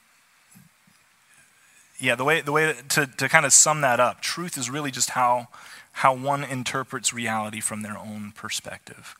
yeah, 1.98 2.14
the 2.14 2.24
way, 2.24 2.42
the 2.42 2.52
way 2.52 2.74
to, 2.90 3.06
to 3.06 3.28
kind 3.28 3.46
of 3.46 3.52
sum 3.52 3.80
that 3.80 3.98
up, 3.98 4.20
truth 4.20 4.56
is 4.56 4.70
really 4.70 4.90
just 4.90 5.10
how, 5.10 5.48
how 5.92 6.14
one 6.14 6.44
interprets 6.44 7.12
reality 7.12 7.60
from 7.60 7.82
their 7.82 7.98
own 7.98 8.32
perspective. 8.32 9.16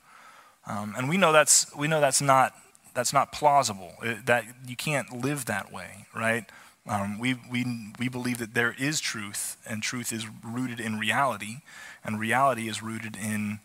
Um, 0.67 0.95
and 0.97 1.09
we 1.09 1.17
know 1.17 1.33
that's, 1.33 1.75
we 1.75 1.88
know 1.88 2.01
that's, 2.01 2.21
not, 2.21 2.55
that's 2.99 3.13
not 3.13 3.31
plausible, 3.31 3.93
it, 4.03 4.27
that 4.27 4.45
you 4.67 4.75
can't 4.75 5.23
live 5.23 5.45
that 5.45 5.73
way, 5.73 6.07
right? 6.13 6.45
Um, 6.89 7.21
we, 7.21 7.37
we, 7.49 7.93
we 7.97 8.09
believe 8.09 8.39
that 8.39 8.55
there 8.55 8.75
is 8.77 8.99
truth, 8.99 9.57
and 9.65 9.81
truth 9.81 10.13
is 10.13 10.27
rooted 10.45 10.81
in 10.81 10.99
reality, 10.99 11.59
and 12.03 12.19
reality 12.19 12.69
is 12.69 12.83
rooted 12.83 13.15
in 13.15 13.61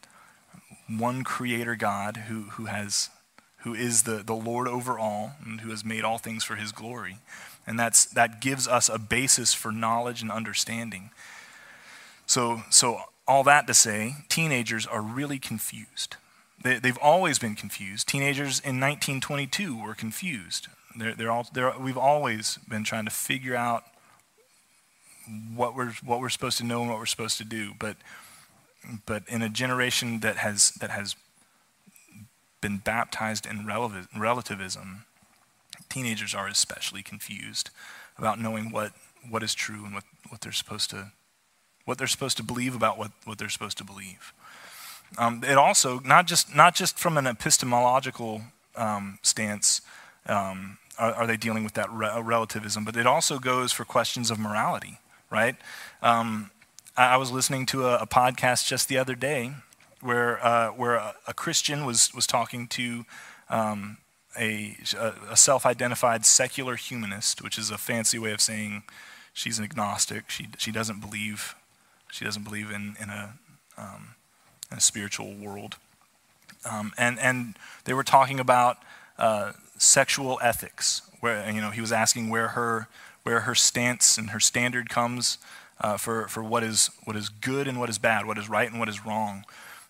one 0.88 1.24
creator 1.24 1.76
God 1.76 2.17
who, 2.28 2.43
who 2.52 2.65
has 2.65 3.10
who 3.62 3.74
is 3.74 4.04
the, 4.04 4.22
the 4.24 4.36
Lord 4.36 4.67
over 4.67 5.00
all 5.00 5.32
and 5.43 5.62
who 5.62 5.69
has 5.72 5.86
made 5.86 6.04
all 6.04 6.17
things 6.17 6.43
for 6.43 6.56
his 6.56 6.74
glory. 6.74 7.17
And 7.65 7.80
that's, 7.80 8.06
that 8.06 8.41
gives 8.41 8.67
us 8.67 8.89
a 8.89 9.00
basis 9.00 9.54
for 9.54 9.72
knowledge 9.72 10.22
and 10.22 10.30
understanding. 10.30 11.12
So, 12.28 12.63
so 12.69 13.00
all 13.26 13.46
that 13.46 13.65
to 13.67 13.74
say, 13.74 14.17
teenagers 14.28 14.86
are 14.86 15.02
really 15.02 15.39
confused. 15.39 16.17
They, 16.63 16.80
they've 16.80 16.97
always 16.97 17.39
been 17.39 17.56
confused. 17.56 18.08
Teenagers 18.08 18.60
in 18.60 18.80
1922 18.80 19.82
were 19.82 19.93
confused. 19.93 20.67
They're, 20.95 21.15
they're 21.15 21.32
all, 21.32 21.47
they're, 21.54 21.78
we've 21.78 21.97
always 21.97 22.60
been 22.69 22.84
trying 22.84 23.06
to 23.06 23.12
figure 23.12 23.56
out 23.56 23.84
what 25.56 25.76
we're, 25.76 25.93
what 26.04 26.19
we're 26.19 26.30
supposed 26.30 26.58
to 26.58 26.63
know 26.63 26.82
and 26.82 26.89
what 26.89 26.99
we're 26.99 27.06
supposed 27.06 27.38
to 27.38 27.45
do. 27.45 27.73
But 27.80 27.97
but 29.06 29.23
in 29.28 29.41
a 29.41 29.49
generation 29.49 30.19
that 30.19 30.38
has, 30.38 30.71
that 30.80 30.89
has 30.89 31.15
been 32.62 32.78
baptized 32.78 33.45
in 33.45 33.65
relativism, 33.65 35.06
teenagers 35.89 36.34
are 36.34 36.47
especially 36.47 37.04
confused 37.04 37.69
about 38.17 38.39
knowing 38.39 38.71
what, 38.71 38.93
what 39.30 39.43
is 39.43 39.54
true 39.54 39.86
and 39.86 39.93
what, 39.93 40.04
what 40.30 40.41
they're 40.41 40.52
supposed 40.52 40.89
to 40.91 41.12
what 41.86 41.97
they're 41.97 42.08
supposed 42.08 42.38
to 42.38 42.43
believe 42.43 42.76
about 42.76 42.97
what, 42.97 43.12
what 43.26 43.38
they're 43.38 43.49
supposed 43.49 43.78
to 43.78 43.84
believe. 43.84 44.32
Um, 45.17 45.43
it 45.43 45.58
also 45.58 45.99
not 45.99 46.28
just 46.28 46.56
not 46.56 46.76
just 46.76 46.97
from 46.97 47.17
an 47.17 47.28
epistemological 47.28 48.41
um, 48.76 49.19
stance 49.21 49.82
um, 50.28 50.78
are, 50.97 51.13
are, 51.13 51.28
they 51.28 51.38
dealing 51.38 51.63
with 51.63 51.73
that 51.73 51.91
re- 51.91 52.21
relativism, 52.21 52.86
but 52.86 52.95
it 52.95 53.06
also 53.06 53.39
goes 53.39 53.71
for 53.71 53.86
questions 53.86 54.32
of 54.32 54.39
morality, 54.39 54.99
right? 55.30 55.56
Um, 56.02 56.52
I, 56.95 57.13
I, 57.13 57.17
was 57.17 57.32
listening 57.32 57.65
to 57.67 57.86
a, 57.86 57.97
a, 57.97 58.08
podcast 58.08 58.67
just 58.67 58.88
the 58.88 58.97
other 58.97 59.15
day 59.15 59.52
where 60.02 60.43
uh, 60.43 60.69
where 60.69 60.95
a, 60.95 61.15
a, 61.28 61.34
Christian 61.34 61.86
was 61.86 62.13
was 62.13 62.26
talking 62.26 62.67
to 62.69 63.06
um, 63.49 63.97
a, 64.39 64.78
a 65.30 65.38
self-identified 65.38 66.26
secular 66.26 66.76
humanist, 66.76 67.41
which 67.43 67.58
is 67.58 67.69
a 67.69 67.78
fancy 67.78 68.17
way 68.17 68.32
of 68.32 68.41
saying 68.41 68.84
she's 69.34 69.60
an 69.60 69.65
agnostic. 69.65 70.30
She 70.30 70.47
she 70.58 70.71
doesn't 70.71 70.99
believe 70.99 71.56
she 72.12 72.26
doesn't 72.26 72.43
believe 72.43 72.71
in 72.71 72.95
in 72.99 73.10
a 73.10 73.34
um, 73.78 74.15
spiritual 74.79 75.33
world. 75.33 75.75
Um, 76.69 76.93
and 76.97 77.19
and 77.19 77.55
they 77.86 77.93
were 77.93 78.03
talking 78.03 78.39
about 78.39 78.77
uh, 79.17 79.53
sexual 79.77 80.39
ethics, 80.41 81.01
where 81.19 81.49
you 81.49 81.62
know 81.62 81.71
he 81.71 81.81
was 81.81 81.91
asking 81.91 82.29
where 82.29 82.49
her 82.49 82.88
where 83.23 83.41
her 83.41 83.55
stance 83.55 84.17
and 84.17 84.29
her 84.29 84.39
standard 84.39 84.89
comes 84.89 85.38
uh, 85.81 85.97
for 85.97 86.27
for 86.27 86.43
what 86.43 86.63
is 86.63 86.89
what 87.03 87.15
is 87.15 87.29
good 87.29 87.67
and 87.67 87.79
what 87.79 87.89
is 87.89 87.97
bad, 87.97 88.25
what 88.25 88.38
is 88.38 88.49
right 88.49 88.69
and 88.69 88.79
what 88.79 88.89
is 88.89 89.05
wrong. 89.05 89.45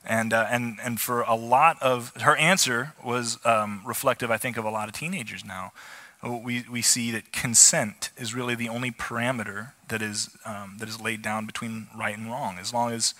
And, 0.06 0.34
uh, 0.34 0.48
and, 0.50 0.80
and 0.84 1.00
for 1.00 1.22
a 1.22 1.36
lot 1.36 1.82
of 1.82 2.12
her 2.22 2.36
answer 2.36 2.94
was 3.04 3.38
um, 3.46 3.82
reflective, 3.86 4.30
I 4.30 4.38
think, 4.38 4.58
of 4.58 4.66
a 4.66 4.70
lot 4.70 4.90
of 4.90 4.94
teenagers 4.94 5.46
now. 5.46 5.72
We, 6.22 6.66
we 6.70 6.82
see 6.82 7.12
that 7.12 7.32
consent 7.32 8.10
is 8.18 8.34
really 8.34 8.56
the 8.56 8.70
only 8.70 8.92
parameter 8.92 9.72
that 9.90 10.02
is, 10.02 10.30
um, 10.46 10.76
that 10.80 10.88
is 10.88 11.00
laid 11.02 11.22
down 11.22 11.46
between 11.46 11.88
right 11.98 12.18
and 12.18 12.28
wrong. 12.28 12.58
As 12.60 12.74
long 12.74 12.92
as 12.92 13.14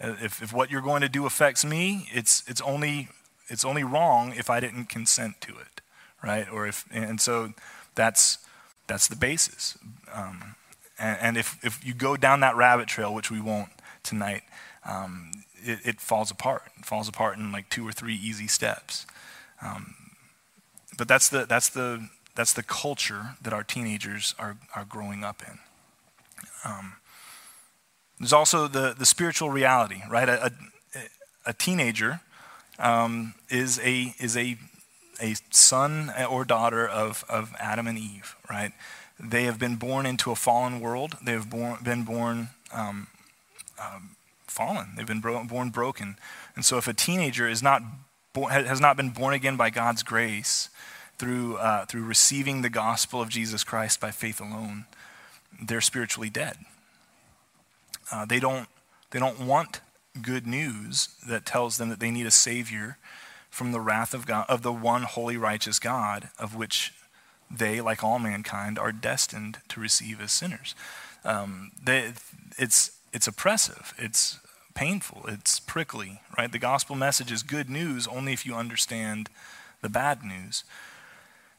if, 0.00 0.42
if 0.42 0.52
what 0.52 0.70
you're 0.70 0.80
going 0.80 1.02
to 1.02 1.08
do 1.08 1.26
affects 1.26 1.64
me, 1.64 2.08
it's, 2.12 2.42
it's, 2.48 2.60
only, 2.62 3.08
it's 3.48 3.64
only 3.64 3.84
wrong 3.84 4.32
if 4.36 4.48
I 4.48 4.60
didn't 4.60 4.86
consent 4.86 5.40
to 5.42 5.50
it, 5.50 5.80
right? 6.22 6.46
Or 6.50 6.66
if, 6.66 6.86
and 6.90 7.20
so 7.20 7.52
that's, 7.94 8.38
that's 8.86 9.08
the 9.08 9.16
basis. 9.16 9.76
Um, 10.12 10.56
and, 10.98 11.18
and 11.20 11.36
if, 11.36 11.62
if 11.62 11.84
you 11.84 11.94
go 11.94 12.16
down 12.16 12.40
that 12.40 12.56
rabbit 12.56 12.88
trail, 12.88 13.14
which 13.14 13.30
we 13.30 13.40
won't 13.40 13.70
tonight, 14.02 14.42
um, 14.86 15.32
it, 15.56 15.80
it, 15.84 16.00
falls 16.00 16.30
apart. 16.30 16.62
It 16.78 16.86
falls 16.86 17.06
apart 17.06 17.36
in 17.36 17.52
like 17.52 17.68
two 17.68 17.86
or 17.86 17.92
three 17.92 18.14
easy 18.14 18.46
steps. 18.46 19.06
Um, 19.60 19.94
but 20.96 21.08
that's 21.08 21.28
the, 21.28 21.44
that's, 21.44 21.68
the, 21.68 22.08
that's 22.34 22.54
the 22.54 22.62
culture 22.62 23.36
that 23.42 23.52
our 23.52 23.62
teenagers 23.62 24.34
are, 24.38 24.56
are 24.74 24.86
growing 24.86 25.24
up 25.24 25.42
in. 25.46 25.58
Um, 26.64 26.94
there's 28.20 28.34
also 28.34 28.68
the, 28.68 28.94
the 28.96 29.06
spiritual 29.06 29.48
reality, 29.50 30.02
right? 30.08 30.28
A, 30.28 30.46
a, 30.46 31.00
a 31.46 31.52
teenager 31.54 32.20
um, 32.78 33.34
is, 33.48 33.80
a, 33.80 34.14
is 34.20 34.36
a, 34.36 34.58
a 35.20 35.34
son 35.50 36.12
or 36.28 36.44
daughter 36.44 36.86
of, 36.86 37.24
of 37.30 37.54
Adam 37.58 37.86
and 37.86 37.98
Eve, 37.98 38.36
right? 38.48 38.72
They 39.18 39.44
have 39.44 39.58
been 39.58 39.76
born 39.76 40.04
into 40.04 40.30
a 40.30 40.36
fallen 40.36 40.80
world. 40.80 41.16
They 41.22 41.32
have 41.32 41.48
born, 41.48 41.78
been 41.82 42.04
born 42.04 42.50
um, 42.72 43.06
um, 43.78 44.16
fallen. 44.46 44.90
They've 44.96 45.06
been 45.06 45.20
bro- 45.20 45.44
born 45.44 45.70
broken. 45.70 46.16
And 46.54 46.64
so 46.64 46.76
if 46.76 46.86
a 46.86 46.94
teenager 46.94 47.48
is 47.48 47.62
not 47.62 47.82
bo- 48.34 48.46
has 48.46 48.80
not 48.80 48.96
been 48.96 49.10
born 49.10 49.34
again 49.34 49.56
by 49.56 49.70
God's 49.70 50.02
grace 50.02 50.68
through, 51.18 51.56
uh, 51.56 51.86
through 51.86 52.04
receiving 52.04 52.62
the 52.62 52.70
gospel 52.70 53.20
of 53.20 53.30
Jesus 53.30 53.64
Christ 53.64 54.00
by 54.00 54.10
faith 54.10 54.40
alone, 54.40 54.84
they're 55.62 55.80
spiritually 55.80 56.30
dead. 56.30 56.56
Uh, 58.10 58.24
they, 58.24 58.40
don't, 58.40 58.68
they 59.10 59.18
don't 59.18 59.40
want 59.40 59.80
good 60.20 60.46
news 60.46 61.08
that 61.28 61.46
tells 61.46 61.78
them 61.78 61.88
that 61.88 62.00
they 62.00 62.10
need 62.10 62.26
a 62.26 62.30
Savior 62.30 62.98
from 63.50 63.72
the 63.72 63.80
wrath 63.80 64.14
of 64.14 64.26
God, 64.26 64.46
of 64.48 64.62
the 64.62 64.72
one 64.72 65.02
holy, 65.02 65.36
righteous 65.36 65.78
God, 65.78 66.30
of 66.38 66.54
which 66.54 66.92
they, 67.50 67.80
like 67.80 68.04
all 68.04 68.18
mankind, 68.18 68.78
are 68.78 68.92
destined 68.92 69.58
to 69.68 69.80
receive 69.80 70.20
as 70.20 70.32
sinners. 70.32 70.74
Um, 71.24 71.72
they, 71.82 72.12
it's, 72.58 72.92
it's 73.12 73.26
oppressive, 73.26 73.92
it's 73.98 74.38
painful, 74.74 75.24
it's 75.26 75.58
prickly, 75.60 76.20
right? 76.38 76.50
The 76.50 76.58
gospel 76.58 76.94
message 76.96 77.32
is 77.32 77.42
good 77.42 77.68
news 77.68 78.06
only 78.06 78.32
if 78.32 78.46
you 78.46 78.54
understand 78.54 79.28
the 79.82 79.88
bad 79.88 80.22
news. 80.22 80.64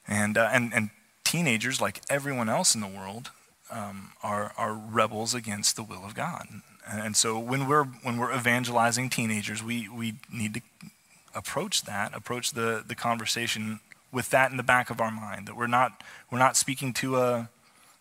And, 0.08 0.38
uh, 0.38 0.50
and, 0.52 0.74
and 0.74 0.90
teenagers, 1.24 1.82
like 1.82 2.02
everyone 2.10 2.50
else 2.50 2.74
in 2.74 2.82
the 2.82 2.88
world, 2.88 3.32
um, 3.72 4.12
are, 4.22 4.54
are 4.58 4.74
rebels 4.74 5.34
against 5.34 5.76
the 5.76 5.84
will 5.84 6.06
of 6.06 6.14
God. 6.14 6.48
And 6.88 7.16
so 7.16 7.40
when 7.40 7.68
we're, 7.68 7.86
when 7.86 8.18
we're 8.18 8.36
evangelizing 8.36 9.10
teenagers, 9.10 9.64
we, 9.64 9.88
we 9.88 10.16
need 10.32 10.56
to 10.56 10.62
approach 11.34 11.84
that, 11.84 12.14
approach 12.14 12.52
the, 12.52 12.84
the 12.86 12.96
conversation 12.96 13.80
with 14.12 14.30
that 14.32 14.52
in 14.52 14.58
the 14.58 14.64
back 14.64 14.90
of 14.90 15.00
our 15.00 15.12
mind, 15.12 15.48
that 15.48 15.56
we're 15.56 15.68
not, 15.68 16.04
we're 16.30 16.40
not 16.40 16.58
speaking 16.58 16.92
to 16.94 17.18
a, 17.18 17.50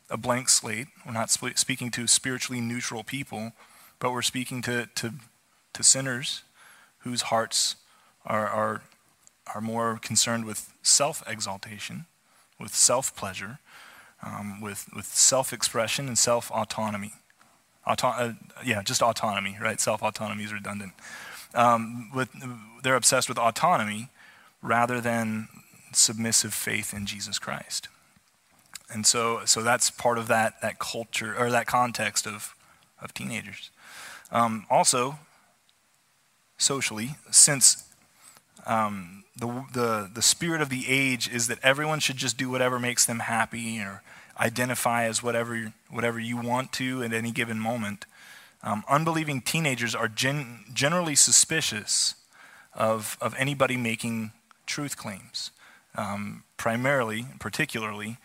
a 0.08 0.16
blank 0.16 0.48
slate, 0.48 0.88
we're 1.06 1.12
not 1.12 1.30
sp- 1.30 1.54
speaking 1.54 1.90
to 1.92 2.06
spiritually 2.06 2.60
neutral 2.60 3.04
people, 3.04 3.52
but 4.00 4.10
we're 4.12 4.22
speaking 4.22 4.60
to, 4.62 4.88
to, 4.96 5.12
to 5.72 5.82
sinners 5.82 6.42
whose 7.00 7.22
hearts 7.22 7.76
are, 8.26 8.48
are, 8.48 8.82
are 9.54 9.60
more 9.60 9.98
concerned 10.02 10.44
with 10.44 10.72
self 10.82 11.22
exaltation, 11.28 12.06
with 12.58 12.74
self 12.74 13.14
pleasure, 13.14 13.60
um, 14.22 14.60
with, 14.60 14.88
with 14.94 15.06
self 15.06 15.52
expression 15.52 16.08
and 16.08 16.18
self 16.18 16.50
autonomy. 16.50 17.12
Auto- 17.86 18.08
uh, 18.08 18.32
yeah, 18.64 18.82
just 18.82 19.02
autonomy, 19.02 19.56
right? 19.60 19.80
Self 19.80 20.02
autonomy 20.02 20.44
is 20.44 20.52
redundant. 20.52 20.92
Um, 21.54 22.10
with, 22.14 22.30
they're 22.82 22.96
obsessed 22.96 23.28
with 23.28 23.38
autonomy 23.38 24.08
rather 24.62 25.00
than 25.00 25.48
submissive 25.92 26.54
faith 26.54 26.94
in 26.94 27.06
Jesus 27.06 27.38
Christ. 27.38 27.88
And 28.92 29.06
so, 29.06 29.44
so 29.44 29.62
that's 29.62 29.90
part 29.90 30.18
of 30.18 30.28
that, 30.28 30.60
that 30.62 30.78
culture 30.78 31.34
or 31.36 31.50
that 31.50 31.66
context 31.66 32.26
of, 32.26 32.54
of 33.00 33.14
teenagers. 33.14 33.70
Um, 34.32 34.66
also, 34.68 35.18
socially, 36.58 37.16
since 37.30 37.84
um, 38.70 39.24
the, 39.36 39.64
the, 39.72 40.10
the 40.14 40.22
spirit 40.22 40.60
of 40.60 40.68
the 40.68 40.84
age 40.88 41.28
is 41.28 41.48
that 41.48 41.58
everyone 41.62 41.98
should 41.98 42.16
just 42.16 42.38
do 42.38 42.48
whatever 42.48 42.78
makes 42.78 43.04
them 43.04 43.18
happy 43.18 43.80
or 43.80 44.02
identify 44.38 45.04
as 45.04 45.22
whatever, 45.22 45.72
whatever 45.90 46.20
you 46.20 46.36
want 46.36 46.72
to 46.74 47.02
at 47.02 47.12
any 47.12 47.32
given 47.32 47.58
moment. 47.58 48.06
Um, 48.62 48.84
unbelieving 48.88 49.40
teenagers 49.40 49.94
are 49.94 50.06
gen- 50.06 50.66
generally 50.72 51.16
suspicious 51.16 52.14
of, 52.72 53.18
of 53.20 53.34
anybody 53.36 53.76
making 53.76 54.30
truth 54.66 54.96
claims, 54.96 55.50
um, 55.96 56.44
primarily, 56.56 57.26
and 57.30 57.40
particularly 57.40 58.18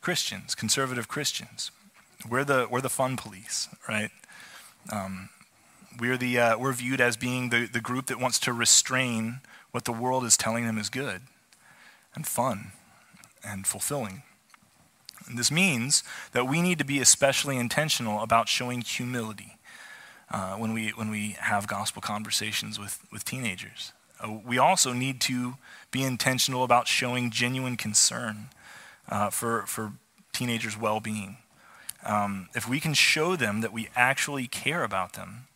Christians, 0.00 0.56
conservative 0.56 1.06
Christians. 1.06 1.70
We're 2.28 2.44
the, 2.44 2.66
we're 2.68 2.80
the 2.80 2.90
fun 2.90 3.16
police, 3.16 3.68
right? 3.88 4.10
Um, 4.90 5.28
we're, 6.00 6.16
the, 6.16 6.40
uh, 6.40 6.58
we're 6.58 6.72
viewed 6.72 7.00
as 7.00 7.16
being 7.16 7.50
the, 7.50 7.66
the 7.66 7.80
group 7.80 8.06
that 8.06 8.18
wants 8.18 8.40
to 8.40 8.52
restrain 8.52 9.40
what 9.72 9.84
the 9.84 9.92
world 9.92 10.24
is 10.24 10.36
telling 10.36 10.64
them 10.64 10.78
is 10.78 10.88
good 10.88 11.22
and 12.14 12.26
fun 12.26 12.72
and 13.44 13.66
fulfilling. 13.66 14.22
And 15.26 15.38
this 15.38 15.50
means 15.50 16.04
that 16.32 16.46
we 16.46 16.62
need 16.62 16.78
to 16.78 16.84
be 16.84 17.00
especially 17.00 17.56
intentional 17.56 18.22
about 18.22 18.48
showing 18.48 18.82
humility 18.82 19.56
uh, 20.30 20.54
when, 20.54 20.72
we, 20.72 20.90
when 20.90 21.10
we 21.10 21.36
have 21.40 21.66
gospel 21.66 22.02
conversations 22.02 22.78
with, 22.78 23.00
with 23.10 23.24
teenagers. 23.24 23.92
Uh, 24.20 24.38
we 24.44 24.58
also 24.58 24.92
need 24.92 25.20
to 25.22 25.54
be 25.90 26.02
intentional 26.02 26.64
about 26.64 26.88
showing 26.88 27.30
genuine 27.30 27.76
concern 27.76 28.48
uh, 29.08 29.30
for, 29.30 29.62
for 29.66 29.92
teenagers' 30.32 30.78
well 30.78 31.00
being. 31.00 31.36
Um, 32.04 32.48
if 32.54 32.68
we 32.68 32.80
can 32.80 32.94
show 32.94 33.36
them 33.36 33.60
that 33.60 33.72
we 33.72 33.88
actually 33.94 34.46
care 34.46 34.82
about 34.82 35.12
them, 35.12 35.46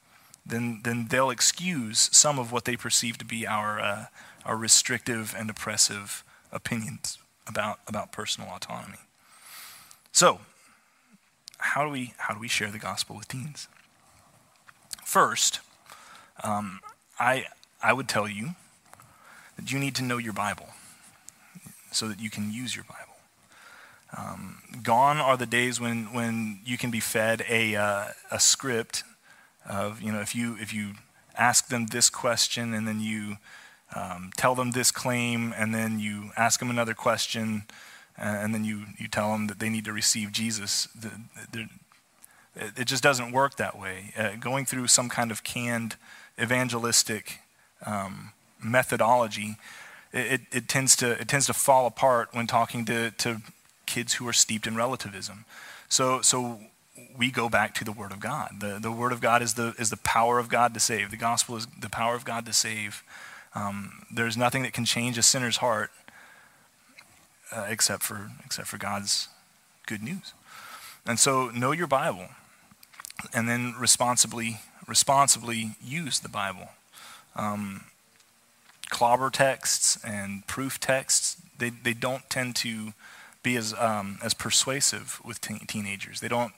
then, 0.46 0.80
then 0.84 1.08
they'll 1.10 1.30
excuse 1.30 2.08
some 2.12 2.38
of 2.38 2.52
what 2.52 2.64
they 2.64 2.76
perceive 2.76 3.18
to 3.18 3.24
be 3.24 3.46
our, 3.46 3.80
uh, 3.80 4.06
our 4.44 4.56
restrictive 4.56 5.34
and 5.36 5.50
oppressive 5.50 6.22
opinions 6.52 7.18
about, 7.46 7.80
about 7.86 8.12
personal 8.12 8.50
autonomy. 8.50 8.98
So, 10.12 10.40
how 11.58 11.84
do 11.84 11.90
we, 11.90 12.14
how 12.18 12.34
do 12.34 12.40
we 12.40 12.48
share 12.48 12.70
the 12.70 12.78
gospel 12.78 13.16
with 13.16 13.28
teens? 13.28 13.66
First, 15.04 15.60
um, 16.42 16.80
I, 17.18 17.46
I 17.82 17.92
would 17.92 18.08
tell 18.08 18.28
you 18.28 18.50
that 19.56 19.72
you 19.72 19.78
need 19.78 19.94
to 19.96 20.04
know 20.04 20.18
your 20.18 20.32
Bible 20.32 20.68
so 21.90 22.08
that 22.08 22.20
you 22.20 22.30
can 22.30 22.52
use 22.52 22.76
your 22.76 22.84
Bible. 22.84 23.14
Um, 24.16 24.62
gone 24.82 25.18
are 25.18 25.36
the 25.36 25.46
days 25.46 25.80
when, 25.80 26.12
when 26.12 26.60
you 26.64 26.78
can 26.78 26.90
be 26.90 27.00
fed 27.00 27.44
a, 27.48 27.74
uh, 27.74 28.04
a 28.30 28.38
script 28.38 29.02
of, 29.68 30.00
you 30.00 30.12
know, 30.12 30.20
if 30.20 30.34
you, 30.34 30.56
if 30.60 30.72
you 30.72 30.92
ask 31.36 31.68
them 31.68 31.86
this 31.86 32.08
question 32.10 32.72
and 32.72 32.86
then 32.86 33.00
you 33.00 33.36
um, 33.94 34.30
tell 34.36 34.54
them 34.54 34.72
this 34.72 34.90
claim 34.90 35.54
and 35.56 35.74
then 35.74 36.00
you 36.00 36.30
ask 36.36 36.58
them 36.60 36.70
another 36.70 36.94
question 36.94 37.64
and 38.18 38.54
then 38.54 38.64
you, 38.64 38.84
you 38.98 39.08
tell 39.08 39.32
them 39.32 39.46
that 39.46 39.58
they 39.58 39.68
need 39.68 39.84
to 39.84 39.92
receive 39.92 40.32
Jesus. 40.32 40.88
It 42.54 42.86
just 42.86 43.02
doesn't 43.02 43.32
work 43.32 43.56
that 43.56 43.78
way. 43.78 44.12
Uh, 44.16 44.36
going 44.36 44.64
through 44.64 44.86
some 44.88 45.08
kind 45.08 45.30
of 45.30 45.44
canned 45.44 45.96
evangelistic 46.40 47.40
um, 47.84 48.32
methodology, 48.62 49.56
it, 50.12 50.42
it, 50.50 50.68
tends 50.68 50.96
to, 50.96 51.12
it 51.20 51.28
tends 51.28 51.46
to 51.46 51.52
fall 51.52 51.86
apart 51.86 52.30
when 52.32 52.46
talking 52.46 52.84
to, 52.86 53.10
to 53.12 53.42
kids 53.84 54.14
who 54.14 54.26
are 54.26 54.32
steeped 54.32 54.66
in 54.66 54.76
relativism. 54.76 55.44
So, 55.88 56.22
so 56.22 56.60
we 57.16 57.30
go 57.30 57.48
back 57.48 57.74
to 57.74 57.84
the 57.84 57.92
Word 57.92 58.12
of 58.12 58.20
God. 58.20 58.56
The, 58.60 58.78
the 58.80 58.92
Word 58.92 59.12
of 59.12 59.20
God 59.20 59.42
is 59.42 59.54
the, 59.54 59.74
is 59.78 59.90
the 59.90 59.96
power 59.98 60.38
of 60.38 60.48
God 60.48 60.74
to 60.74 60.80
save. 60.80 61.10
The 61.10 61.16
gospel 61.16 61.56
is 61.56 61.66
the 61.78 61.90
power 61.90 62.14
of 62.14 62.24
God 62.24 62.46
to 62.46 62.52
save. 62.52 63.02
Um, 63.54 64.04
there's 64.12 64.36
nothing 64.36 64.62
that 64.62 64.72
can 64.72 64.84
change 64.84 65.16
a 65.16 65.22
sinner's 65.22 65.58
heart 65.58 65.90
uh, 67.52 67.66
except, 67.68 68.02
for, 68.02 68.30
except 68.44 68.68
for 68.68 68.78
God's 68.78 69.28
good 69.86 70.02
news. 70.02 70.34
And 71.06 71.18
so 71.18 71.50
know 71.50 71.72
your 71.72 71.86
Bible 71.86 72.28
and 73.32 73.48
then 73.48 73.74
responsibly, 73.78 74.60
responsibly 74.86 75.70
use 75.82 76.20
the 76.20 76.28
Bible. 76.28 76.70
Um, 77.34 77.84
clobber 78.90 79.30
texts 79.30 79.98
and 80.04 80.46
proof 80.46 80.78
texts, 80.80 81.36
they, 81.58 81.70
they 81.70 81.94
don't 81.94 82.28
tend 82.28 82.56
to 82.56 82.92
be 83.42 83.56
as, 83.56 83.74
um, 83.74 84.18
as 84.22 84.34
persuasive 84.34 85.20
with 85.24 85.40
teenagers. 85.40 86.20
They 86.20 86.28
don't, 86.28 86.52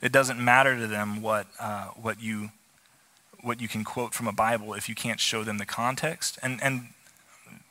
it 0.00 0.12
doesn't 0.12 0.42
matter 0.42 0.76
to 0.76 0.86
them 0.86 1.22
what, 1.22 1.46
uh, 1.58 1.88
what, 1.88 2.22
you, 2.22 2.50
what 3.42 3.60
you 3.60 3.68
can 3.68 3.84
quote 3.84 4.14
from 4.14 4.26
a 4.26 4.32
Bible 4.32 4.74
if 4.74 4.88
you 4.88 4.94
can't 4.94 5.20
show 5.20 5.44
them 5.44 5.58
the 5.58 5.66
context. 5.66 6.38
And, 6.42 6.62
and 6.62 6.88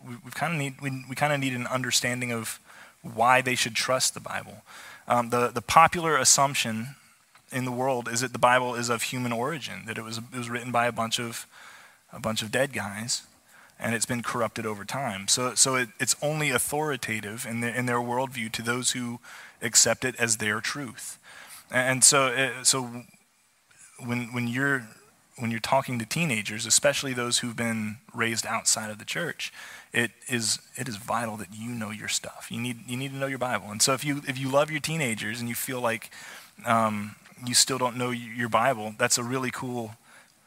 we, 0.05 0.15
we 0.25 0.31
kind 0.31 0.53
of 0.53 0.59
need, 0.59 0.81
we, 0.81 1.05
we 1.09 1.15
kind 1.15 1.33
of 1.33 1.39
need 1.39 1.53
an 1.53 1.67
understanding 1.67 2.31
of 2.31 2.59
why 3.01 3.41
they 3.41 3.55
should 3.55 3.75
trust 3.75 4.13
the 4.13 4.19
Bible. 4.19 4.63
Um, 5.07 5.29
the, 5.29 5.47
the 5.47 5.61
popular 5.61 6.17
assumption 6.17 6.95
in 7.51 7.65
the 7.65 7.71
world 7.71 8.07
is 8.07 8.21
that 8.21 8.33
the 8.33 8.39
Bible 8.39 8.75
is 8.75 8.89
of 8.89 9.03
human 9.03 9.31
origin, 9.31 9.83
that 9.87 9.97
it 9.97 10.03
was, 10.03 10.17
it 10.17 10.37
was 10.37 10.49
written 10.49 10.71
by 10.71 10.85
a 10.85 10.91
bunch 10.91 11.19
of, 11.19 11.47
a 12.13 12.19
bunch 12.19 12.41
of 12.41 12.51
dead 12.51 12.73
guys, 12.73 13.23
and 13.79 13.95
it's 13.95 14.05
been 14.05 14.21
corrupted 14.21 14.65
over 14.65 14.85
time. 14.85 15.27
So, 15.27 15.55
so 15.55 15.75
it, 15.75 15.89
it's 15.99 16.15
only 16.21 16.51
authoritative 16.51 17.47
in, 17.49 17.61
the, 17.61 17.75
in 17.75 17.85
their 17.85 17.97
worldview 17.97 18.51
to 18.51 18.61
those 18.61 18.91
who 18.91 19.19
accept 19.61 20.05
it 20.05 20.15
as 20.17 20.37
their 20.37 20.61
truth. 20.61 21.17
And 21.71 22.03
so, 22.03 22.27
it, 22.27 22.65
so 22.65 23.03
when, 24.03 24.33
when, 24.33 24.47
you're, 24.47 24.87
when 25.37 25.51
you're 25.51 25.59
talking 25.59 25.99
to 25.99 26.05
teenagers, 26.05 26.65
especially 26.65 27.13
those 27.13 27.39
who've 27.39 27.55
been 27.55 27.97
raised 28.13 28.45
outside 28.45 28.89
of 28.89 28.97
the 28.97 29.05
church, 29.05 29.53
it 29.93 30.11
is, 30.27 30.59
it 30.75 30.87
is 30.87 30.97
vital 30.97 31.37
that 31.37 31.53
you 31.53 31.69
know 31.69 31.91
your 31.91 32.07
stuff. 32.07 32.47
You 32.49 32.59
need, 32.59 32.87
you 32.87 32.97
need 32.97 33.11
to 33.11 33.17
know 33.17 33.27
your 33.27 33.37
Bible. 33.37 33.71
And 33.71 33.81
so 33.81 33.93
if 33.93 34.03
you, 34.03 34.21
if 34.27 34.37
you 34.37 34.49
love 34.49 34.71
your 34.71 34.79
teenagers 34.79 35.39
and 35.39 35.49
you 35.49 35.55
feel 35.55 35.81
like 35.81 36.11
um, 36.65 37.15
you 37.45 37.53
still 37.53 37.77
don't 37.77 37.97
know 37.97 38.11
your 38.11 38.49
Bible, 38.49 38.95
that's 38.97 39.17
a 39.17 39.23
really 39.23 39.51
cool 39.51 39.95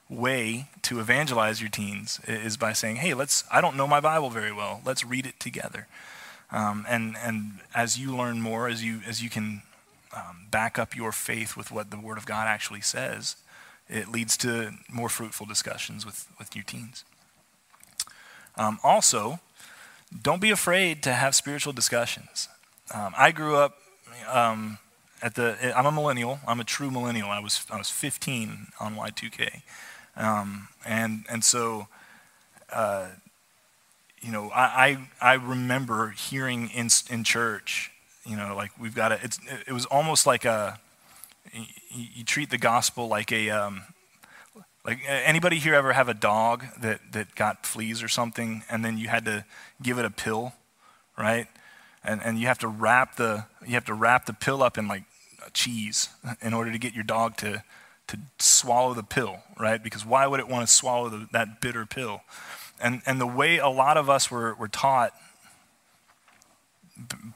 way 0.09 0.69
to 0.83 1.01
evangelize 1.01 1.61
your 1.61 1.71
teens 1.71 2.21
is 2.27 2.57
by 2.57 2.73
saying, 2.73 2.97
hey, 2.97 3.15
let's, 3.15 3.45
I 3.51 3.61
don't 3.61 3.77
know 3.77 3.87
my 3.87 4.01
Bible 4.01 4.31
very 4.31 4.53
well. 4.53 4.81
Let's 4.85 5.05
read 5.05 5.27
it 5.27 5.41
together. 5.41 5.87
Um, 6.51 6.85
and, 6.89 7.17
and 7.17 7.61
as 7.75 7.99
you 7.99 8.15
learn 8.15 8.43
more, 8.43 8.69
as 8.69 8.85
you, 8.85 9.01
as 9.07 9.23
you 9.23 9.31
can 9.31 9.63
um, 10.15 10.47
back 10.51 10.79
up 10.79 10.95
your 10.95 11.13
faith 11.13 11.57
with 11.57 11.71
what 11.71 11.91
the 11.91 11.99
Word 11.99 12.19
of 12.19 12.27
God 12.27 12.47
actually 12.47 12.81
says, 12.81 13.37
it 13.89 14.09
leads 14.09 14.37
to 14.39 14.73
more 14.91 15.09
fruitful 15.09 15.47
discussions 15.47 16.07
with, 16.07 16.27
with 16.39 16.55
your 16.55 16.65
teens. 16.65 17.05
Um, 18.57 18.79
also, 18.83 19.41
don't 20.23 20.41
be 20.41 20.51
afraid 20.51 21.03
to 21.05 21.13
have 21.13 21.35
spiritual 21.35 21.73
discussions. 21.73 22.49
Um, 22.95 23.15
I 23.17 23.33
grew 23.33 23.57
up 23.57 23.79
um, 24.31 24.79
at 25.23 25.35
the, 25.35 25.73
I'm 25.77 25.87
a 25.87 25.93
millennial. 25.93 26.41
I'm 26.47 26.61
a 26.61 26.65
true 26.65 26.91
millennial. 26.91 27.29
I 27.31 27.39
was, 27.39 27.65
I 27.71 27.79
was 27.79 27.89
15 27.91 28.69
on 28.81 28.97
Y2K. 28.97 29.63
Um, 30.17 30.69
and, 30.85 31.25
and 31.31 31.43
so, 31.43 31.89
uh, 32.71 33.09
you 34.21 34.31
know, 34.31 34.51
I, 34.51 34.99
I, 35.21 35.33
I, 35.33 35.35
remember 35.35 36.11
hearing 36.11 36.69
in, 36.69 36.89
in 37.11 37.25
church, 37.25 37.92
you 38.25 38.37
know, 38.37 38.55
like 38.57 38.71
we've 38.81 38.95
got 38.95 39.13
it's, 39.13 39.39
it 39.67 39.73
was 39.73 39.87
almost 39.87 40.27
like 40.27 40.45
a, 40.45 40.79
you, 41.53 42.07
you 42.15 42.25
treat 42.25 42.51
the 42.51 42.59
gospel 42.59 43.09
like 43.09 43.33
a, 43.33 43.51
um, 43.51 43.83
like 44.85 45.01
anybody 45.07 45.59
here 45.59 45.75
ever 45.75 45.93
have 45.93 46.09
a 46.09 46.15
dog 46.15 46.65
that, 46.81 47.01
that 47.13 47.35
got 47.35 47.67
fleas 47.67 48.03
or 48.03 48.09
something 48.09 48.65
and 48.71 48.85
then 48.85 48.99
you 48.99 49.09
had 49.09 49.25
to 49.25 49.45
give 49.83 49.99
it 49.99 50.05
a 50.05 50.11
pill, 50.11 50.55
right? 51.17 51.47
And, 52.05 52.21
and 52.25 52.39
you 52.39 52.49
have 52.49 52.59
to 52.59 52.69
wrap 52.69 53.17
the 53.17 53.47
you 53.65 53.75
have 53.75 53.85
to 53.85 53.95
wrap 53.95 54.27
the 54.27 54.33
pill 54.33 54.63
up 54.63 54.77
in 54.77 54.89
like 54.89 55.05
cheese 55.53 56.09
in 56.41 56.53
order 56.53 56.73
to 56.73 56.79
get 56.79 56.95
your 56.95 57.05
dog 57.05 57.37
to, 57.39 57.63
to 58.09 58.19
swallow 58.39 58.95
the 58.95 59.03
pill, 59.03 59.41
right? 59.59 59.83
Because 59.83 60.05
why 60.05 60.27
would 60.27 60.41
it 60.41 60.49
want 60.49 60.67
to 60.67 60.73
swallow 60.73 61.09
the, 61.09 61.29
that 61.33 61.61
bitter 61.61 61.87
pill? 61.87 62.23
And, 62.81 63.03
and 63.07 63.21
the 63.21 63.27
way 63.27 63.59
a 63.59 63.69
lot 63.69 63.97
of 63.97 64.11
us 64.11 64.31
were, 64.31 64.55
were 64.55 64.69
taught 64.69 65.13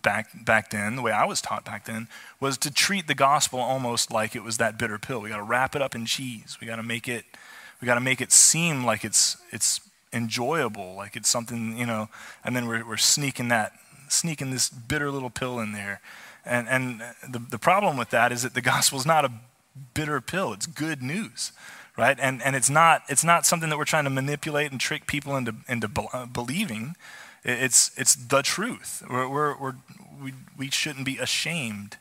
back, 0.03 0.45
back 0.45 0.71
then, 0.71 0.97
the 0.97 1.03
way 1.03 1.12
I 1.12 1.25
was 1.25 1.40
taught 1.40 1.64
back 1.64 1.85
then, 1.85 2.09
was 2.40 2.59
to 2.59 2.71
treat 2.71 3.07
the 3.07 3.14
gospel 3.14 3.59
almost 3.59 4.11
like 4.11 4.37
it 4.37 4.45
was 4.45 4.59
that 4.59 4.79
bitter 4.79 4.99
pill. 4.99 5.21
We 5.21 5.31
got 5.31 5.38
to 5.38 5.42
wrap 5.42 5.75
it 5.75 5.83
up 5.83 5.95
in 5.95 6.07
cheese. 6.07 6.59
We 6.61 6.66
got 6.66 6.77
to 6.77 6.83
make 6.83 7.09
it, 7.09 7.25
we 7.81 7.87
got 7.87 7.95
to 7.95 8.01
make 8.01 8.21
it 8.21 8.33
seem 8.33 8.85
like 8.85 9.05
it's, 9.05 9.37
it's 9.51 9.81
enjoyable, 10.12 10.95
like 10.97 11.16
it's 11.16 11.29
something, 11.29 11.77
you 11.77 11.87
know, 11.87 12.09
and 12.45 12.55
then 12.55 12.66
we're, 12.66 12.87
we're 12.87 12.97
sneaking 12.97 13.49
that, 13.49 13.73
sneaking 14.09 14.51
this 14.51 14.69
bitter 14.69 15.11
little 15.11 15.31
pill 15.31 15.59
in 15.59 15.73
there. 15.73 16.01
And, 16.45 16.69
and 16.69 17.03
the, 17.29 17.38
the 17.38 17.59
problem 17.59 17.97
with 17.97 18.11
that 18.11 18.33
is 18.33 18.42
that 18.42 18.55
the 18.55 18.61
gospel 18.62 18.99
is 18.99 19.07
not 19.07 19.25
a 19.25 19.33
bitter 19.95 20.21
pill, 20.21 20.53
it's 20.53 20.66
good 20.66 21.03
news, 21.03 21.53
right? 21.97 22.19
And, 22.21 22.42
and 22.42 22.57
it's, 22.57 22.71
not, 22.71 23.03
it's 23.09 23.25
not 23.25 23.45
something 23.45 23.69
that 23.69 23.79
we're 23.79 23.85
trying 23.85 24.05
to 24.05 24.11
manipulate 24.11 24.71
and 24.71 24.81
trick 24.81 25.07
people 25.07 25.37
into, 25.37 25.57
into 25.69 25.90
uh, 26.12 26.27
believing. 26.27 26.95
It's, 27.47 27.93
it's 27.97 28.17
the 28.17 28.43
truth. 28.43 29.05
We're, 29.09 29.29
we're, 29.29 29.57
we're, 29.57 29.75
we, 30.21 30.33
we 30.59 30.71
shouldn't 30.71 31.07
be 31.07 31.19
ashamed 31.19 31.97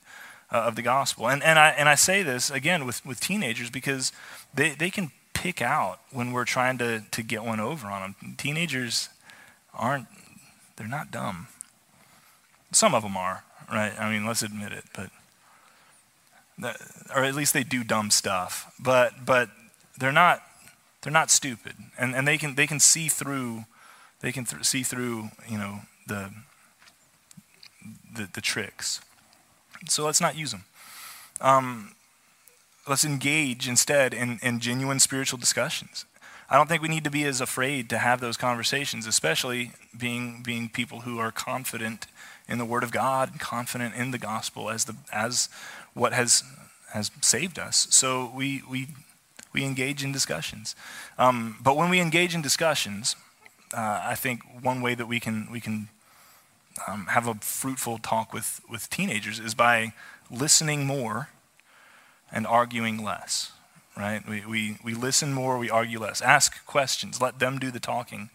uh, 0.52 0.58
of 0.58 0.76
the 0.76 0.82
gospel. 0.82 1.30
And, 1.30 1.44
and, 1.44 1.60
I, 1.60 1.70
and 1.70 1.88
I 1.88 1.96
say 1.96 2.24
this, 2.24 2.50
again, 2.50 2.86
with, 2.86 3.06
with 3.06 3.20
teenagers 3.20 3.70
because 3.70 4.12
they, 4.54 4.70
they 4.72 4.90
can 4.90 5.12
pick 5.34 5.62
out 5.62 6.00
when 6.12 6.32
we're 6.32 6.46
trying 6.46 6.80
to, 6.80 7.04
to 7.12 7.22
get 7.22 7.44
one 7.44 7.60
over 7.60 7.88
on 7.88 8.02
them. 8.02 8.36
Teenagers 8.38 9.10
aren't, 9.74 10.08
they're 10.78 10.88
not 10.88 11.12
dumb. 11.12 11.48
Some 12.72 12.96
of 12.96 13.04
them 13.04 13.16
are, 13.16 13.44
right? 13.72 13.94
I 14.00 14.12
mean, 14.12 14.26
let's 14.26 14.42
admit 14.42 14.72
it, 14.72 14.86
but 14.96 15.12
or 17.16 17.24
at 17.24 17.36
least 17.36 17.54
they 17.54 17.64
do 17.64 17.84
dumb 17.84 18.10
stuff. 18.10 18.74
But 18.80 19.26
but 19.26 19.50
they're 19.98 20.12
not 20.12 20.42
they're 21.02 21.14
not 21.14 21.30
stupid, 21.30 21.74
and 21.98 22.16
and 22.16 22.28
they 22.28 22.38
can 22.38 22.56
they 22.56 22.68
can 22.68 22.80
see 22.80 23.08
through 23.08 23.66
they 24.21 24.32
can 24.32 24.45
th- 24.45 24.63
see 24.65 24.84
through 24.84 25.30
you 25.47 25.58
know 25.58 25.82
the, 26.08 26.32
the 28.15 28.30
the 28.34 28.41
tricks. 28.41 29.01
So 29.88 30.06
let's 30.06 30.21
not 30.21 30.38
use 30.38 30.51
them. 30.51 30.63
Um, 31.41 31.95
let's 32.88 33.06
engage 33.06 33.67
instead 33.67 34.13
in, 34.13 34.39
in 34.41 34.60
genuine 34.60 34.99
spiritual 34.99 35.38
discussions. 35.38 36.06
I 36.49 36.58
don't 36.58 36.67
think 36.67 36.82
we 36.82 36.88
need 36.88 37.04
to 37.04 37.12
be 37.12 37.23
as 37.23 37.41
afraid 37.41 37.89
to 37.89 37.97
have 37.97 38.21
those 38.21 38.38
conversations, 38.38 39.08
especially 39.08 39.71
being 39.97 40.43
being 40.43 40.69
people 40.69 41.01
who 41.01 41.19
are 41.19 41.32
confident 41.32 42.08
in 42.47 42.58
the 42.58 42.65
Word 42.65 42.84
of 42.84 42.91
God 42.91 43.32
and 43.32 43.39
confident 43.39 43.95
in 43.95 44.12
the 44.12 44.17
gospel 44.17 44.69
as, 44.69 44.86
the, 44.86 44.95
as 45.12 45.49
what 45.93 46.13
has, 46.13 46.43
has 46.93 47.12
saved 47.21 47.58
us. 47.58 47.88
So 47.89 48.32
we, 48.34 48.62
we, 48.69 48.88
we 49.54 49.63
engage 49.63 50.04
in 50.04 50.12
discussions. 50.12 50.75
Um, 51.17 51.58
but 51.62 51.75
when 51.75 51.89
we 51.89 51.99
engage 51.99 52.36
in 52.36 52.41
discussions, 52.41 53.15
uh, 53.76 54.02
I 54.04 54.16
think 54.16 54.42
one 54.64 54.82
way 54.82 54.96
that 54.96 55.08
we 55.08 55.20
can, 55.20 55.48
we 55.52 55.60
can 55.60 55.90
um, 56.88 57.08
have 57.08 57.28
a 57.28 57.36
fruitful 57.36 57.98
talk 57.98 58.34
with, 58.34 58.62
with 58.70 58.90
teenagers 58.90 59.40
is 59.40 59.54
by 59.54 59.94
listening 60.32 60.86
more 60.86 61.30
and 62.32 62.48
arguing 62.48 63.04
less 63.04 63.52
right? 63.98 64.28
We, 64.28 64.46
we, 64.46 64.78
we 64.84 64.94
listen 64.94 65.34
more, 65.34 65.58
we 65.58 65.70
argue 65.70 66.00
less. 66.00 66.22
Ask 66.22 66.66
questions, 66.66 67.22
let 67.22 67.40
them 67.40 67.60
do 67.60 67.72
the 67.72 67.80
talking. 67.80 68.30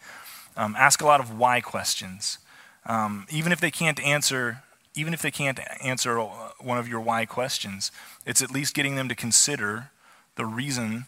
Um, 0.57 0.75
ask 0.77 1.01
a 1.03 1.07
lot 1.07 1.21
of 1.21 1.37
why 1.39 1.61
questions. 1.61 2.39
Um, 2.87 3.27
even 3.31 3.53
if 3.53 3.61
they 3.61 3.71
can't 3.71 4.01
answer, 4.01 4.63
even 4.95 5.15
if 5.15 5.23
they 5.23 5.31
can't 5.31 5.61
answer 5.83 6.19
one 6.19 6.79
of 6.79 6.89
your 6.89 7.01
why 7.01 7.27
questions, 7.27 7.93
it's 8.27 8.43
at 8.43 8.51
least 8.51 8.75
getting 8.75 8.97
them 8.97 9.09
to 9.09 9.15
consider 9.15 9.91
the 10.37 10.47
reason 10.47 11.05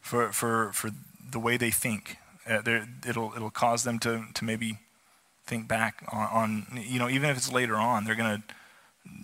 for, 0.00 0.32
for, 0.32 0.72
for 0.72 0.90
the 1.30 1.38
way 1.38 1.56
they 1.56 1.70
think. 1.70 2.18
Uh, 2.48 2.62
it'll, 3.08 3.32
it'll 3.34 3.50
cause 3.50 3.82
them 3.84 3.98
to, 3.98 4.24
to 4.34 4.44
maybe 4.44 4.78
think 5.46 5.66
back 5.66 6.04
on, 6.12 6.28
on, 6.28 6.66
you 6.86 6.98
know, 6.98 7.08
even 7.08 7.30
if 7.30 7.36
it's 7.36 7.52
later 7.52 7.76
on, 7.76 8.04
they're 8.04 8.14
going 8.14 8.42
to 8.42 8.54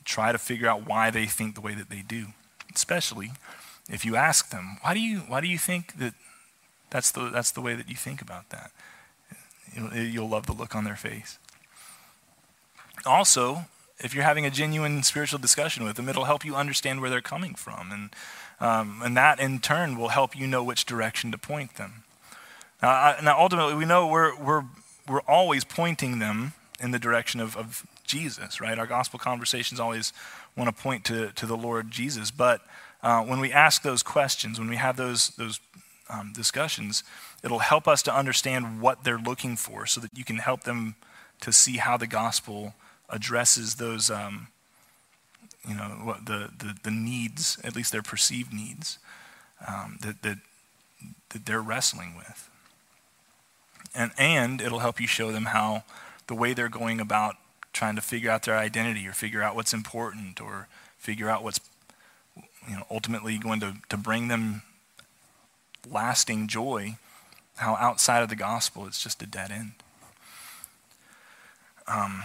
try 0.05 0.33
to 0.33 0.39
figure 0.39 0.69
out 0.69 0.87
why 0.87 1.11
they 1.11 1.27
think 1.27 1.55
the 1.55 1.61
way 1.61 1.75
that 1.75 1.91
they 1.91 2.03
do. 2.03 2.27
Especially 2.75 3.33
if 3.91 4.05
you 4.05 4.17
ask 4.17 4.51
them, 4.51 4.79
why 4.83 4.95
do 4.95 5.01
you, 5.01 5.19
why 5.21 5.41
do 5.41 5.49
you 5.49 5.59
think 5.59 5.99
that 5.99 6.15
that's 6.91 7.11
the, 7.11 7.29
that's 7.31 7.51
the 7.51 7.61
way 7.61 7.75
that 7.75 7.89
you 7.89 7.97
think 7.97 8.23
about 8.23 8.51
that? 8.51 8.71
You'll, 9.75 9.95
you'll 9.95 10.29
love 10.29 10.47
the 10.47 10.53
look 10.53 10.75
on 10.75 10.85
their 10.85 10.97
face. 10.97 11.39
Also, 13.05 13.67
if 13.99 14.15
you're 14.15 14.25
having 14.25 14.47
a 14.47 14.51
genuine 14.51 15.03
spiritual 15.03 15.39
discussion 15.39 15.85
with 15.85 15.97
them, 15.97 16.09
it'll 16.09 16.25
help 16.25 16.45
you 16.45 16.55
understand 16.55 17.01
where 17.01 17.11
they're 17.11 17.21
coming 17.21 17.55
from. 17.55 17.91
And, 17.91 18.11
um, 18.61 19.01
and 19.05 19.17
that 19.17 19.41
in 19.41 19.61
turn 19.61 19.97
will 19.97 20.09
help 20.09 20.37
you 20.37 20.47
know 20.47 20.63
which 20.63 20.85
direction 20.85 21.31
to 21.33 21.39
point 21.39 21.77
them. 21.77 22.05
Now, 22.83 22.91
I, 22.91 23.21
now 23.23 23.41
ultimately, 23.41 23.75
we 23.75 23.85
know 23.85 24.09
we're, 24.09 24.37
we're, 24.37 24.65
we're 25.09 25.21
always 25.23 25.65
pointing 25.65 26.19
them 26.19 26.53
in 26.81 26.91
the 26.91 26.99
direction 26.99 27.41
of, 27.41 27.57
of 27.57 27.87
Jesus, 28.05 28.61
right? 28.61 28.79
Our 28.79 28.87
gospel 28.87 29.19
conversations 29.19 29.79
always 29.79 30.13
want 30.57 30.75
to 30.75 30.83
point 30.83 31.05
to, 31.05 31.31
to 31.33 31.47
the 31.47 31.57
Lord 31.57 31.91
Jesus. 31.91 32.31
But 32.31 32.61
uh, 33.03 33.23
when 33.23 33.41
we 33.41 33.53
ask 33.53 33.83
those 33.83 34.03
questions, 34.03 34.59
when 34.59 34.69
we 34.69 34.77
have 34.77 34.97
those, 34.97 35.29
those 35.31 35.61
um, 36.11 36.33
discussions, 36.35 37.05
it'll 37.45 37.61
help 37.61 37.87
us 37.87 38.03
to 38.03 38.15
understand 38.15 38.81
what 38.81 39.05
they're 39.05 39.19
looking 39.19 39.57
for 39.57 39.87
so 39.87 40.01
that 40.01 40.11
you 40.17 40.25
can 40.25 40.39
help 40.39 40.65
them 40.65 40.97
to 41.41 41.53
see 41.53 41.77
how 41.77 41.97
the 41.97 42.07
gospel 42.07 42.75
addresses 43.09 43.77
those, 43.77 44.11
um, 44.11 44.49
you 45.69 45.75
know, 45.75 46.17
the, 46.25 46.51
the, 46.59 46.75
the, 46.83 46.91
needs, 46.91 47.59
at 47.63 47.77
least 47.77 47.93
their 47.93 48.03
perceived 48.03 48.53
needs, 48.53 48.99
um, 49.67 49.99
that, 50.03 50.23
that, 50.23 50.39
that 51.31 51.47
they're 51.47 51.63
wrestling 51.63 52.15
with. 52.17 52.49
And, 53.95 54.13
and 54.19 54.61
it'll 54.61 54.81
help 54.81 55.01
you 55.01 55.07
show 55.07 55.33
them 55.33 55.47
how 55.47 55.85
the 56.27 56.35
way 56.35 56.55
they're 56.55 56.69
going 56.69 57.01
about 57.01 57.37
trying 57.73 57.97
to 57.97 58.03
figure 58.03 58.31
out 58.31 58.43
their 58.45 58.57
identity 58.57 59.07
or 59.07 59.13
figure 59.13 59.43
out 59.43 59.55
what's 59.55 59.73
important 59.73 60.41
or 60.41 60.69
figure 60.99 61.29
out 61.29 61.43
what's 61.43 61.61
you 62.69 62.77
know, 62.77 62.87
ultimately 62.91 63.39
going 63.39 63.61
to, 63.61 63.75
to 63.89 63.97
bring 63.97 64.29
them 64.29 64.63
lasting 65.91 66.47
joy, 66.49 66.97
how 67.57 67.77
outside 67.77 68.23
of 68.23 68.29
the 68.29 68.37
gospel 68.37 68.87
it's 68.87 69.03
just 69.03 69.23
a 69.23 69.27
dead 69.27 69.51
end. 69.51 69.73
Um, 71.89 72.25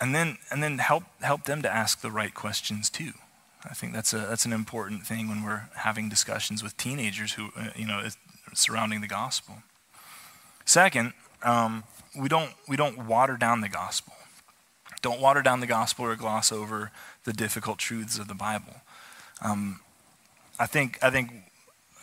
and 0.00 0.14
then 0.14 0.38
and 0.50 0.62
then 0.62 0.78
help 0.78 1.04
help 1.20 1.44
them 1.44 1.62
to 1.62 1.72
ask 1.72 2.00
the 2.00 2.10
right 2.10 2.34
questions 2.34 2.90
too. 2.90 3.12
I 3.64 3.72
think 3.72 3.92
that's 3.92 4.12
a 4.12 4.18
that's 4.18 4.44
an 4.44 4.52
important 4.52 5.06
thing 5.06 5.28
when 5.28 5.42
we're 5.44 5.68
having 5.76 6.08
discussions 6.08 6.62
with 6.62 6.76
teenagers 6.76 7.34
who 7.34 7.50
uh, 7.56 7.68
you 7.76 7.86
know 7.86 8.06
surrounding 8.52 9.00
the 9.00 9.06
gospel. 9.06 9.62
Second, 10.64 11.12
um, 11.42 11.84
we 12.16 12.28
don't 12.28 12.52
we 12.68 12.76
don't 12.76 13.06
water 13.06 13.36
down 13.36 13.60
the 13.60 13.68
gospel. 13.68 14.14
Don't 15.02 15.20
water 15.20 15.42
down 15.42 15.60
the 15.60 15.66
gospel 15.66 16.06
or 16.06 16.16
gloss 16.16 16.50
over 16.50 16.90
the 17.24 17.32
difficult 17.32 17.78
truths 17.78 18.18
of 18.18 18.28
the 18.28 18.34
Bible. 18.34 18.80
Um, 19.42 19.80
I 20.58 20.66
think 20.66 20.98
I 21.02 21.10
think 21.10 21.30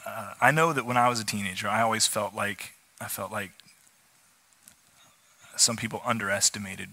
uh, 0.06 0.34
I 0.40 0.52
know 0.52 0.74
that 0.74 0.86
when 0.86 0.98
I 0.98 1.10
was 1.10 1.20
a 1.20 1.26
teenager, 1.26 1.68
I 1.68 1.82
always 1.82 2.06
felt 2.08 2.36
like 2.36 2.74
I 3.00 3.08
felt 3.08 3.32
like 3.32 3.52
some 5.56 5.78
people 5.78 6.02
underestimated, 6.06 6.90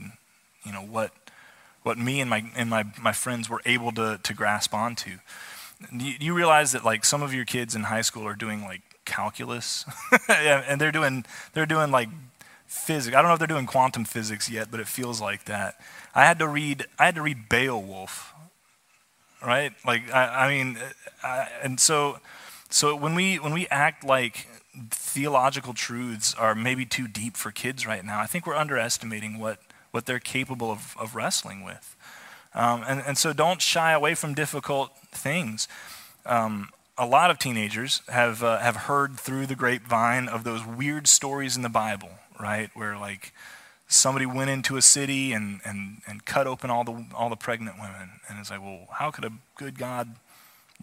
you 0.65 0.73
know, 0.73 0.83
what 0.83 1.13
what 1.83 1.99
me 1.99 2.21
and 2.21 2.31
my 2.31 2.45
and 2.57 2.71
my, 2.71 2.85
my 3.01 3.13
friends 3.13 3.49
were 3.49 3.63
able 3.65 3.93
to 3.93 4.21
to 4.23 4.35
grasp 4.35 4.75
onto. 4.75 5.19
Do 5.97 6.05
you, 6.05 6.15
you 6.21 6.35
realize 6.35 6.73
that 6.73 6.85
like 6.85 7.05
some 7.05 7.23
of 7.23 7.33
your 7.33 7.45
kids 7.45 7.75
in 7.75 7.85
high 7.85 8.01
school 8.01 8.27
are 8.27 8.35
doing 8.35 8.63
like 8.63 8.83
calculus, 9.09 9.85
and 10.29 10.81
they're 10.81 10.93
doing 10.93 11.25
they're 11.55 11.67
doing 11.67 11.91
like 11.91 12.09
physics. 12.67 13.17
I 13.17 13.21
don't 13.21 13.29
know 13.29 13.35
if 13.35 13.41
they're 13.41 13.49
doing 13.49 13.67
quantum 13.67 14.05
physics 14.05 14.49
yet, 14.49 14.71
but 14.71 14.79
it 14.79 14.87
feels 14.87 15.21
like 15.21 15.47
that. 15.47 15.81
I 16.15 16.25
had 16.25 16.39
to 16.39 16.47
read 16.47 16.87
I 16.99 17.07
had 17.07 17.17
to 17.17 17.23
read 17.23 17.49
Beowulf, 17.49 18.35
right? 19.45 19.73
Like 19.85 20.13
I, 20.15 20.47
I 20.47 20.49
mean, 20.49 20.79
I, 21.25 21.49
and 21.63 21.81
so 21.81 22.21
so 22.71 22.95
when 22.95 23.15
we 23.15 23.39
when 23.39 23.53
we 23.53 23.67
act 23.69 24.05
like 24.05 24.47
theological 24.91 25.75
truths 25.75 26.35
are 26.35 26.55
maybe 26.55 26.85
too 26.85 27.09
deep 27.09 27.37
for 27.37 27.51
kids 27.51 27.87
right 27.87 28.05
now, 28.05 28.21
I 28.21 28.27
think 28.27 28.47
we're 28.47 28.55
underestimating 28.55 29.39
what 29.39 29.59
what 29.91 30.07
they're 30.07 30.21
capable 30.21 30.71
of, 30.71 30.95
of 30.99 31.15
wrestling 31.15 31.65
with. 31.65 31.97
Um, 32.55 32.85
and, 32.87 33.03
and 33.07 33.19
so 33.19 33.33
don't 33.33 33.61
shy 33.61 33.93
away 33.93 34.15
from 34.15 34.35
difficult 34.35 34.91
things. 35.13 35.69
Um, 36.27 36.71
a 36.99 37.07
lot 37.07 37.31
of 37.31 37.39
teenagers 37.39 38.03
have, 38.09 38.43
uh, 38.43 38.59
have 38.59 38.77
heard 38.77 39.19
through 39.19 39.47
the 39.47 39.55
grapevine 39.55 40.29
of 40.29 40.45
those 40.45 40.67
weird 40.67 41.07
stories 41.07 41.57
in 41.57 41.63
the 41.63 41.69
Bible, 41.69 42.11
right? 42.41 42.71
Where 42.75 42.99
like 42.99 43.33
somebody 43.87 44.27
went 44.27 44.51
into 44.51 44.77
a 44.77 44.83
city 44.83 45.33
and, 45.33 45.61
and, 45.65 46.03
and 46.07 46.25
cut 46.25 46.47
open 46.47 46.71
all 46.71 46.85
the, 46.85 47.07
all 47.15 47.31
the 47.31 47.37
pregnant 47.37 47.77
women. 47.81 48.21
And 48.29 48.39
it's 48.39 48.51
like, 48.51 48.61
well, 48.61 48.87
how 48.93 49.11
could 49.11 49.25
a 49.25 49.33
good 49.57 49.79
God 49.79 50.17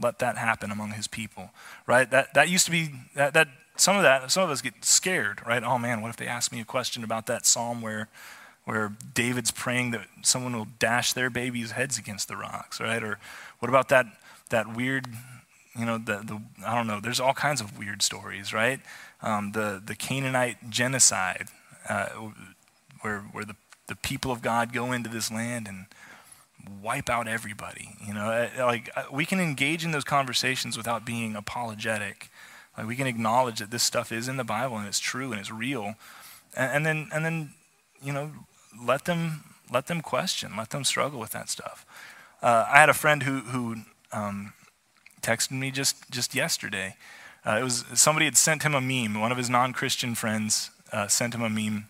let 0.01 0.19
that 0.19 0.37
happen 0.37 0.71
among 0.71 0.91
his 0.91 1.07
people, 1.07 1.51
right? 1.85 2.09
That, 2.09 2.33
that 2.33 2.49
used 2.49 2.65
to 2.65 2.71
be, 2.71 2.89
that, 3.15 3.33
that, 3.33 3.47
some 3.77 3.97
of 3.97 4.03
that, 4.03 4.31
some 4.31 4.43
of 4.43 4.49
us 4.49 4.61
get 4.61 4.85
scared, 4.85 5.45
right? 5.45 5.63
Oh 5.63 5.77
man, 5.77 6.01
what 6.01 6.09
if 6.09 6.15
they 6.15 6.27
ask 6.27 6.51
me 6.51 6.61
a 6.61 6.65
question 6.65 7.03
about 7.03 7.25
that 7.27 7.45
psalm 7.45 7.81
where, 7.81 8.07
where 8.63 8.93
David's 9.13 9.51
praying 9.51 9.91
that 9.91 10.07
someone 10.21 10.55
will 10.55 10.67
dash 10.79 11.13
their 11.13 11.29
babies' 11.29 11.71
heads 11.71 11.97
against 11.97 12.27
the 12.27 12.37
rocks, 12.37 12.79
right? 12.79 13.03
Or 13.03 13.19
what 13.59 13.69
about 13.69 13.89
that, 13.89 14.05
that 14.49 14.75
weird, 14.75 15.07
you 15.77 15.85
know, 15.85 15.97
the, 15.97 16.17
the, 16.17 16.41
I 16.65 16.75
don't 16.75 16.87
know, 16.87 16.99
there's 16.99 17.19
all 17.19 17.33
kinds 17.33 17.61
of 17.61 17.77
weird 17.77 18.01
stories, 18.01 18.53
right? 18.53 18.79
Um, 19.21 19.51
the, 19.51 19.81
the 19.85 19.95
Canaanite 19.95 20.69
genocide, 20.69 21.47
uh, 21.89 22.07
where, 23.01 23.19
where 23.19 23.45
the, 23.45 23.55
the 23.87 23.95
people 23.95 24.31
of 24.31 24.41
God 24.41 24.73
go 24.73 24.91
into 24.91 25.09
this 25.09 25.31
land 25.31 25.67
and 25.67 25.85
wipe 26.81 27.09
out 27.09 27.27
everybody. 27.27 27.95
You 28.05 28.13
know, 28.13 28.29
uh, 28.29 28.65
like 28.65 28.89
uh, 28.95 29.03
we 29.11 29.25
can 29.25 29.39
engage 29.39 29.83
in 29.83 29.91
those 29.91 30.03
conversations 30.03 30.77
without 30.77 31.05
being 31.05 31.35
apologetic. 31.35 32.29
Like 32.77 32.87
we 32.87 32.95
can 32.95 33.07
acknowledge 33.07 33.59
that 33.59 33.71
this 33.71 33.83
stuff 33.83 34.11
is 34.11 34.27
in 34.27 34.37
the 34.37 34.43
Bible 34.43 34.77
and 34.77 34.87
it's 34.87 34.99
true 34.99 35.31
and 35.31 35.39
it's 35.39 35.51
real, 35.51 35.95
and, 36.55 36.71
and 36.71 36.85
then 36.85 37.09
and 37.13 37.25
then 37.25 37.51
you 38.01 38.11
know 38.11 38.31
let 38.83 39.05
them 39.05 39.43
let 39.71 39.87
them 39.87 40.01
question, 40.01 40.53
let 40.57 40.71
them 40.71 40.83
struggle 40.83 41.19
with 41.19 41.31
that 41.31 41.49
stuff. 41.49 41.85
Uh, 42.41 42.65
I 42.71 42.79
had 42.79 42.89
a 42.89 42.93
friend 42.93 43.23
who 43.23 43.39
who 43.41 43.77
um, 44.11 44.53
texted 45.25 45.51
me 45.51 45.71
just 45.71 46.09
just 46.11 46.35
yesterday. 46.35 46.95
Uh, 47.45 47.57
it 47.59 47.63
was 47.63 47.85
somebody 47.93 48.25
had 48.25 48.37
sent 48.37 48.63
him 48.63 48.73
a 48.73 48.81
meme. 48.81 49.19
One 49.19 49.31
of 49.31 49.37
his 49.37 49.49
non-Christian 49.49 50.15
friends 50.15 50.71
uh, 50.91 51.07
sent 51.07 51.33
him 51.33 51.41
a 51.41 51.49
meme 51.49 51.87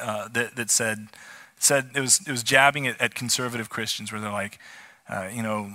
uh, 0.00 0.28
that 0.28 0.56
that 0.56 0.70
said 0.70 1.08
said 1.58 1.90
it 1.94 2.00
was 2.00 2.20
it 2.26 2.30
was 2.30 2.42
jabbing 2.42 2.86
at, 2.86 3.00
at 3.00 3.14
conservative 3.14 3.68
Christians 3.68 4.12
where 4.12 4.20
they're 4.20 4.30
like, 4.30 4.58
uh, 5.08 5.28
you 5.32 5.42
know, 5.42 5.72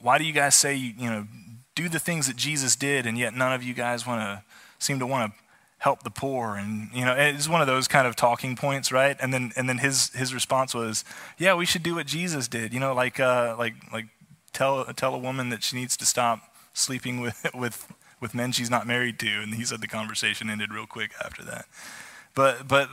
why 0.00 0.18
do 0.18 0.24
you 0.24 0.32
guys 0.32 0.54
say 0.54 0.74
you, 0.74 0.92
you 0.98 1.10
know 1.10 1.26
do 1.74 1.88
the 1.88 1.98
things 1.98 2.26
that 2.26 2.36
Jesus 2.36 2.74
did 2.74 3.06
and 3.06 3.18
yet 3.18 3.34
none 3.34 3.52
of 3.52 3.62
you 3.62 3.74
guys 3.74 4.06
want 4.06 4.20
to 4.20 4.42
seem 4.78 4.98
to 4.98 5.06
want 5.06 5.32
to 5.32 5.38
help 5.78 6.02
the 6.02 6.10
poor 6.10 6.56
and 6.56 6.88
you 6.92 7.04
know 7.04 7.12
it's 7.12 7.48
one 7.48 7.60
of 7.60 7.66
those 7.66 7.86
kind 7.86 8.06
of 8.06 8.16
talking 8.16 8.56
points 8.56 8.90
right 8.90 9.16
and 9.20 9.32
then 9.32 9.52
and 9.56 9.68
then 9.68 9.78
his 9.78 10.08
his 10.14 10.32
response 10.32 10.74
was 10.74 11.04
yeah 11.38 11.54
we 11.54 11.66
should 11.66 11.82
do 11.82 11.94
what 11.94 12.06
jesus 12.06 12.48
did 12.48 12.72
you 12.72 12.80
know 12.80 12.94
like 12.94 13.20
uh 13.20 13.54
like 13.58 13.74
like 13.92 14.06
tell 14.56 14.84
tell 14.94 15.14
a 15.14 15.18
woman 15.18 15.50
that 15.50 15.62
she 15.62 15.76
needs 15.76 15.96
to 15.96 16.06
stop 16.06 16.40
sleeping 16.72 17.20
with 17.20 17.46
with 17.54 17.92
with 18.20 18.34
men 18.34 18.50
she's 18.50 18.70
not 18.70 18.86
married 18.86 19.18
to 19.18 19.28
and 19.28 19.54
he 19.54 19.64
said 19.64 19.80
the 19.80 19.86
conversation 19.86 20.48
ended 20.50 20.72
real 20.72 20.86
quick 20.86 21.10
after 21.24 21.44
that 21.44 21.66
but 22.34 22.66
but 22.66 22.88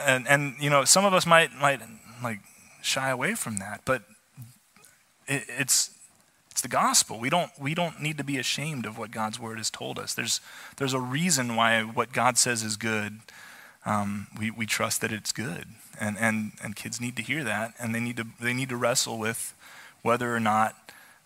and 0.00 0.26
and 0.28 0.54
you 0.60 0.70
know 0.70 0.84
some 0.84 1.04
of 1.04 1.12
us 1.12 1.26
might 1.26 1.52
might 1.54 1.80
like 2.22 2.40
shy 2.82 3.10
away 3.10 3.34
from 3.34 3.58
that, 3.58 3.82
but 3.84 4.02
it, 5.26 5.44
it's 5.48 5.90
it's 6.50 6.60
the 6.60 6.68
gospel. 6.68 7.18
We 7.18 7.30
don't 7.30 7.50
we 7.58 7.74
don't 7.74 8.00
need 8.00 8.18
to 8.18 8.24
be 8.24 8.38
ashamed 8.38 8.86
of 8.86 8.98
what 8.98 9.10
God's 9.10 9.38
word 9.38 9.58
has 9.58 9.70
told 9.70 9.98
us. 9.98 10.14
There's 10.14 10.40
there's 10.76 10.94
a 10.94 11.00
reason 11.00 11.56
why 11.56 11.82
what 11.82 12.12
God 12.12 12.38
says 12.38 12.62
is 12.62 12.76
good. 12.76 13.20
Um, 13.86 14.26
we 14.38 14.50
we 14.50 14.66
trust 14.66 15.00
that 15.00 15.12
it's 15.12 15.32
good, 15.32 15.66
and 15.98 16.18
and 16.18 16.52
and 16.62 16.76
kids 16.76 17.00
need 17.00 17.16
to 17.16 17.22
hear 17.22 17.44
that, 17.44 17.74
and 17.78 17.94
they 17.94 18.00
need 18.00 18.16
to 18.16 18.26
they 18.40 18.52
need 18.52 18.68
to 18.70 18.76
wrestle 18.76 19.18
with 19.18 19.54
whether 20.02 20.34
or 20.34 20.40
not 20.40 20.79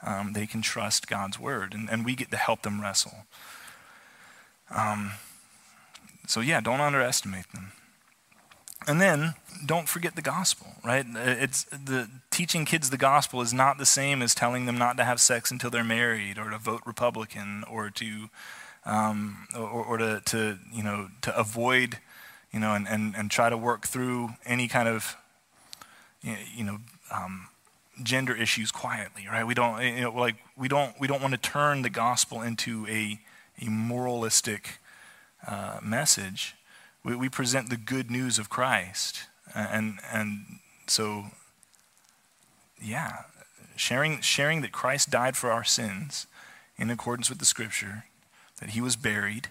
um, 0.04 0.32
they 0.32 0.46
can 0.46 0.62
trust 0.62 1.08
God's 1.08 1.38
word, 1.38 1.74
and, 1.74 1.88
and 1.90 2.04
we 2.04 2.14
get 2.14 2.30
to 2.30 2.36
help 2.36 2.62
them 2.62 2.80
wrestle. 2.80 3.26
Um, 4.70 5.12
so, 6.26 6.40
yeah, 6.40 6.60
don't 6.60 6.80
underestimate 6.80 7.50
them. 7.52 7.72
And 8.86 9.00
then 9.00 9.34
don't 9.64 9.88
forget 9.88 10.14
the 10.14 10.22
gospel, 10.22 10.66
right? 10.84 11.06
It's 11.14 11.64
the 11.64 12.10
teaching 12.30 12.66
kids 12.66 12.90
the 12.90 12.98
gospel 12.98 13.40
is 13.40 13.54
not 13.54 13.78
the 13.78 13.86
same 13.86 14.20
as 14.20 14.35
telling 14.35 14.66
them 14.66 14.76
not 14.76 14.96
to 14.98 15.04
have 15.04 15.20
sex 15.20 15.50
until 15.50 15.70
they're 15.70 15.83
married 15.83 16.38
or 16.38 16.50
to 16.50 16.58
vote 16.58 16.83
Republican 16.85 17.64
or 17.70 17.88
to 17.90 18.29
um, 18.85 19.46
or, 19.56 19.85
or 19.85 19.96
to, 19.96 20.20
to, 20.26 20.58
you 20.70 20.83
know, 20.83 21.08
to 21.22 21.35
avoid, 21.35 21.98
you 22.52 22.60
know, 22.60 22.74
and, 22.74 22.87
and, 22.87 23.14
and 23.16 23.31
try 23.31 23.48
to 23.48 23.56
work 23.56 23.87
through 23.87 24.35
any 24.44 24.68
kind 24.68 24.88
of, 24.88 25.16
you 26.22 26.64
know, 26.64 26.79
um, 27.10 27.48
gender 28.02 28.34
issues 28.34 28.70
quietly, 28.70 29.26
right? 29.30 29.46
We 29.46 29.54
don't, 29.54 29.82
you 29.82 30.02
know, 30.02 30.12
like 30.12 30.36
we 30.56 30.68
don't, 30.68 30.98
we 30.98 31.06
don't 31.06 31.22
want 31.22 31.32
to 31.32 31.40
turn 31.40 31.82
the 31.82 31.90
gospel 31.90 32.42
into 32.42 32.86
a, 32.88 33.20
a 33.60 33.70
moralistic 33.70 34.78
uh, 35.46 35.78
message, 35.82 36.54
we, 37.04 37.14
we 37.14 37.28
present 37.28 37.70
the 37.70 37.76
good 37.76 38.10
news 38.10 38.38
of 38.38 38.48
Christ. 38.48 39.24
And, 39.54 39.98
and 40.12 40.58
so, 40.86 41.26
yeah, 42.82 43.24
sharing, 43.76 44.20
sharing 44.20 44.62
that 44.62 44.72
Christ 44.72 45.10
died 45.10 45.36
for 45.36 45.50
our 45.50 45.64
sins 45.64 46.26
in 46.76 46.90
accordance 46.90 47.28
with 47.28 47.38
the 47.38 47.44
scripture, 47.44 48.04
that 48.60 48.70
he 48.70 48.80
was 48.80 48.96
buried, 48.96 49.48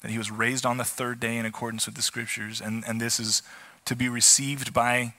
that 0.00 0.10
he 0.10 0.18
was 0.18 0.30
raised 0.30 0.66
on 0.66 0.76
the 0.76 0.84
third 0.84 1.20
day 1.20 1.36
in 1.36 1.46
accordance 1.46 1.86
with 1.86 1.94
the 1.94 2.02
scriptures, 2.02 2.60
and, 2.60 2.84
and 2.86 3.00
this 3.00 3.20
is 3.20 3.42
to 3.84 3.94
be 3.94 4.08
received 4.08 4.72
by, 4.72 5.14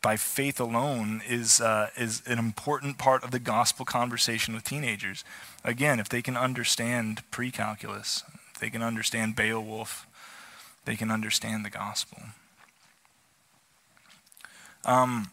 by 0.00 0.16
faith 0.16 0.60
alone 0.60 1.22
is, 1.28 1.60
uh, 1.60 1.90
is 1.96 2.22
an 2.26 2.38
important 2.38 2.98
part 2.98 3.24
of 3.24 3.30
the 3.30 3.38
gospel 3.38 3.84
conversation 3.84 4.54
with 4.54 4.64
teenagers. 4.64 5.24
Again, 5.64 5.98
if 5.98 6.08
they 6.08 6.22
can 6.22 6.36
understand 6.36 7.22
pre 7.30 7.50
calculus, 7.50 8.22
if 8.54 8.60
they 8.60 8.70
can 8.70 8.82
understand 8.82 9.34
Beowulf, 9.34 10.06
they 10.84 10.96
can 10.96 11.10
understand 11.10 11.64
the 11.64 11.70
gospel. 11.70 12.22
Um, 14.84 15.30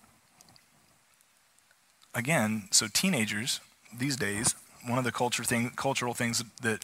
again, 2.14 2.68
so 2.72 2.88
teenagers 2.92 3.60
these 3.96 4.18
days, 4.18 4.56
one 4.86 4.98
of 4.98 5.06
the 5.06 5.12
culture 5.12 5.44
thing, 5.44 5.72
cultural 5.76 6.14
things 6.14 6.44
that 6.62 6.84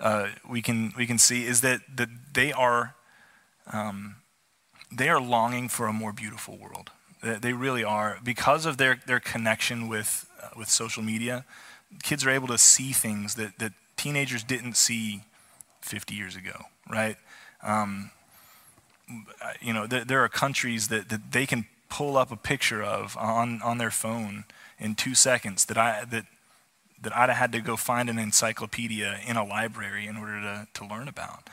uh, 0.00 0.28
we 0.48 0.62
can 0.62 0.92
we 0.96 1.06
can 1.06 1.18
see 1.18 1.44
is 1.44 1.60
that 1.60 1.80
that 1.96 2.08
they 2.32 2.52
are 2.52 2.94
um, 3.72 4.16
they 4.90 5.08
are 5.08 5.20
longing 5.20 5.68
for 5.68 5.86
a 5.86 5.92
more 5.92 6.12
beautiful 6.12 6.56
world. 6.56 6.90
They 7.22 7.52
really 7.52 7.84
are 7.84 8.18
because 8.22 8.66
of 8.66 8.76
their 8.76 9.00
their 9.06 9.20
connection 9.20 9.88
with 9.88 10.28
uh, 10.42 10.48
with 10.56 10.68
social 10.68 11.02
media. 11.02 11.44
Kids 12.02 12.24
are 12.24 12.30
able 12.30 12.48
to 12.48 12.58
see 12.58 12.92
things 12.92 13.34
that 13.34 13.58
that 13.58 13.72
teenagers 13.96 14.44
didn't 14.44 14.76
see 14.76 15.22
50 15.82 16.14
years 16.14 16.36
ago, 16.36 16.66
right? 16.88 17.16
Um, 17.62 18.10
you 19.60 19.72
know, 19.72 19.86
there, 19.86 20.04
there, 20.04 20.22
are 20.22 20.28
countries 20.28 20.88
that, 20.88 21.08
that 21.08 21.32
they 21.32 21.46
can 21.46 21.66
pull 21.88 22.16
up 22.16 22.30
a 22.30 22.36
picture 22.36 22.82
of 22.82 23.16
on, 23.16 23.60
on 23.62 23.78
their 23.78 23.90
phone 23.90 24.44
in 24.78 24.94
two 24.94 25.14
seconds 25.14 25.64
that 25.64 25.78
I 25.78 26.04
that 26.04 26.26
that 27.00 27.16
I'd 27.16 27.28
have 27.28 27.38
had 27.38 27.52
to 27.52 27.60
go 27.60 27.76
find 27.76 28.10
an 28.10 28.18
encyclopedia 28.18 29.20
in 29.26 29.36
a 29.36 29.44
library 29.44 30.06
in 30.06 30.16
order 30.16 30.40
to, 30.40 30.66
to 30.74 30.86
learn 30.86 31.06
about. 31.06 31.48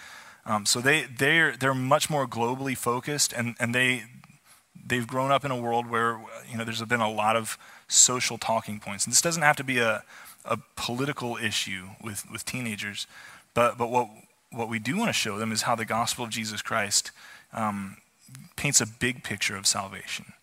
Um, 0.45 0.65
so 0.65 0.79
they 0.81 1.03
they're 1.03 1.55
they're 1.55 1.73
much 1.73 2.09
more 2.09 2.27
globally 2.27 2.77
focused, 2.77 3.33
and, 3.33 3.55
and 3.59 3.73
they 3.73 4.03
they've 4.85 5.07
grown 5.07 5.31
up 5.31 5.43
in 5.43 5.51
a 5.51 5.57
world 5.57 5.89
where 5.89 6.19
you 6.49 6.57
know 6.57 6.63
there's 6.63 6.81
been 6.83 7.01
a 7.01 7.11
lot 7.11 7.35
of 7.35 7.57
social 7.87 8.37
talking 8.37 8.79
points. 8.79 9.05
And 9.05 9.11
this 9.11 9.21
doesn't 9.21 9.43
have 9.43 9.55
to 9.57 9.63
be 9.63 9.79
a 9.79 10.03
a 10.43 10.57
political 10.75 11.37
issue 11.37 11.87
with 12.01 12.29
with 12.31 12.45
teenagers, 12.45 13.07
but 13.53 13.77
but 13.77 13.89
what 13.89 14.09
what 14.51 14.69
we 14.69 14.79
do 14.79 14.97
want 14.97 15.09
to 15.09 15.13
show 15.13 15.37
them 15.37 15.51
is 15.51 15.63
how 15.63 15.75
the 15.75 15.85
gospel 15.85 16.23
of 16.23 16.31
Jesus 16.31 16.61
Christ 16.61 17.11
um, 17.53 17.97
paints 18.55 18.81
a 18.81 18.85
big 18.87 19.23
picture 19.23 19.55
of 19.55 19.67
salvation. 19.67 20.33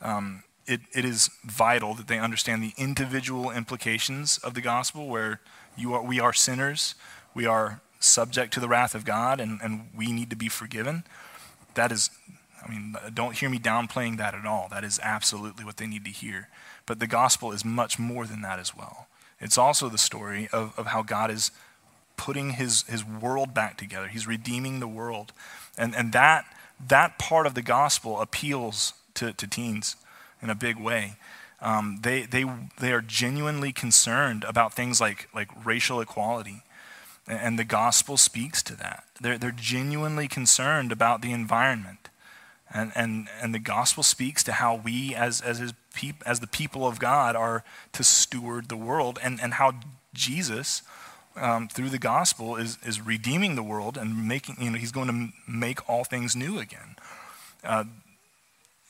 Um, 0.00 0.44
it, 0.66 0.80
it 0.92 1.04
is 1.04 1.30
vital 1.44 1.94
that 1.94 2.08
they 2.08 2.18
understand 2.18 2.62
the 2.62 2.72
individual 2.76 3.50
implications 3.50 4.38
of 4.38 4.54
the 4.54 4.60
gospel, 4.60 5.06
where 5.06 5.40
you 5.76 5.94
are, 5.94 6.02
we 6.02 6.18
are 6.20 6.32
sinners, 6.32 6.94
we 7.34 7.46
are 7.46 7.80
subject 8.00 8.52
to 8.54 8.60
the 8.60 8.68
wrath 8.68 8.94
of 8.94 9.04
God, 9.04 9.40
and, 9.40 9.60
and 9.62 9.88
we 9.96 10.12
need 10.12 10.30
to 10.30 10.36
be 10.36 10.48
forgiven. 10.48 11.04
That 11.74 11.92
is, 11.92 12.10
I 12.64 12.70
mean, 12.70 12.96
don't 13.14 13.36
hear 13.36 13.50
me 13.50 13.58
downplaying 13.58 14.18
that 14.18 14.34
at 14.34 14.46
all. 14.46 14.68
That 14.70 14.84
is 14.84 15.00
absolutely 15.02 15.64
what 15.64 15.76
they 15.76 15.86
need 15.86 16.04
to 16.04 16.10
hear. 16.10 16.48
But 16.84 17.00
the 17.00 17.06
gospel 17.06 17.52
is 17.52 17.64
much 17.64 17.98
more 17.98 18.26
than 18.26 18.42
that 18.42 18.58
as 18.58 18.76
well. 18.76 19.08
It's 19.40 19.58
also 19.58 19.88
the 19.88 19.98
story 19.98 20.48
of, 20.52 20.76
of 20.78 20.86
how 20.86 21.02
God 21.02 21.30
is 21.30 21.50
putting 22.16 22.50
his, 22.50 22.82
his 22.82 23.04
world 23.04 23.52
back 23.52 23.76
together. 23.76 24.08
He's 24.08 24.26
redeeming 24.26 24.80
the 24.80 24.88
world. 24.88 25.32
And, 25.76 25.94
and 25.94 26.12
that, 26.12 26.44
that 26.88 27.18
part 27.18 27.46
of 27.46 27.54
the 27.54 27.62
gospel 27.62 28.20
appeals 28.20 28.94
to, 29.14 29.32
to 29.32 29.46
teens 29.46 29.96
in 30.40 30.50
a 30.50 30.54
big 30.54 30.78
way. 30.78 31.16
Um, 31.60 31.98
they, 32.02 32.22
they, 32.22 32.44
they 32.80 32.92
are 32.92 33.00
genuinely 33.00 33.72
concerned 33.72 34.44
about 34.44 34.74
things 34.74 35.00
like, 35.00 35.28
like 35.34 35.48
racial 35.64 36.00
equality. 36.00 36.62
And 37.26 37.58
the 37.58 37.64
gospel 37.64 38.16
speaks 38.16 38.62
to 38.64 38.76
that. 38.76 39.04
They're, 39.20 39.38
they're 39.38 39.50
genuinely 39.50 40.28
concerned 40.28 40.92
about 40.92 41.22
the 41.22 41.32
environment. 41.32 42.08
And, 42.74 42.92
and, 42.94 43.28
and 43.40 43.54
the 43.54 43.60
gospel 43.60 44.02
speaks 44.02 44.42
to 44.44 44.52
how 44.52 44.74
we, 44.74 45.14
as, 45.14 45.40
as, 45.40 45.58
his 45.58 45.72
peop, 45.94 46.16
as 46.26 46.40
the 46.40 46.46
people 46.48 46.86
of 46.86 46.98
God, 46.98 47.36
are 47.36 47.64
to 47.92 48.02
steward 48.02 48.68
the 48.68 48.76
world, 48.76 49.18
and, 49.22 49.40
and 49.40 49.54
how 49.54 49.74
Jesus, 50.12 50.82
um, 51.36 51.68
through 51.68 51.90
the 51.90 51.98
gospel, 51.98 52.56
is, 52.56 52.78
is 52.84 53.00
redeeming 53.00 53.54
the 53.54 53.62
world 53.62 53.96
and 53.96 54.26
making, 54.26 54.56
you 54.60 54.70
know, 54.70 54.78
he's 54.78 54.92
going 54.92 55.08
to 55.08 55.32
make 55.50 55.88
all 55.88 56.02
things 56.02 56.34
new 56.34 56.58
again. 56.58 56.96
Uh, 57.62 57.84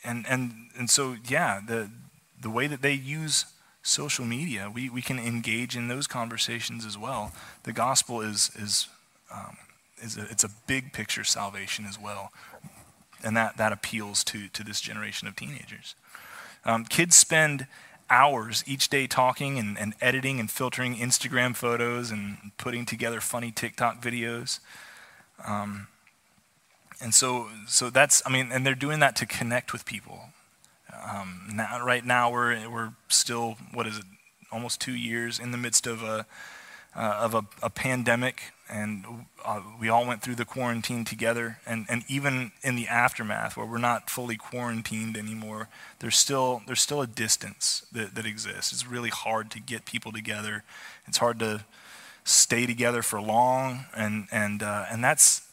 and 0.06 0.24
and 0.28 0.52
and 0.78 0.88
so 0.88 1.16
yeah, 1.28 1.60
the 1.66 1.90
the 2.40 2.48
way 2.48 2.66
that 2.66 2.80
they 2.80 2.92
use 2.92 3.46
social 3.82 4.24
media, 4.24 4.70
we, 4.72 4.90
we 4.90 5.00
can 5.00 5.18
engage 5.18 5.76
in 5.76 5.88
those 5.88 6.06
conversations 6.06 6.84
as 6.84 6.96
well. 6.98 7.32
The 7.64 7.72
gospel 7.72 8.20
is 8.20 8.50
is 8.58 8.88
um, 9.32 9.56
is 10.02 10.16
a, 10.16 10.22
it's 10.30 10.44
a 10.44 10.50
big 10.66 10.92
picture 10.92 11.24
salvation 11.24 11.84
as 11.86 11.98
well, 11.98 12.32
and 13.22 13.36
that 13.36 13.56
that 13.56 13.72
appeals 13.72 14.24
to 14.24 14.48
to 14.48 14.64
this 14.64 14.80
generation 14.80 15.28
of 15.28 15.36
teenagers. 15.36 15.94
Um, 16.64 16.84
kids 16.84 17.16
spend 17.16 17.66
hours 18.10 18.64
each 18.66 18.88
day 18.88 19.06
talking 19.06 19.58
and, 19.58 19.78
and, 19.78 19.94
editing 20.00 20.38
and 20.38 20.50
filtering 20.50 20.96
Instagram 20.96 21.56
photos 21.56 22.10
and 22.10 22.52
putting 22.56 22.86
together 22.86 23.20
funny 23.20 23.50
TikTok 23.50 24.00
videos. 24.00 24.60
Um, 25.44 25.88
and 27.00 27.14
so, 27.14 27.48
so 27.66 27.90
that's, 27.90 28.22
I 28.24 28.30
mean, 28.30 28.50
and 28.52 28.64
they're 28.64 28.74
doing 28.74 29.00
that 29.00 29.16
to 29.16 29.26
connect 29.26 29.72
with 29.72 29.84
people. 29.84 30.30
Um, 31.08 31.48
now, 31.52 31.84
right 31.84 32.04
now, 32.04 32.30
we're, 32.30 32.68
we're 32.68 32.92
still, 33.08 33.56
what 33.72 33.86
is 33.86 33.98
it, 33.98 34.04
almost 34.50 34.80
two 34.80 34.94
years 34.94 35.38
in 35.38 35.50
the 35.50 35.58
midst 35.58 35.86
of 35.86 36.02
a, 36.02 36.26
uh, 36.96 37.18
of 37.20 37.34
a, 37.34 37.44
a, 37.62 37.68
pandemic, 37.68 38.54
and 38.70 39.04
uh, 39.44 39.60
we 39.78 39.88
all 39.88 40.06
went 40.06 40.22
through 40.22 40.34
the 40.34 40.46
quarantine 40.46 41.04
together. 41.04 41.58
And, 41.66 41.84
and 41.90 42.04
even 42.08 42.52
in 42.62 42.74
the 42.74 42.88
aftermath, 42.88 43.56
where 43.56 43.66
we're 43.66 43.78
not 43.78 44.08
fully 44.08 44.36
quarantined 44.36 45.16
anymore, 45.16 45.68
there's 45.98 46.16
still, 46.16 46.62
there's 46.66 46.80
still 46.80 47.02
a 47.02 47.06
distance 47.06 47.86
that, 47.92 48.14
that 48.14 48.24
exists. 48.24 48.72
It's 48.72 48.86
really 48.86 49.10
hard 49.10 49.50
to 49.50 49.60
get 49.60 49.84
people 49.84 50.10
together. 50.10 50.64
It's 51.06 51.18
hard 51.18 51.38
to 51.40 51.66
stay 52.24 52.64
together 52.64 53.02
for 53.02 53.20
long, 53.20 53.84
and, 53.94 54.26
and, 54.32 54.62
uh, 54.62 54.86
and 54.90 55.04
that's, 55.04 55.46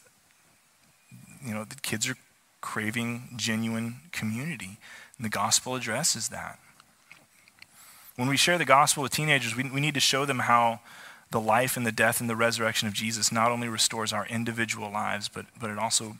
you 1.44 1.52
know, 1.52 1.64
the 1.64 1.76
kids 1.76 2.08
are 2.08 2.16
craving 2.62 3.34
genuine 3.36 3.96
community. 4.12 4.78
And 5.18 5.26
the 5.26 5.30
gospel 5.30 5.74
addresses 5.74 6.30
that. 6.30 6.58
When 8.16 8.28
we 8.28 8.38
share 8.38 8.56
the 8.56 8.64
gospel 8.64 9.02
with 9.02 9.12
teenagers, 9.12 9.54
we, 9.54 9.68
we 9.68 9.80
need 9.80 9.94
to 9.94 10.00
show 10.00 10.24
them 10.24 10.38
how 10.38 10.80
the 11.34 11.40
life 11.40 11.76
and 11.76 11.84
the 11.84 11.90
death 11.90 12.20
and 12.20 12.30
the 12.30 12.36
resurrection 12.36 12.86
of 12.86 12.94
Jesus 12.94 13.32
not 13.32 13.50
only 13.50 13.66
restores 13.68 14.12
our 14.12 14.24
individual 14.28 14.88
lives, 14.88 15.28
but, 15.28 15.46
but 15.60 15.68
it 15.68 15.78
also 15.78 16.16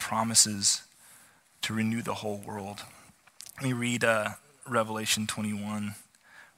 promises 0.00 0.82
to 1.62 1.72
renew 1.72 2.02
the 2.02 2.14
whole 2.14 2.42
world. 2.44 2.80
Let 3.58 3.66
me 3.66 3.72
read 3.72 4.02
uh, 4.02 4.30
Revelation 4.68 5.28
21, 5.28 5.94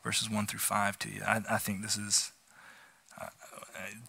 verses 0.03 0.31
1 0.31 0.47
through 0.47 0.61
5 0.61 0.99
to 1.01 1.11
you. 1.11 1.21
I, 1.27 1.43
I 1.51 1.59
think 1.59 1.83
this 1.83 1.99
is 1.99 2.33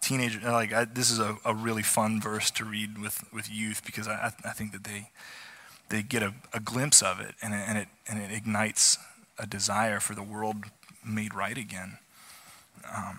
teenager, 0.00 0.40
like 0.50 0.72
I, 0.72 0.86
this 0.86 1.10
is 1.10 1.18
a, 1.18 1.36
a 1.44 1.54
really 1.54 1.82
fun 1.82 2.22
verse 2.22 2.50
to 2.52 2.64
read 2.64 2.98
with, 2.98 3.22
with 3.34 3.50
youth 3.50 3.82
because 3.84 4.08
I, 4.08 4.32
I 4.44 4.50
think 4.50 4.72
that 4.72 4.84
they, 4.84 5.10
they 5.90 6.02
get 6.02 6.22
a, 6.22 6.32
a 6.54 6.60
glimpse 6.60 7.02
of 7.02 7.20
it 7.20 7.34
and, 7.42 7.52
and 7.52 7.76
it 7.76 7.88
and 8.08 8.18
it 8.18 8.34
ignites 8.34 8.96
a 9.38 9.46
desire 9.46 10.00
for 10.00 10.14
the 10.14 10.22
world 10.22 10.64
made 11.04 11.34
right 11.34 11.58
again. 11.58 11.98
Um, 12.94 13.18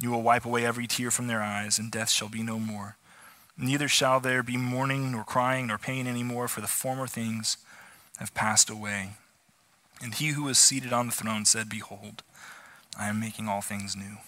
You 0.00 0.10
will 0.10 0.22
wipe 0.22 0.44
away 0.44 0.64
every 0.66 0.86
tear 0.86 1.10
from 1.10 1.26
their 1.26 1.42
eyes, 1.42 1.78
and 1.78 1.90
death 1.90 2.10
shall 2.10 2.28
be 2.28 2.42
no 2.42 2.58
more. 2.58 2.96
Neither 3.56 3.86
shall 3.86 4.18
there 4.18 4.42
be 4.42 4.56
mourning, 4.56 5.12
nor 5.12 5.24
crying, 5.24 5.68
nor 5.68 5.78
pain 5.78 6.06
any 6.06 6.24
more, 6.24 6.48
for 6.48 6.60
the 6.60 6.66
former 6.66 7.06
things 7.06 7.56
have 8.18 8.34
passed 8.34 8.68
away. 8.68 9.10
And 10.02 10.14
he 10.14 10.28
who 10.28 10.44
was 10.44 10.58
seated 10.58 10.92
on 10.92 11.06
the 11.06 11.12
throne 11.12 11.44
said, 11.44 11.68
Behold, 11.68 12.22
I 12.98 13.08
am 13.08 13.20
making 13.20 13.48
all 13.48 13.60
things 13.60 13.94
new. 13.94 14.18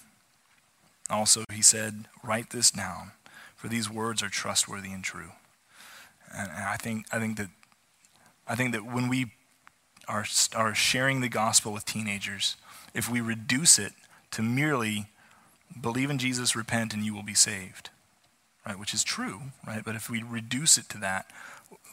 Also, 1.09 1.43
he 1.51 1.61
said, 1.61 2.07
Write 2.23 2.51
this 2.51 2.71
down, 2.71 3.11
for 3.55 3.67
these 3.67 3.89
words 3.89 4.23
are 4.23 4.29
trustworthy 4.29 4.91
and 4.91 5.03
true. 5.03 5.31
And, 6.33 6.49
and 6.49 6.63
I, 6.63 6.77
think, 6.77 7.05
I, 7.11 7.19
think 7.19 7.37
that, 7.37 7.49
I 8.47 8.55
think 8.55 8.71
that 8.71 8.85
when 8.85 9.09
we 9.09 9.31
are, 10.07 10.25
are 10.55 10.73
sharing 10.73 11.19
the 11.19 11.29
gospel 11.29 11.73
with 11.73 11.85
teenagers, 11.85 12.55
if 12.93 13.09
we 13.09 13.19
reduce 13.19 13.77
it 13.77 13.93
to 14.31 14.41
merely 14.41 15.07
believe 15.79 16.09
in 16.09 16.17
Jesus, 16.17 16.55
repent, 16.55 16.93
and 16.93 17.03
you 17.03 17.13
will 17.13 17.23
be 17.23 17.33
saved, 17.33 17.89
right? 18.65 18.79
Which 18.79 18.93
is 18.93 19.03
true, 19.03 19.41
right? 19.65 19.83
But 19.83 19.95
if 19.95 20.09
we 20.09 20.23
reduce 20.23 20.77
it 20.77 20.89
to 20.89 20.97
that, 20.99 21.27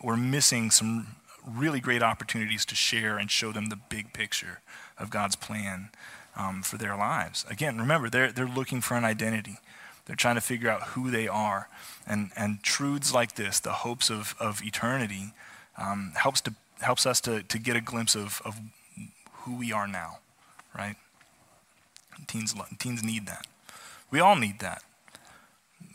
we're 0.03 0.17
missing 0.17 0.71
some 0.71 1.17
really 1.47 1.81
great 1.81 2.03
opportunities 2.03 2.65
to 2.67 2.75
share 2.75 3.19
and 3.19 3.31
show 3.31 3.53
them 3.53 3.67
the 3.67 3.77
big 3.77 4.13
picture 4.13 4.61
of 4.99 5.11
God's 5.11 5.37
plan 5.37 5.91
um, 6.37 6.63
for 6.63 6.79
their 6.79 6.97
lives. 6.97 7.45
Again, 7.51 7.79
remember, 7.79 8.09
they're, 8.09 8.33
they're 8.33 8.47
looking 8.47 8.81
for 8.81 8.97
an 8.97 9.05
identity. 9.05 9.59
They're 10.07 10.17
trying 10.17 10.35
to 10.35 10.41
figure 10.41 10.69
out 10.69 10.83
who 10.89 11.11
they 11.11 11.29
are. 11.29 11.69
And, 12.07 12.31
and 12.37 12.63
truths 12.63 13.13
like 13.13 13.35
this, 13.37 13.61
the 13.61 13.73
hopes 13.73 14.11
of, 14.11 14.35
of 14.41 14.63
eternity, 14.63 15.33
um, 15.79 16.13
helps, 16.17 16.41
to, 16.43 16.55
helps 16.81 17.07
us 17.07 17.21
to, 17.23 17.43
to 17.43 17.59
get 17.59 17.77
a 17.77 17.81
glimpse 17.81 18.15
of, 18.15 18.43
of 18.45 18.59
who 19.43 19.57
we 19.57 19.73
are 19.73 19.87
now, 19.87 20.19
right? 20.77 20.97
Teens, 22.27 22.55
teens 22.79 23.03
need 23.03 23.27
that. 23.27 23.47
We 24.15 24.21
all 24.21 24.37
need 24.37 24.61
that, 24.61 24.81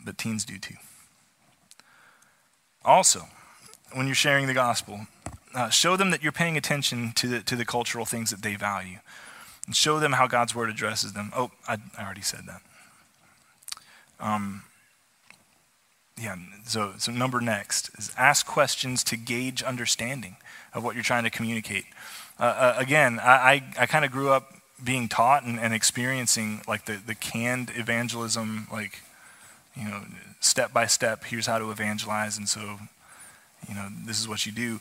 but 0.04 0.18
teens 0.18 0.44
do 0.44 0.58
too. 0.58 0.74
Also, 2.84 3.28
when 3.94 4.04
you're 4.04 4.14
sharing 4.14 4.46
the 4.46 4.52
gospel, 4.52 5.06
uh, 5.54 5.70
show 5.70 5.96
them 5.96 6.10
that 6.10 6.22
you're 6.22 6.30
paying 6.30 6.58
attention 6.58 7.12
to 7.14 7.28
the, 7.28 7.40
to 7.40 7.56
the 7.56 7.64
cultural 7.64 8.04
things 8.04 8.28
that 8.28 8.42
they 8.42 8.56
value. 8.56 8.98
And 9.64 9.74
show 9.74 9.98
them 9.98 10.12
how 10.12 10.26
God's 10.26 10.54
word 10.54 10.68
addresses 10.68 11.14
them. 11.14 11.32
Oh, 11.34 11.50
I, 11.66 11.78
I 11.96 12.04
already 12.04 12.20
said 12.20 12.40
that. 12.46 12.60
Um, 14.20 14.64
yeah, 16.20 16.36
so, 16.66 16.92
so 16.98 17.12
number 17.12 17.40
next 17.40 17.88
is 17.96 18.12
ask 18.18 18.44
questions 18.44 19.02
to 19.04 19.16
gauge 19.16 19.62
understanding 19.62 20.36
of 20.74 20.84
what 20.84 20.94
you're 20.94 21.02
trying 21.02 21.24
to 21.24 21.30
communicate. 21.30 21.86
Uh, 22.38 22.42
uh, 22.42 22.74
again, 22.76 23.18
I, 23.18 23.32
I, 23.32 23.62
I 23.78 23.86
kind 23.86 24.04
of 24.04 24.10
grew 24.10 24.28
up 24.28 24.59
being 24.82 25.08
taught 25.08 25.44
and, 25.44 25.58
and 25.58 25.74
experiencing 25.74 26.62
like 26.66 26.86
the, 26.86 27.00
the 27.04 27.14
canned 27.14 27.70
evangelism, 27.74 28.66
like, 28.72 29.00
you 29.76 29.84
know, 29.84 30.02
step 30.40 30.72
by 30.72 30.86
step, 30.86 31.24
here's 31.24 31.46
how 31.46 31.58
to 31.58 31.70
evangelize, 31.70 32.38
and 32.38 32.48
so, 32.48 32.78
you 33.68 33.74
know, 33.74 33.88
this 34.06 34.18
is 34.18 34.26
what 34.26 34.46
you 34.46 34.52
do. 34.52 34.80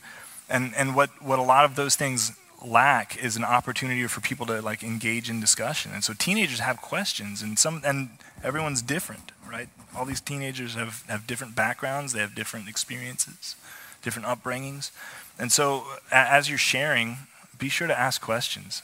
And, 0.50 0.74
and 0.76 0.96
what, 0.96 1.10
what 1.22 1.38
a 1.38 1.44
lot 1.44 1.66
of 1.66 1.76
those 1.76 1.96
things 1.96 2.32
lack 2.66 3.24
is 3.24 3.38
an 3.38 3.44
opportunity 3.44 4.06
for 4.08 4.22
people 4.22 4.46
to 4.48 4.62
like 4.62 4.84
engage 4.84 5.30
in 5.30 5.40
discussion. 5.40 5.92
And 5.94 6.04
so 6.04 6.14
teenagers 6.14 6.60
have 6.60 6.82
questions 6.82 7.42
and 7.42 7.58
some 7.58 7.82
and 7.86 8.10
everyone's 8.44 8.82
different, 8.82 9.32
right? 9.50 9.70
All 9.96 10.06
these 10.06 10.22
teenagers 10.22 10.76
have, 10.76 11.04
have 11.08 11.28
different 11.28 11.56
backgrounds, 11.56 12.14
they 12.14 12.20
have 12.20 12.36
different 12.36 12.68
experiences, 12.68 13.56
different 14.02 14.28
upbringings. 14.28 14.92
And 15.38 15.52
so 15.52 15.86
as 16.12 16.50
you're 16.50 16.58
sharing, 16.58 17.18
be 17.58 17.70
sure 17.70 17.88
to 17.88 17.98
ask 17.98 18.22
questions. 18.22 18.82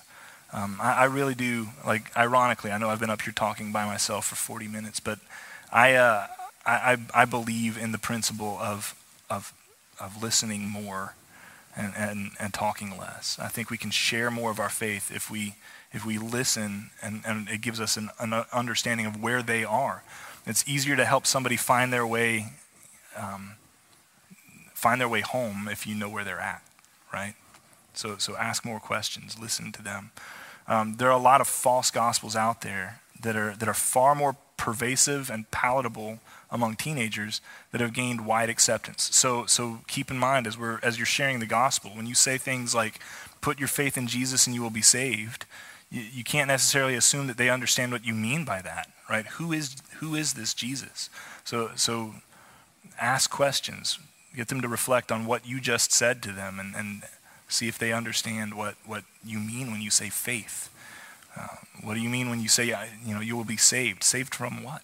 Um, 0.55 0.79
I, 0.81 0.93
I, 0.93 1.03
really 1.05 1.35
do, 1.35 1.67
like, 1.85 2.15
ironically, 2.15 2.71
I 2.71 2.77
know 2.77 2.89
I've 2.89 2.99
been 3.01 3.09
up 3.09 3.21
here 3.21 3.33
talking 3.33 3.73
by 3.73 3.85
myself 3.85 4.27
for 4.27 4.35
40 4.35 4.69
minutes, 4.69 5.01
but 5.01 5.19
I, 5.69 5.95
uh, 5.95 6.27
I, 6.65 6.97
I, 7.13 7.25
believe 7.25 7.77
in 7.77 7.91
the 7.91 7.97
principle 7.97 8.57
of, 8.61 8.95
of, 9.29 9.53
of 9.99 10.23
listening 10.23 10.69
more 10.69 11.15
and, 11.75 11.91
and, 11.97 12.31
and 12.39 12.53
talking 12.53 12.97
less. 12.97 13.37
I 13.37 13.49
think 13.49 13.69
we 13.69 13.77
can 13.77 13.91
share 13.91 14.31
more 14.31 14.49
of 14.49 14.61
our 14.61 14.69
faith 14.69 15.11
if 15.13 15.29
we, 15.29 15.55
if 15.91 16.05
we 16.05 16.17
listen 16.17 16.89
and, 17.03 17.21
and 17.27 17.49
it 17.49 17.59
gives 17.59 17.81
us 17.81 17.97
an, 17.97 18.09
an 18.21 18.45
understanding 18.53 19.05
of 19.05 19.21
where 19.21 19.43
they 19.43 19.65
are. 19.65 20.03
It's 20.47 20.65
easier 20.65 20.95
to 20.95 21.03
help 21.03 21.27
somebody 21.27 21.57
find 21.57 21.91
their 21.91 22.07
way, 22.07 22.53
um, 23.17 23.55
find 24.73 25.01
their 25.01 25.09
way 25.09 25.19
home 25.19 25.67
if 25.69 25.85
you 25.85 25.95
know 25.95 26.07
where 26.07 26.23
they're 26.23 26.39
at, 26.39 26.63
right? 27.11 27.33
So, 27.93 28.15
so 28.19 28.37
ask 28.37 28.63
more 28.63 28.79
questions, 28.79 29.37
listen 29.37 29.73
to 29.73 29.83
them. 29.83 30.11
Um, 30.67 30.95
there 30.97 31.09
are 31.09 31.19
a 31.19 31.21
lot 31.21 31.41
of 31.41 31.47
false 31.47 31.91
gospels 31.91 32.35
out 32.35 32.61
there 32.61 33.01
that 33.21 33.35
are, 33.35 33.55
that 33.55 33.67
are 33.67 33.73
far 33.73 34.15
more 34.15 34.35
pervasive 34.57 35.29
and 35.29 35.49
palatable 35.51 36.19
among 36.49 36.75
teenagers 36.75 37.41
that 37.71 37.81
have 37.81 37.93
gained 37.93 38.25
wide 38.25 38.49
acceptance. 38.49 39.09
So, 39.13 39.45
so 39.45 39.79
keep 39.87 40.09
in 40.09 40.17
mind 40.17 40.47
as, 40.47 40.57
we're, 40.57 40.79
as 40.81 40.97
you're 40.97 41.05
sharing 41.05 41.39
the 41.39 41.45
gospel, 41.45 41.91
when 41.91 42.05
you 42.05 42.15
say 42.15 42.37
things 42.37 42.73
like, 42.73 42.99
put 43.41 43.59
your 43.59 43.67
faith 43.67 43.97
in 43.97 44.07
Jesus 44.07 44.47
and 44.47 44.55
you 44.55 44.61
will 44.61 44.69
be 44.69 44.81
saved, 44.81 45.45
you, 45.91 46.01
you 46.01 46.23
can't 46.23 46.47
necessarily 46.47 46.95
assume 46.95 47.27
that 47.27 47.37
they 47.37 47.49
understand 47.49 47.91
what 47.91 48.05
you 48.05 48.13
mean 48.13 48.45
by 48.45 48.61
that, 48.61 48.89
right? 49.09 49.27
Who 49.27 49.51
is, 49.51 49.75
who 49.99 50.15
is 50.15 50.33
this 50.33 50.53
Jesus? 50.53 51.09
So, 51.43 51.71
so 51.75 52.15
ask 52.99 53.29
questions, 53.29 53.99
get 54.35 54.47
them 54.47 54.61
to 54.61 54.67
reflect 54.67 55.11
on 55.11 55.25
what 55.25 55.45
you 55.45 55.59
just 55.59 55.91
said 55.91 56.23
to 56.23 56.31
them 56.31 56.59
and, 56.59 56.75
and 56.75 57.03
see 57.47 57.67
if 57.67 57.77
they 57.77 57.93
understand 57.93 58.53
what, 58.53 58.75
what 58.85 59.03
you 59.23 59.39
mean 59.39 59.71
when 59.71 59.81
you 59.81 59.89
say 59.89 60.09
faith. 60.09 60.69
Uh, 61.37 61.47
what 61.83 61.95
do 61.95 61.99
you 61.99 62.09
mean 62.09 62.29
when 62.29 62.41
you 62.41 62.47
say, 62.47 62.65
you 63.05 63.13
know, 63.13 63.21
you 63.21 63.35
will 63.35 63.43
be 63.43 63.57
saved? 63.57 64.03
Saved 64.03 64.33
from 64.33 64.63
what? 64.63 64.81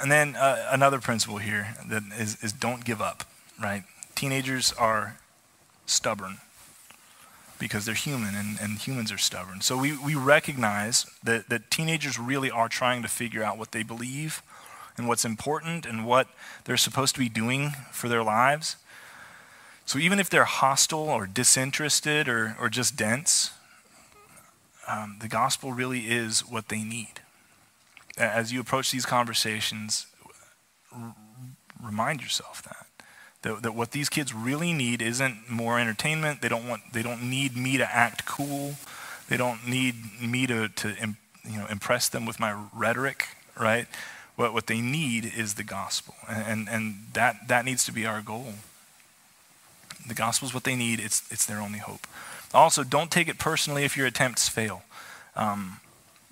And 0.00 0.10
then 0.10 0.34
uh, 0.34 0.68
another 0.70 0.98
principle 0.98 1.38
here 1.38 1.76
that 1.86 2.02
is, 2.18 2.42
is 2.42 2.52
don't 2.52 2.84
give 2.84 3.02
up, 3.02 3.24
right? 3.62 3.84
Teenagers 4.14 4.72
are 4.72 5.18
stubborn 5.86 6.38
because 7.58 7.84
they're 7.84 7.94
human 7.94 8.34
and, 8.34 8.58
and 8.60 8.78
humans 8.78 9.12
are 9.12 9.18
stubborn. 9.18 9.60
So 9.60 9.76
we, 9.76 9.96
we 9.96 10.14
recognize 10.14 11.06
that, 11.22 11.50
that 11.50 11.70
teenagers 11.70 12.18
really 12.18 12.50
are 12.50 12.68
trying 12.68 13.02
to 13.02 13.08
figure 13.08 13.44
out 13.44 13.58
what 13.58 13.72
they 13.72 13.82
believe 13.82 14.42
and 14.96 15.06
what's 15.06 15.24
important 15.24 15.84
and 15.84 16.06
what 16.06 16.28
they're 16.64 16.78
supposed 16.78 17.14
to 17.14 17.20
be 17.20 17.28
doing 17.28 17.72
for 17.92 18.08
their 18.08 18.22
lives. 18.22 18.76
So 19.90 19.98
even 19.98 20.20
if 20.20 20.30
they're 20.30 20.44
hostile 20.44 21.08
or 21.08 21.26
disinterested 21.26 22.28
or, 22.28 22.54
or 22.60 22.68
just 22.68 22.94
dense, 22.94 23.50
um, 24.86 25.16
the 25.20 25.26
gospel 25.26 25.72
really 25.72 26.02
is 26.02 26.48
what 26.48 26.68
they 26.68 26.84
need 26.84 27.20
as 28.16 28.52
you 28.52 28.60
approach 28.60 28.92
these 28.92 29.04
conversations, 29.04 30.06
r- 30.94 31.16
remind 31.82 32.22
yourself 32.22 32.62
that. 32.62 32.86
that. 33.42 33.64
That 33.64 33.74
what 33.74 33.90
these 33.90 34.08
kids 34.08 34.32
really 34.32 34.72
need 34.72 35.02
isn't 35.02 35.50
more 35.50 35.80
entertainment. 35.80 36.40
They 36.40 36.48
don't 36.48 36.68
want. 36.68 36.92
They 36.92 37.02
don't 37.02 37.28
need 37.28 37.56
me 37.56 37.76
to 37.76 37.92
act 37.92 38.26
cool. 38.26 38.76
They 39.28 39.36
don't 39.36 39.66
need 39.66 39.96
me 40.22 40.46
to, 40.46 40.68
to 40.68 40.94
you 41.44 41.58
know, 41.58 41.66
impress 41.66 42.08
them 42.08 42.26
with 42.26 42.38
my 42.38 42.54
rhetoric, 42.72 43.26
right? 43.58 43.88
What, 44.36 44.52
what 44.52 44.68
they 44.68 44.80
need 44.80 45.32
is 45.36 45.54
the 45.54 45.64
gospel. 45.64 46.14
And, 46.28 46.46
and, 46.46 46.68
and 46.68 46.94
that, 47.14 47.48
that 47.48 47.64
needs 47.64 47.84
to 47.86 47.92
be 47.92 48.06
our 48.06 48.22
goal. 48.22 48.54
The 50.10 50.16
gospel 50.16 50.48
is 50.48 50.52
what 50.52 50.64
they 50.64 50.74
need, 50.74 50.98
it's, 50.98 51.22
it's 51.30 51.46
their 51.46 51.60
only 51.60 51.78
hope. 51.78 52.04
Also, 52.52 52.82
don't 52.82 53.12
take 53.12 53.28
it 53.28 53.38
personally 53.38 53.84
if 53.84 53.96
your 53.96 54.08
attempts 54.08 54.48
fail. 54.48 54.82
Um, 55.36 55.78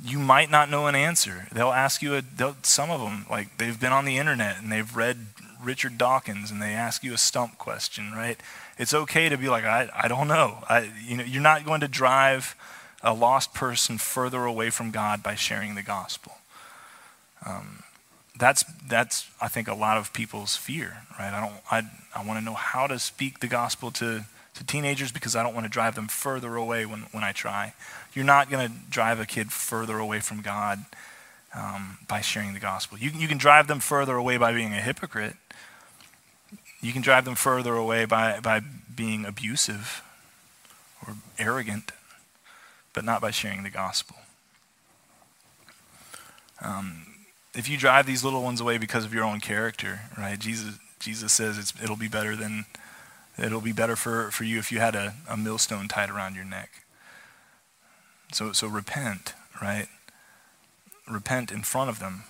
you 0.04 0.18
might 0.18 0.50
not 0.50 0.68
know 0.68 0.88
an 0.88 0.96
answer. 0.96 1.46
They'll 1.52 1.70
ask 1.70 2.02
you, 2.02 2.16
a, 2.16 2.22
they'll, 2.22 2.56
some 2.62 2.90
of 2.90 3.00
them, 3.00 3.24
like 3.30 3.56
they've 3.58 3.78
been 3.78 3.92
on 3.92 4.04
the 4.04 4.18
internet 4.18 4.60
and 4.60 4.72
they've 4.72 4.96
read 4.96 5.26
Richard 5.62 5.96
Dawkins 5.96 6.50
and 6.50 6.60
they 6.60 6.72
ask 6.72 7.04
you 7.04 7.14
a 7.14 7.18
stump 7.18 7.56
question, 7.56 8.10
right? 8.10 8.36
It's 8.78 8.92
okay 8.92 9.28
to 9.28 9.36
be 9.36 9.48
like, 9.48 9.64
I, 9.64 9.88
I 9.94 10.08
don't 10.08 10.26
know. 10.26 10.58
I, 10.68 10.90
you 11.06 11.16
know. 11.16 11.24
You're 11.24 11.40
not 11.40 11.64
going 11.64 11.80
to 11.82 11.88
drive 11.88 12.56
a 13.00 13.14
lost 13.14 13.54
person 13.54 13.96
further 13.96 14.44
away 14.44 14.70
from 14.70 14.90
God 14.90 15.22
by 15.22 15.36
sharing 15.36 15.76
the 15.76 15.84
gospel. 15.84 16.32
Um, 17.46 17.84
that's, 18.38 18.64
that's, 18.88 19.28
I 19.40 19.48
think, 19.48 19.68
a 19.68 19.74
lot 19.74 19.98
of 19.98 20.12
people's 20.12 20.56
fear, 20.56 20.98
right? 21.18 21.32
I, 21.32 21.40
don't, 21.40 21.60
I, 21.70 22.20
I 22.20 22.26
want 22.26 22.38
to 22.38 22.44
know 22.44 22.54
how 22.54 22.86
to 22.86 22.98
speak 22.98 23.40
the 23.40 23.48
gospel 23.48 23.90
to 23.92 24.24
to 24.58 24.64
teenagers 24.64 25.12
because 25.12 25.36
I 25.36 25.42
don't 25.42 25.54
want 25.54 25.66
to 25.66 25.70
drive 25.70 25.94
them 25.94 26.08
further 26.08 26.56
away 26.56 26.84
when, 26.84 27.02
when 27.12 27.22
I 27.22 27.32
try. 27.32 27.74
You're 28.12 28.24
not 28.24 28.50
going 28.50 28.68
to 28.68 28.74
drive 28.90 29.20
a 29.20 29.24
kid 29.24 29.52
further 29.52 29.98
away 29.98 30.18
from 30.18 30.42
God 30.42 30.84
um, 31.54 31.98
by 32.08 32.20
sharing 32.20 32.54
the 32.54 32.60
gospel. 32.60 32.98
You, 32.98 33.10
you 33.10 33.28
can 33.28 33.38
drive 33.38 33.68
them 33.68 33.78
further 33.78 34.16
away 34.16 34.36
by 34.36 34.52
being 34.52 34.72
a 34.72 34.80
hypocrite. 34.80 35.36
You 36.80 36.92
can 36.92 37.02
drive 37.02 37.24
them 37.24 37.36
further 37.36 37.74
away 37.74 38.04
by, 38.04 38.40
by 38.40 38.60
being 38.94 39.24
abusive 39.24 40.02
or 41.06 41.14
arrogant, 41.38 41.92
but 42.92 43.04
not 43.04 43.20
by 43.20 43.30
sharing 43.30 43.62
the 43.62 43.70
gospel. 43.70 44.16
Um, 46.60 47.06
if 47.54 47.68
you 47.68 47.76
drive 47.76 48.06
these 48.06 48.24
little 48.24 48.42
ones 48.42 48.60
away 48.60 48.78
because 48.78 49.04
of 49.04 49.12
your 49.14 49.24
own 49.24 49.40
character, 49.40 50.00
right? 50.16 50.38
Jesus, 50.38 50.78
Jesus 51.00 51.32
says 51.32 51.72
it'll 51.82 51.96
be 51.96 52.08
better 52.08 52.36
than 52.36 52.66
It'll 53.38 53.60
be 53.60 53.72
better 53.72 53.94
for, 53.94 54.30
for 54.32 54.42
you 54.42 54.58
if 54.58 54.72
you 54.72 54.80
had 54.80 54.96
a, 54.96 55.14
a 55.28 55.36
millstone 55.36 55.86
tied 55.86 56.10
around 56.10 56.34
your 56.34 56.44
neck. 56.44 56.82
So, 58.32 58.52
so 58.52 58.66
repent, 58.66 59.34
right? 59.62 59.86
Repent 61.08 61.52
in 61.52 61.62
front 61.62 61.88
of 61.88 62.00
them. 62.00 62.24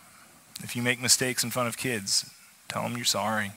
If 0.62 0.76
you 0.76 0.82
make 0.82 1.00
mistakes 1.00 1.42
in 1.42 1.50
front 1.50 1.68
of 1.68 1.78
kids, 1.78 2.30
tell 2.68 2.82
them 2.82 2.96
you're 2.96 3.06
sorry. 3.06 3.52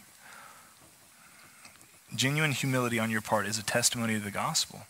Genuine 2.15 2.53
humility 2.53 2.99
on 2.99 3.11
your 3.11 3.21
part 3.21 3.45
is 3.45 3.57
a 3.57 3.63
testimony 3.63 4.15
of 4.15 4.23
the 4.23 4.31
gospel. 4.31 4.85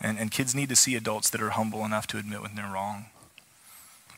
And, 0.00 0.18
and 0.18 0.30
kids 0.30 0.54
need 0.54 0.70
to 0.70 0.76
see 0.76 0.96
adults 0.96 1.28
that 1.30 1.42
are 1.42 1.50
humble 1.50 1.84
enough 1.84 2.06
to 2.08 2.18
admit 2.18 2.42
when 2.42 2.54
they're 2.54 2.72
wrong. 2.72 3.06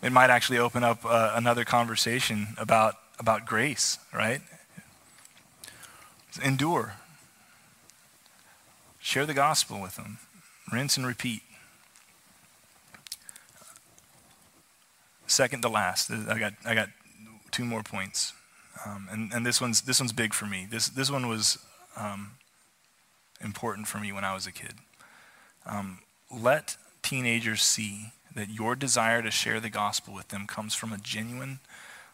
It 0.04 0.12
might 0.12 0.28
actually 0.28 0.58
open 0.58 0.84
up 0.84 1.02
uh, 1.06 1.32
another 1.34 1.64
conversation 1.64 2.48
about, 2.58 2.96
about 3.18 3.46
grace, 3.46 3.98
right? 4.12 4.42
Endure. 6.44 6.96
Share 9.00 9.24
the 9.24 9.32
gospel 9.32 9.80
with 9.80 9.96
them. 9.96 10.18
Rinse 10.70 10.98
and 10.98 11.06
repeat. 11.06 11.40
Second 15.26 15.62
to 15.62 15.70
last, 15.70 16.10
I 16.10 16.38
got, 16.38 16.52
I 16.66 16.74
got 16.74 16.90
two 17.50 17.64
more 17.64 17.82
points. 17.82 18.34
Um, 18.84 19.08
and, 19.10 19.32
and 19.32 19.46
this 19.46 19.58
one's, 19.58 19.80
this 19.82 20.00
one's 20.00 20.12
big 20.12 20.34
for 20.34 20.44
me. 20.44 20.66
This, 20.70 20.88
this 20.88 21.10
one 21.10 21.28
was 21.28 21.56
um, 21.96 22.32
important 23.40 23.88
for 23.88 23.98
me 24.00 24.12
when 24.12 24.22
I 24.22 24.34
was 24.34 24.46
a 24.46 24.52
kid. 24.52 24.74
Um, 25.64 26.00
let 26.30 26.76
teenagers 27.02 27.62
see 27.62 28.12
that 28.34 28.50
your 28.50 28.74
desire 28.74 29.22
to 29.22 29.30
share 29.30 29.60
the 29.60 29.70
gospel 29.70 30.12
with 30.12 30.28
them 30.28 30.46
comes 30.46 30.74
from 30.74 30.92
a 30.92 30.98
genuine 30.98 31.60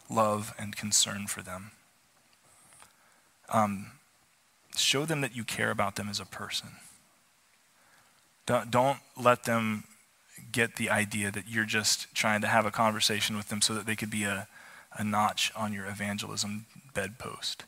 love 0.09 0.53
and 0.59 0.75
concern 0.75 1.27
for 1.27 1.41
them. 1.41 1.71
Um, 3.49 3.91
show 4.75 5.05
them 5.05 5.21
that 5.21 5.35
you 5.35 5.43
care 5.43 5.71
about 5.71 5.95
them 5.95 6.07
as 6.07 6.19
a 6.19 6.25
person. 6.25 6.69
Don't, 8.45 8.71
don't 8.71 8.99
let 9.21 9.43
them 9.43 9.83
get 10.51 10.75
the 10.75 10.89
idea 10.89 11.31
that 11.31 11.47
you're 11.47 11.65
just 11.65 12.13
trying 12.13 12.41
to 12.41 12.47
have 12.47 12.65
a 12.65 12.71
conversation 12.71 13.35
with 13.35 13.49
them 13.49 13.61
so 13.61 13.73
that 13.73 13.85
they 13.85 13.95
could 13.95 14.09
be 14.11 14.23
a, 14.23 14.47
a 14.97 15.03
notch 15.03 15.51
on 15.55 15.73
your 15.73 15.85
evangelism 15.85 16.65
bedpost. 16.93 17.63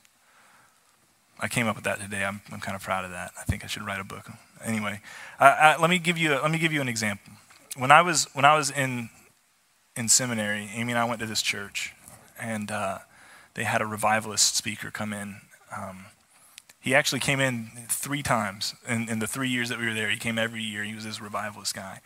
I 1.40 1.48
came 1.48 1.68
up 1.68 1.76
with 1.76 1.86
that 1.86 2.00
today. 2.00 2.24
I'm, 2.24 2.42
I'm 2.52 2.60
kind 2.60 2.76
of 2.76 2.82
proud 2.82 3.06
of 3.06 3.12
that. 3.12 3.32
I 3.40 3.44
think 3.44 3.64
I 3.64 3.68
should 3.68 3.86
write 3.86 4.00
a 4.00 4.04
book. 4.04 4.30
Anyway, 4.64 5.02
let 5.40 5.90
me 5.90 6.00
give 6.00 6.18
you 6.18 6.34
a, 6.34 6.38
let 6.40 6.52
me 6.52 6.58
give 6.58 6.72
you 6.72 6.82
an 6.82 6.88
example. 6.88 7.34
When 7.76 7.92
I 7.92 8.02
was 8.02 8.28
when 8.34 8.46
I 8.46 8.56
was 8.56 8.70
in 8.70 9.10
in 9.96 10.08
seminary, 10.08 10.70
Amy 10.74 10.92
and 10.92 11.00
I 11.00 11.06
went 11.06 11.20
to 11.22 11.26
this 11.26 11.42
church, 11.42 11.94
and 12.40 12.72
uh, 12.72 13.00
they 13.56 13.64
had 13.64 13.82
a 13.82 13.86
revivalist 13.86 14.56
speaker 14.56 14.92
come 14.92 15.14
in. 15.14 15.38
Um, 15.76 16.06
he 16.80 16.94
actually 16.94 17.22
came 17.22 17.40
in 17.40 17.72
three 17.88 18.22
times 18.22 18.76
in, 18.88 19.08
in 19.08 19.20
the 19.20 19.28
three 19.28 19.50
years 19.50 19.70
that 19.70 19.80
we 19.80 19.86
were 19.86 19.94
there. 19.94 20.10
He 20.10 20.18
came 20.18 20.38
every 20.38 20.62
year. 20.62 20.84
He 20.84 20.94
was 20.94 21.06
this 21.06 21.22
revivalist 21.22 21.74
guy. 21.74 22.02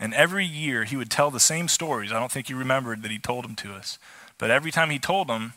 And 0.00 0.14
every 0.14 0.46
year 0.46 0.84
he 0.84 0.96
would 0.96 1.10
tell 1.10 1.30
the 1.30 1.38
same 1.38 1.68
stories. 1.68 2.10
I 2.10 2.18
don't 2.18 2.32
think 2.32 2.48
he 2.48 2.54
remembered 2.54 3.02
that 3.02 3.10
he 3.10 3.18
told 3.18 3.44
them 3.44 3.54
to 3.56 3.74
us. 3.74 3.98
But 4.38 4.50
every 4.50 4.72
time 4.72 4.88
he 4.88 4.98
told 4.98 5.28
them, 5.28 5.52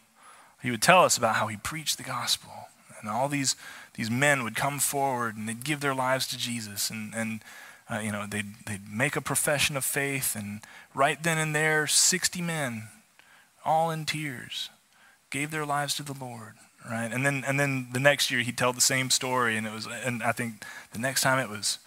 he 0.61 0.71
would 0.71 0.81
tell 0.81 1.03
us 1.03 1.17
about 1.17 1.35
how 1.35 1.47
he 1.47 1.55
preached 1.55 1.97
the 1.97 2.03
gospel. 2.03 2.51
And 2.99 3.09
all 3.09 3.29
these, 3.29 3.55
these 3.93 4.11
men 4.11 4.43
would 4.43 4.55
come 4.55 4.79
forward 4.79 5.37
and 5.37 5.47
they'd 5.47 5.63
give 5.63 5.79
their 5.79 5.95
lives 5.95 6.27
to 6.27 6.37
Jesus. 6.37 6.89
And, 6.89 7.15
and 7.15 7.41
uh, 7.89 7.99
you 7.99 8.11
know, 8.11 8.25
they'd, 8.27 8.53
they'd 8.65 8.89
make 8.91 9.15
a 9.15 9.21
profession 9.21 9.77
of 9.77 9.85
faith. 9.85 10.35
And 10.35 10.61
right 10.93 11.21
then 11.21 11.37
and 11.37 11.55
there, 11.55 11.87
60 11.87 12.41
men, 12.41 12.89
all 13.63 13.91
in 13.91 14.05
tears, 14.05 14.69
gave 15.29 15.51
their 15.51 15.65
lives 15.65 15.95
to 15.95 16.03
the 16.03 16.13
Lord 16.19 16.53
right? 16.89 17.11
And 17.11 17.25
then 17.25 17.43
and 17.47 17.59
then 17.59 17.87
the 17.91 17.99
next 17.99 18.31
year 18.31 18.41
he'd 18.41 18.57
tell 18.57 18.73
the 18.73 18.81
same 18.81 19.09
story, 19.09 19.57
and 19.57 19.65
it 19.65 19.73
was 19.73 19.87
and 19.87 20.21
I 20.23 20.31
think 20.31 20.63
the 20.93 20.99
next 20.99 21.21
time 21.21 21.39
it 21.39 21.49
was 21.49 21.79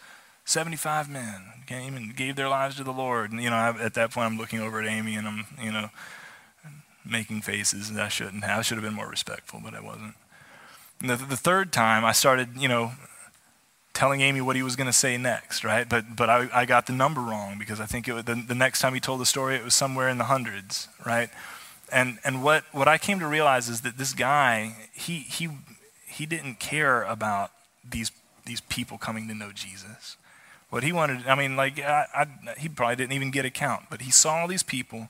75 0.45 1.09
men 1.09 1.45
came 1.67 1.95
and 1.95 2.17
gave 2.17 2.37
their 2.37 2.49
lives 2.49 2.77
to 2.77 2.85
the 2.85 2.93
Lord. 2.93 3.31
And 3.31 3.43
you 3.43 3.51
know, 3.51 3.57
I, 3.57 3.71
at 3.81 3.95
that 3.95 4.11
point 4.11 4.27
I'm 4.27 4.39
looking 4.39 4.61
over 4.61 4.81
at 4.81 4.89
Amy 4.89 5.15
and 5.15 5.27
I'm 5.27 5.47
you 5.63 5.73
know 5.73 5.91
making 7.05 7.43
faces 7.43 7.93
that 7.93 8.03
I 8.03 8.09
shouldn't 8.09 8.45
have. 8.45 8.59
I 8.59 8.63
should 8.63 8.77
have 8.77 8.85
been 8.85 8.95
more 8.95 9.09
respectful, 9.09 9.61
but 9.63 9.75
I 9.75 9.81
wasn't. 9.81 10.15
The, 11.01 11.17
the 11.17 11.37
third 11.37 11.73
time 11.73 12.05
I 12.05 12.13
started, 12.13 12.57
you 12.57 12.69
know, 12.69 12.93
telling 13.99 14.21
Amy 14.21 14.41
what 14.41 14.55
he 14.55 14.63
was 14.63 14.77
going 14.77 14.87
to 14.87 14.93
say 14.93 15.17
next, 15.17 15.65
right? 15.65 15.89
But 15.89 16.15
but 16.15 16.31
I, 16.31 16.49
I 16.55 16.65
got 16.67 16.87
the 16.87 16.93
number 16.93 17.21
wrong 17.21 17.59
because 17.59 17.81
I 17.81 17.87
think 17.87 18.07
it 18.07 18.13
was, 18.13 18.25
the, 18.25 18.37
the 18.37 18.55
next 18.55 18.79
time 18.81 18.95
he 18.95 19.01
told 19.01 19.21
the 19.21 19.27
story 19.27 19.57
it 19.57 19.65
was 19.65 19.75
somewhere 19.75 20.09
in 20.09 20.19
the 20.19 20.25
hundreds, 20.25 20.87
right? 21.05 21.31
And, 21.91 22.19
and 22.23 22.45
what, 22.45 22.63
what 22.71 22.87
I 22.87 22.97
came 22.97 23.19
to 23.19 23.27
realize 23.27 23.69
is 23.69 23.81
that 23.81 23.99
this 23.99 24.13
guy, 24.13 24.77
he, 24.93 25.19
he, 25.19 25.49
he 26.07 26.27
didn't 26.27 26.61
care 26.61 27.03
about 27.03 27.51
these, 27.89 28.13
these 28.47 28.61
people 28.61 28.99
coming 28.99 29.27
to 29.27 29.35
know 29.35 29.51
Jesus. 29.53 30.17
What 30.71 30.85
he 30.85 30.93
wanted, 30.93 31.27
I 31.27 31.35
mean, 31.35 31.57
like, 31.57 31.81
I, 31.81 32.07
I, 32.15 32.27
he 32.59 32.69
probably 32.69 32.95
didn't 32.97 33.15
even 33.15 33.33
get 33.33 33.47
a 33.47 33.51
count, 33.51 33.85
but 33.91 34.03
he 34.03 34.13
saw 34.13 34.37
all 34.37 34.49
these 34.49 34.63
people 34.63 35.09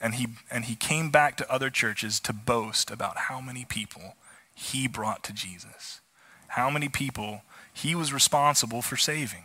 and 0.00 0.14
he, 0.14 0.28
and 0.50 0.64
he 0.64 0.76
came 0.76 1.10
back 1.10 1.36
to 1.38 1.52
other 1.52 1.68
churches 1.68 2.20
to 2.20 2.32
boast 2.32 2.90
about 2.90 3.18
how 3.28 3.40
many 3.40 3.66
people 3.66 4.14
he 4.54 4.88
brought 4.88 5.22
to 5.24 5.34
Jesus, 5.34 6.00
how 6.48 6.70
many 6.70 6.88
people 6.88 7.42
he 7.72 7.94
was 7.94 8.12
responsible 8.12 8.82
for 8.82 8.96
saving, 8.96 9.44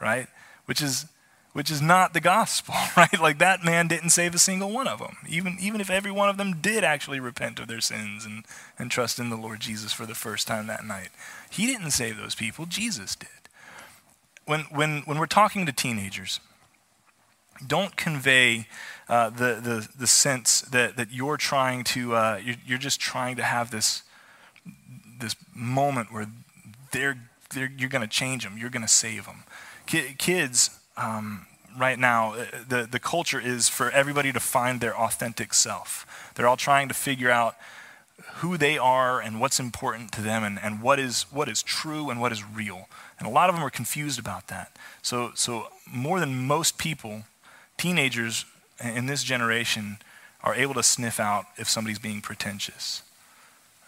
right? 0.00 0.28
Which 0.66 0.82
is, 0.82 1.06
which 1.52 1.70
is 1.70 1.80
not 1.80 2.12
the 2.12 2.20
gospel, 2.20 2.74
right? 2.96 3.20
Like 3.20 3.38
that 3.38 3.64
man 3.64 3.88
didn't 3.88 4.10
save 4.10 4.34
a 4.34 4.38
single 4.38 4.70
one 4.70 4.86
of 4.86 4.98
them. 4.98 5.16
Even, 5.28 5.56
even 5.60 5.80
if 5.80 5.90
every 5.90 6.12
one 6.12 6.28
of 6.28 6.36
them 6.36 6.60
did 6.60 6.84
actually 6.84 7.20
repent 7.20 7.58
of 7.58 7.68
their 7.68 7.80
sins 7.80 8.24
and, 8.24 8.44
and 8.78 8.90
trust 8.90 9.18
in 9.18 9.30
the 9.30 9.36
Lord 9.36 9.60
Jesus 9.60 9.92
for 9.92 10.06
the 10.06 10.14
first 10.14 10.46
time 10.46 10.66
that 10.66 10.84
night. 10.84 11.08
He 11.50 11.66
didn't 11.66 11.92
save 11.92 12.16
those 12.16 12.34
people, 12.34 12.66
Jesus 12.66 13.16
did. 13.16 13.28
When, 14.44 14.60
when, 14.70 15.02
when 15.06 15.18
we're 15.18 15.26
talking 15.26 15.66
to 15.66 15.72
teenagers, 15.72 16.40
don't 17.66 17.96
convey 17.96 18.68
uh, 19.08 19.30
the, 19.30 19.60
the, 19.62 19.88
the 19.98 20.06
sense 20.06 20.60
that, 20.62 20.96
that 20.96 21.12
you're 21.12 21.36
trying 21.36 21.84
to, 21.84 22.14
uh, 22.14 22.40
you're, 22.42 22.56
you're 22.66 22.78
just 22.78 23.00
trying 23.00 23.36
to 23.36 23.42
have 23.42 23.70
this, 23.70 24.02
this 25.20 25.36
moment 25.54 26.12
where 26.12 26.26
they're, 26.92 27.14
they're, 27.14 27.18
you're 27.54 27.88
going 27.88 28.02
to 28.02 28.08
change 28.08 28.44
them, 28.44 28.56
you're 28.58 28.70
going 28.70 28.82
to 28.82 28.88
save 28.88 29.26
them. 29.26 29.44
Kids, 29.86 30.70
um, 30.96 31.46
right 31.78 31.98
now, 31.98 32.34
uh, 32.34 32.44
the, 32.68 32.88
the 32.90 32.98
culture 32.98 33.40
is 33.40 33.68
for 33.68 33.90
everybody 33.90 34.32
to 34.32 34.40
find 34.40 34.80
their 34.80 34.96
authentic 34.98 35.54
self. 35.54 36.32
They're 36.34 36.48
all 36.48 36.56
trying 36.56 36.88
to 36.88 36.94
figure 36.94 37.30
out 37.30 37.56
who 38.36 38.56
they 38.56 38.76
are 38.78 39.20
and 39.20 39.40
what's 39.40 39.60
important 39.60 40.12
to 40.12 40.22
them 40.22 40.42
and, 40.42 40.58
and 40.62 40.82
what, 40.82 40.98
is, 40.98 41.24
what 41.30 41.48
is 41.48 41.62
true 41.62 42.10
and 42.10 42.20
what 42.20 42.32
is 42.32 42.44
real. 42.44 42.88
And 43.18 43.26
a 43.26 43.30
lot 43.30 43.48
of 43.48 43.54
them 43.54 43.64
are 43.64 43.70
confused 43.70 44.18
about 44.18 44.48
that. 44.48 44.76
So, 45.02 45.32
so 45.34 45.68
more 45.90 46.20
than 46.20 46.46
most 46.46 46.78
people, 46.78 47.24
teenagers 47.76 48.44
in 48.82 49.06
this 49.06 49.22
generation 49.22 49.98
are 50.42 50.54
able 50.54 50.74
to 50.74 50.82
sniff 50.82 51.18
out 51.18 51.46
if 51.56 51.68
somebody's 51.68 51.98
being 51.98 52.20
pretentious, 52.20 53.02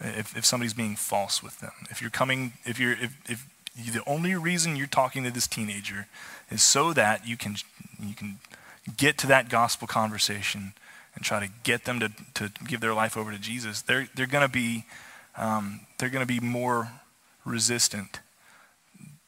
if, 0.00 0.36
if 0.36 0.44
somebody's 0.44 0.74
being 0.74 0.96
false 0.96 1.42
with 1.42 1.60
them. 1.60 1.72
If 1.90 2.00
you're 2.00 2.10
coming, 2.10 2.52
if 2.64 2.78
you're, 2.78 2.92
if, 2.92 3.16
if 3.28 3.46
the 3.92 4.02
only 4.06 4.34
reason 4.34 4.76
you're 4.76 4.86
talking 4.86 5.24
to 5.24 5.30
this 5.30 5.46
teenager 5.46 6.06
is 6.50 6.62
so 6.62 6.92
that 6.92 7.26
you 7.26 7.36
can, 7.36 7.56
you 8.00 8.14
can 8.14 8.38
get 8.96 9.18
to 9.18 9.26
that 9.26 9.48
gospel 9.48 9.86
conversation 9.86 10.72
and 11.14 11.24
try 11.24 11.44
to 11.44 11.52
get 11.64 11.84
them 11.84 12.00
to, 12.00 12.10
to 12.34 12.50
give 12.66 12.80
their 12.80 12.94
life 12.94 13.16
over 13.16 13.32
to 13.32 13.38
Jesus, 13.38 13.82
they're, 13.82 14.08
they're 14.14 14.26
going 14.26 14.46
to 14.46 14.52
be 14.52 14.84
um, 15.38 15.80
they're 15.98 16.10
going 16.10 16.26
to 16.26 16.32
be 16.32 16.40
more 16.40 16.90
resistant 17.44 18.20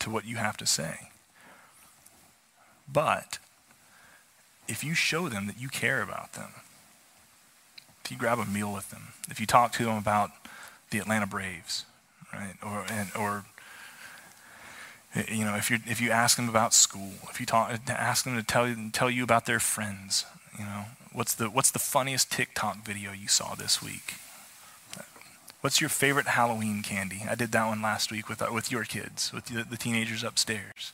to 0.00 0.10
what 0.10 0.26
you 0.26 0.36
have 0.36 0.56
to 0.56 0.66
say. 0.66 1.08
But 2.92 3.38
if 4.66 4.82
you 4.82 4.94
show 4.94 5.28
them 5.28 5.46
that 5.46 5.60
you 5.60 5.68
care 5.68 6.02
about 6.02 6.32
them, 6.32 6.50
if 8.04 8.10
you 8.10 8.16
grab 8.16 8.40
a 8.40 8.44
meal 8.44 8.72
with 8.72 8.90
them, 8.90 9.08
if 9.30 9.38
you 9.38 9.46
talk 9.46 9.72
to 9.74 9.84
them 9.84 9.96
about 9.96 10.30
the 10.91 10.99
Atlanta 10.99 11.26
Braves, 11.26 11.84
right, 12.32 12.55
or 12.62 12.84
and, 12.91 13.09
or 13.18 13.45
you 15.28 15.45
know, 15.45 15.57
if 15.57 15.70
you 15.70 15.78
if 15.86 16.01
you 16.01 16.11
ask 16.11 16.36
them 16.36 16.49
about 16.49 16.72
school, 16.72 17.12
if 17.30 17.41
you 17.41 17.47
talk, 17.47 17.76
ask 17.88 18.24
them 18.24 18.36
to 18.36 18.43
tell 18.43 18.68
you 18.68 18.91
tell 18.91 19.11
you 19.11 19.24
about 19.24 19.47
their 19.47 19.61
friends, 19.61 20.24
you 20.59 20.64
know, 20.64 20.84
what's 21.12 21.34
the 21.34 21.51
what's 21.51 21.70
the 21.70 21.78
funniest 21.78 22.30
TikTok 22.30 22.84
video 22.84 23.12
you 23.12 23.28
saw 23.28 23.55
this 23.55 23.82
week? 23.82 24.14
What's 25.62 25.80
your 25.80 25.91
favorite 25.91 26.26
Halloween 26.26 26.82
candy? 26.82 27.22
I 27.28 27.34
did 27.34 27.53
that 27.53 27.66
one 27.66 27.82
last 27.82 28.11
week 28.11 28.28
with 28.28 28.43
with 28.53 28.70
your 28.70 28.84
kids, 28.84 29.32
with 29.32 29.47
the, 29.47 29.64
the 29.64 29.76
teenagers 29.76 30.22
upstairs. 30.22 30.93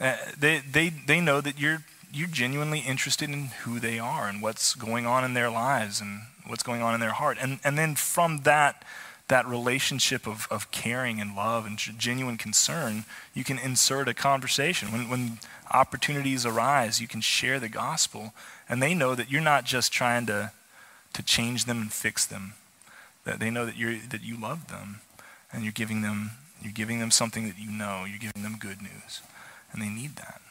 Uh, 0.00 0.16
they 0.38 0.58
they 0.58 0.90
they 0.90 1.20
know 1.20 1.40
that 1.40 1.58
you're 1.58 1.84
you're 2.12 2.28
genuinely 2.28 2.80
interested 2.80 3.28
in 3.28 3.46
who 3.64 3.80
they 3.80 3.98
are 3.98 4.28
and 4.28 4.40
what's 4.40 4.74
going 4.74 5.06
on 5.06 5.24
in 5.24 5.34
their 5.34 5.50
lives 5.50 6.00
and 6.00 6.20
what's 6.46 6.62
going 6.62 6.82
on 6.82 6.94
in 6.94 7.00
their 7.00 7.12
heart, 7.12 7.38
and 7.40 7.58
and 7.64 7.76
then 7.76 7.96
from 7.96 8.42
that 8.42 8.84
that 9.32 9.48
relationship 9.48 10.26
of, 10.26 10.46
of 10.50 10.70
caring 10.70 11.18
and 11.18 11.34
love 11.34 11.64
and 11.64 11.78
genuine 11.78 12.36
concern, 12.36 13.06
you 13.32 13.42
can 13.42 13.58
insert 13.58 14.06
a 14.06 14.12
conversation. 14.12 14.92
When, 14.92 15.08
when 15.08 15.38
opportunities 15.72 16.44
arise, 16.44 17.00
you 17.00 17.08
can 17.08 17.22
share 17.22 17.58
the 17.58 17.70
gospel, 17.70 18.34
and 18.68 18.82
they 18.82 18.92
know 18.92 19.14
that 19.14 19.30
you're 19.30 19.40
not 19.40 19.64
just 19.64 19.90
trying 19.90 20.26
to, 20.26 20.52
to 21.14 21.22
change 21.22 21.64
them 21.64 21.80
and 21.80 21.90
fix 21.90 22.26
them. 22.26 22.52
That 23.24 23.40
they 23.40 23.48
know 23.48 23.64
that, 23.64 23.78
you're, 23.78 23.96
that 24.10 24.22
you 24.22 24.38
love 24.38 24.68
them, 24.68 25.00
and 25.50 25.62
you're 25.62 25.72
giving 25.72 26.02
them, 26.02 26.32
you're 26.60 26.70
giving 26.70 27.00
them 27.00 27.10
something 27.10 27.46
that 27.48 27.58
you 27.58 27.70
know. 27.70 28.04
You're 28.06 28.18
giving 28.18 28.42
them 28.42 28.56
good 28.60 28.82
news, 28.82 29.22
and 29.72 29.80
they 29.80 29.88
need 29.88 30.16
that. 30.16 30.42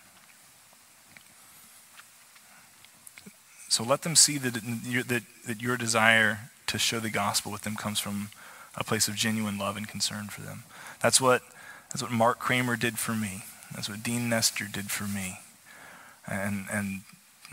So 3.69 3.83
let 3.83 4.01
them 4.01 4.15
see 4.15 4.39
that, 4.39 4.55
that, 4.55 5.21
that 5.45 5.61
your 5.61 5.77
desire 5.77 6.49
to 6.65 6.79
share 6.79 6.99
the 6.99 7.11
gospel 7.11 7.51
with 7.51 7.61
them 7.61 7.75
comes 7.75 7.99
from 7.99 8.29
a 8.75 8.83
place 8.83 9.07
of 9.07 9.15
genuine 9.15 9.57
love 9.57 9.77
and 9.77 9.87
concern 9.87 10.27
for 10.27 10.41
them. 10.41 10.63
That's 11.01 11.19
what, 11.19 11.41
that's 11.89 12.01
what 12.01 12.11
Mark 12.11 12.39
Kramer 12.39 12.75
did 12.75 12.97
for 12.97 13.13
me. 13.13 13.43
That's 13.73 13.89
what 13.89 14.03
Dean 14.03 14.29
Nestor 14.29 14.65
did 14.71 14.91
for 14.91 15.05
me. 15.05 15.39
And, 16.27 16.65
and 16.71 17.01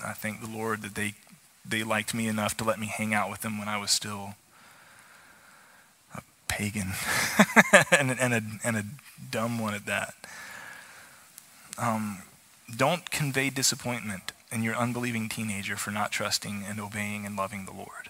I 0.05 0.12
thank 0.12 0.41
the 0.41 0.49
Lord 0.49 0.83
that 0.83 0.95
they, 0.95 1.14
they 1.64 1.83
liked 1.83 2.14
me 2.14 2.29
enough 2.29 2.57
to 2.59 2.64
let 2.64 2.79
me 2.79 2.87
hang 2.87 3.14
out 3.14 3.31
with 3.31 3.41
them 3.41 3.59
when 3.59 3.69
I 3.69 3.79
was 3.79 3.91
still 3.91 4.35
a 6.14 6.21
pagan 6.47 6.93
and, 7.99 8.16
and, 8.19 8.35
a, 8.35 8.43
and 8.64 8.77
a 8.77 8.85
dumb 9.31 9.59
one 9.59 9.75
at 9.75 9.87
that. 9.87 10.14
Um, 11.77 12.23
don't 12.75 13.11
convey 13.11 13.51
disappointment 13.51 14.33
in 14.51 14.62
your 14.62 14.75
unbelieving 14.75 15.29
teenager 15.29 15.77
for 15.77 15.91
not 15.91 16.11
trusting 16.11 16.64
and 16.69 16.81
obeying 16.81 17.25
and 17.25 17.37
loving 17.37 17.64
the 17.64 17.73
Lord. 17.73 18.08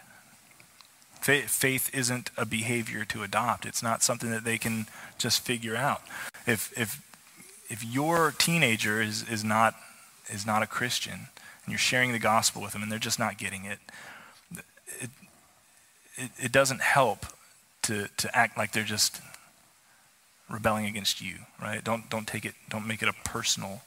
Faith 1.29 1.91
isn't 1.93 2.31
a 2.39 2.47
behavior 2.47 3.05
to 3.05 3.23
adopt. 3.23 3.67
It's 3.67 3.83
not 3.83 4.03
something 4.03 4.31
that 4.31 4.45
they 4.45 4.57
can 4.57 4.87
just 5.19 5.45
figure 5.45 5.77
out. 5.77 6.01
If, 6.47 6.73
if, 6.75 7.03
if 7.69 7.85
your 7.85 8.33
teenager 8.39 9.03
is, 9.03 9.29
is, 9.29 9.45
not, 9.45 9.75
is 10.31 10.47
not 10.47 10.63
a 10.63 10.67
Christian 10.67 11.13
and 11.13 11.69
you're 11.69 11.79
sharing 11.79 12.13
the 12.13 12.19
gospel 12.19 12.63
with 12.63 12.73
them 12.73 12.83
and 12.83 12.91
they're 12.91 12.99
just 12.99 13.19
not 13.19 13.37
getting 13.37 13.67
it, 13.67 13.79
it, 15.01 15.11
it, 16.17 16.31
it 16.45 16.53
doesn't 16.53 16.81
help 16.81 17.27
to, 17.83 18.09
to 18.17 18.35
act 18.35 18.57
like 18.57 18.73
they're 18.73 18.83
just 18.83 19.21
rebelling 20.49 20.87
against 20.87 21.21
you, 21.21 21.41
right? 21.61 21.85
Don't, 21.85 22.09
don't 22.09 22.27
take 22.27 22.47
it, 22.47 22.55
don't 22.71 22.87
make 22.87 23.03
it 23.03 23.09
a 23.09 23.15
personal, 23.29 23.83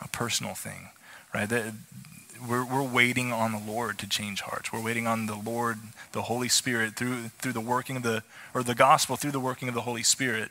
a 0.00 0.08
personal 0.08 0.54
thing, 0.54 0.88
right? 1.34 1.50
We're, 2.48 2.64
we're 2.64 2.82
waiting 2.82 3.32
on 3.32 3.52
the 3.52 3.58
Lord 3.58 3.98
to 3.98 4.08
change 4.08 4.40
hearts. 4.40 4.72
We're 4.72 4.82
waiting 4.82 5.06
on 5.06 5.26
the 5.26 5.34
Lord, 5.34 5.78
the 6.12 6.22
Holy 6.22 6.48
Spirit, 6.48 6.96
through, 6.96 7.28
through 7.38 7.52
the 7.52 7.60
working 7.60 7.96
of 7.96 8.02
the, 8.02 8.22
or 8.54 8.62
the 8.62 8.74
gospel, 8.74 9.16
through 9.16 9.32
the 9.32 9.40
working 9.40 9.68
of 9.68 9.74
the 9.74 9.82
Holy 9.82 10.02
Spirit, 10.02 10.50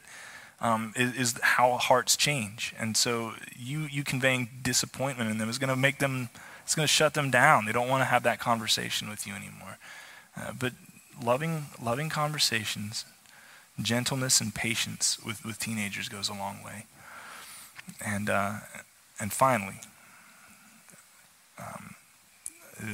um, 0.59 0.93
is, 0.95 1.15
is, 1.15 1.39
how 1.41 1.73
hearts 1.77 2.15
change. 2.15 2.73
And 2.79 2.95
so 2.95 3.33
you, 3.57 3.81
you 3.81 4.03
conveying 4.03 4.49
disappointment 4.61 5.29
in 5.29 5.37
them 5.37 5.49
is 5.49 5.57
going 5.57 5.69
to 5.69 5.75
make 5.75 5.99
them, 5.99 6.29
it's 6.63 6.75
going 6.75 6.83
to 6.83 6.91
shut 6.91 7.13
them 7.13 7.31
down. 7.31 7.65
They 7.65 7.71
don't 7.71 7.89
want 7.89 8.01
to 8.01 8.05
have 8.05 8.23
that 8.23 8.39
conversation 8.39 9.09
with 9.09 9.25
you 9.25 9.33
anymore. 9.33 9.77
Uh, 10.37 10.53
but 10.57 10.73
loving, 11.23 11.65
loving 11.81 12.09
conversations, 12.09 13.05
gentleness 13.81 14.39
and 14.39 14.53
patience 14.53 15.17
with, 15.25 15.43
with 15.43 15.59
teenagers 15.59 16.09
goes 16.09 16.29
a 16.29 16.33
long 16.33 16.63
way. 16.63 16.85
And, 18.05 18.29
uh, 18.29 18.59
and 19.19 19.33
finally, 19.33 19.81
um, 21.61 21.95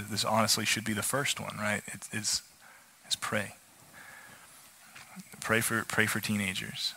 this 0.10 0.26
honestly 0.26 0.66
should 0.66 0.84
be 0.84 0.94
the 0.94 1.02
first 1.02 1.40
one, 1.40 1.56
right? 1.58 1.82
It, 1.88 2.08
is, 2.12 2.42
is 3.08 3.16
pray. 3.16 3.54
Pray 5.42 5.62
for, 5.62 5.84
pray 5.88 6.06
for 6.06 6.20
teenagers. 6.20 6.94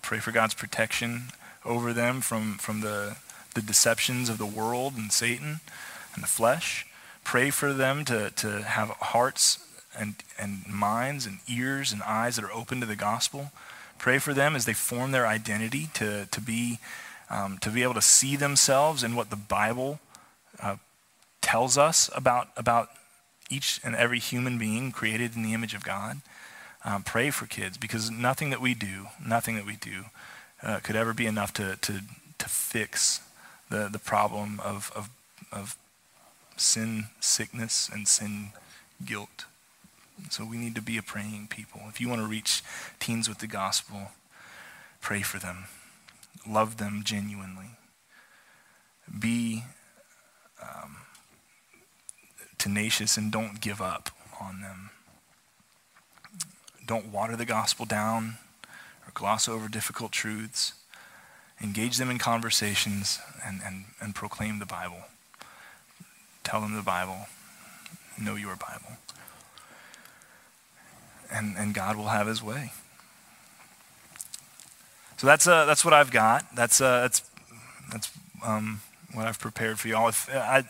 Pray 0.00 0.18
for 0.18 0.32
God's 0.32 0.54
protection 0.54 1.24
over 1.64 1.92
them 1.92 2.20
from, 2.20 2.54
from 2.54 2.80
the, 2.80 3.16
the 3.54 3.62
deceptions 3.62 4.28
of 4.28 4.38
the 4.38 4.46
world 4.46 4.94
and 4.96 5.12
Satan 5.12 5.60
and 6.14 6.22
the 6.22 6.28
flesh. 6.28 6.86
Pray 7.24 7.50
for 7.50 7.72
them 7.72 8.04
to, 8.06 8.30
to 8.30 8.62
have 8.62 8.90
hearts 8.90 9.64
and, 9.96 10.14
and 10.38 10.66
minds 10.66 11.26
and 11.26 11.38
ears 11.48 11.92
and 11.92 12.02
eyes 12.02 12.36
that 12.36 12.44
are 12.44 12.52
open 12.52 12.80
to 12.80 12.86
the 12.86 12.96
gospel. 12.96 13.52
Pray 13.98 14.18
for 14.18 14.34
them 14.34 14.56
as 14.56 14.64
they 14.64 14.72
form 14.72 15.12
their 15.12 15.26
identity 15.26 15.88
to, 15.94 16.26
to, 16.26 16.40
be, 16.40 16.78
um, 17.30 17.58
to 17.58 17.70
be 17.70 17.82
able 17.82 17.94
to 17.94 18.02
see 18.02 18.36
themselves 18.36 19.04
in 19.04 19.14
what 19.14 19.30
the 19.30 19.36
Bible 19.36 20.00
uh, 20.60 20.76
tells 21.42 21.76
us 21.76 22.08
about, 22.14 22.48
about 22.56 22.88
each 23.50 23.80
and 23.84 23.94
every 23.94 24.18
human 24.18 24.56
being 24.56 24.92
created 24.92 25.36
in 25.36 25.42
the 25.42 25.52
image 25.52 25.74
of 25.74 25.84
God. 25.84 26.22
Um, 26.84 27.02
pray 27.02 27.30
for 27.30 27.46
kids 27.46 27.76
because 27.76 28.10
nothing 28.10 28.50
that 28.50 28.60
we 28.60 28.74
do, 28.74 29.06
nothing 29.24 29.56
that 29.56 29.66
we 29.66 29.76
do, 29.76 30.06
uh, 30.62 30.80
could 30.80 30.96
ever 30.96 31.12
be 31.12 31.26
enough 31.26 31.52
to, 31.54 31.76
to, 31.76 32.00
to 32.38 32.48
fix 32.48 33.20
the, 33.68 33.88
the 33.90 33.98
problem 33.98 34.60
of, 34.64 34.90
of, 34.94 35.10
of 35.52 35.76
sin, 36.56 37.04
sickness, 37.20 37.88
and 37.92 38.08
sin 38.08 38.50
guilt. 39.04 39.44
So 40.30 40.44
we 40.44 40.56
need 40.56 40.74
to 40.74 40.82
be 40.82 40.96
a 40.96 41.02
praying 41.02 41.48
people. 41.50 41.82
If 41.88 42.00
you 42.00 42.08
want 42.08 42.20
to 42.20 42.26
reach 42.26 42.62
teens 43.00 43.28
with 43.28 43.38
the 43.38 43.46
gospel, 43.46 44.12
pray 45.00 45.22
for 45.22 45.38
them, 45.38 45.64
love 46.48 46.76
them 46.76 47.02
genuinely, 47.04 47.70
be 49.18 49.64
um, 50.62 50.98
tenacious 52.62 53.16
and 53.16 53.32
don't 53.32 53.60
give 53.60 53.82
up 53.82 54.10
on 54.40 54.60
them. 54.60 54.90
Don't 56.86 57.06
water 57.06 57.34
the 57.34 57.44
gospel 57.44 57.84
down 57.84 58.36
or 59.04 59.10
gloss 59.14 59.48
over 59.48 59.68
difficult 59.68 60.12
truths. 60.12 60.74
Engage 61.60 61.96
them 61.96 62.08
in 62.08 62.18
conversations 62.18 63.18
and, 63.44 63.60
and, 63.66 63.86
and 64.00 64.14
proclaim 64.14 64.60
the 64.60 64.66
Bible. 64.66 65.02
Tell 66.44 66.60
them 66.60 66.76
the 66.76 66.82
Bible. 66.82 67.26
Know 68.20 68.36
your 68.36 68.54
Bible. 68.54 68.96
And, 71.32 71.56
and 71.56 71.74
God 71.74 71.96
will 71.96 72.08
have 72.08 72.28
his 72.28 72.42
way. 72.42 72.70
So 75.16 75.26
that's, 75.26 75.48
uh, 75.48 75.64
that's 75.64 75.84
what 75.84 75.94
I've 75.94 76.12
got. 76.12 76.54
That's, 76.54 76.80
uh, 76.80 77.00
that's, 77.00 77.22
that's 77.90 78.10
um, 78.44 78.82
what 79.14 79.26
I've 79.26 79.40
prepared 79.40 79.80
for 79.80 79.88
y'all. 79.88 80.08
If, 80.08 80.28
I, 80.32 80.64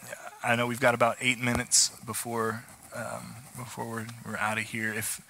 I 0.45 0.57
know 0.57 0.67
we've 0.67 0.81
got 0.81 0.95
about 0.95 1.17
eight 1.21 1.39
minutes 1.39 1.91
before 2.05 2.65
um, 2.95 3.37
before 3.57 3.89
we're, 3.89 4.07
we're 4.27 4.37
out 4.37 4.59
of 4.59 4.65
here. 4.65 4.93
If 4.93 5.21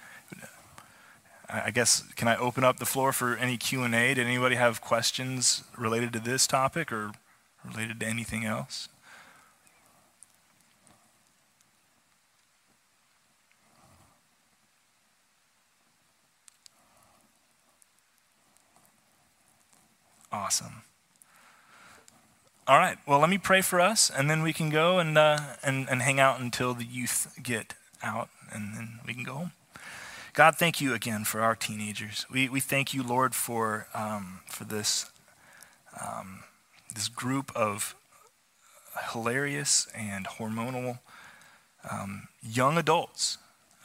I 1.47 1.69
guess 1.69 2.01
can 2.15 2.27
I 2.27 2.35
open 2.35 2.63
up 2.63 2.77
the 2.79 2.85
floor 2.85 3.13
for 3.13 3.35
any 3.35 3.57
Q 3.57 3.83
and 3.83 3.93
A? 3.93 4.15
Did 4.15 4.25
anybody 4.25 4.55
have 4.55 4.81
questions 4.81 5.63
related 5.77 6.13
to 6.13 6.19
this 6.19 6.47
topic 6.47 6.91
or 6.91 7.11
related 7.63 7.99
to 7.99 8.07
anything 8.07 8.43
else? 8.43 8.89
Awesome. 20.31 20.81
All 22.65 22.77
right. 22.77 22.97
Well, 23.05 23.19
let 23.19 23.29
me 23.29 23.37
pray 23.37 23.59
for 23.59 23.81
us, 23.81 24.09
and 24.09 24.29
then 24.29 24.41
we 24.41 24.53
can 24.53 24.69
go 24.69 24.97
and, 24.97 25.17
uh, 25.17 25.37
and, 25.61 25.89
and 25.89 26.01
hang 26.01 26.17
out 26.21 26.39
until 26.39 26.73
the 26.73 26.85
youth 26.85 27.37
get 27.43 27.73
out, 28.01 28.29
and 28.53 28.73
then 28.73 28.99
we 29.05 29.13
can 29.13 29.25
go 29.25 29.33
home. 29.33 29.51
God, 30.31 30.55
thank 30.55 30.79
you 30.79 30.93
again 30.93 31.25
for 31.25 31.41
our 31.41 31.55
teenagers. 31.55 32.25
We, 32.31 32.47
we 32.47 32.61
thank 32.61 32.93
you, 32.93 33.03
Lord, 33.03 33.35
for, 33.35 33.87
um, 33.93 34.39
for 34.45 34.63
this, 34.63 35.11
um, 36.01 36.43
this 36.95 37.09
group 37.09 37.51
of 37.53 37.95
hilarious 39.11 39.89
and 39.93 40.25
hormonal 40.25 40.99
um, 41.91 42.29
young 42.41 42.77
adults. 42.77 43.39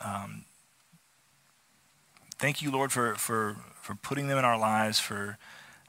Um, 0.05 0.45
thank 2.39 2.63
you, 2.63 2.71
Lord, 2.71 2.93
for, 2.93 3.17
for, 3.17 3.57
for 3.83 3.97
putting 3.97 4.29
them 4.29 4.39
in 4.39 4.45
our 4.45 4.59
lives, 4.59 5.01
for 5.01 5.37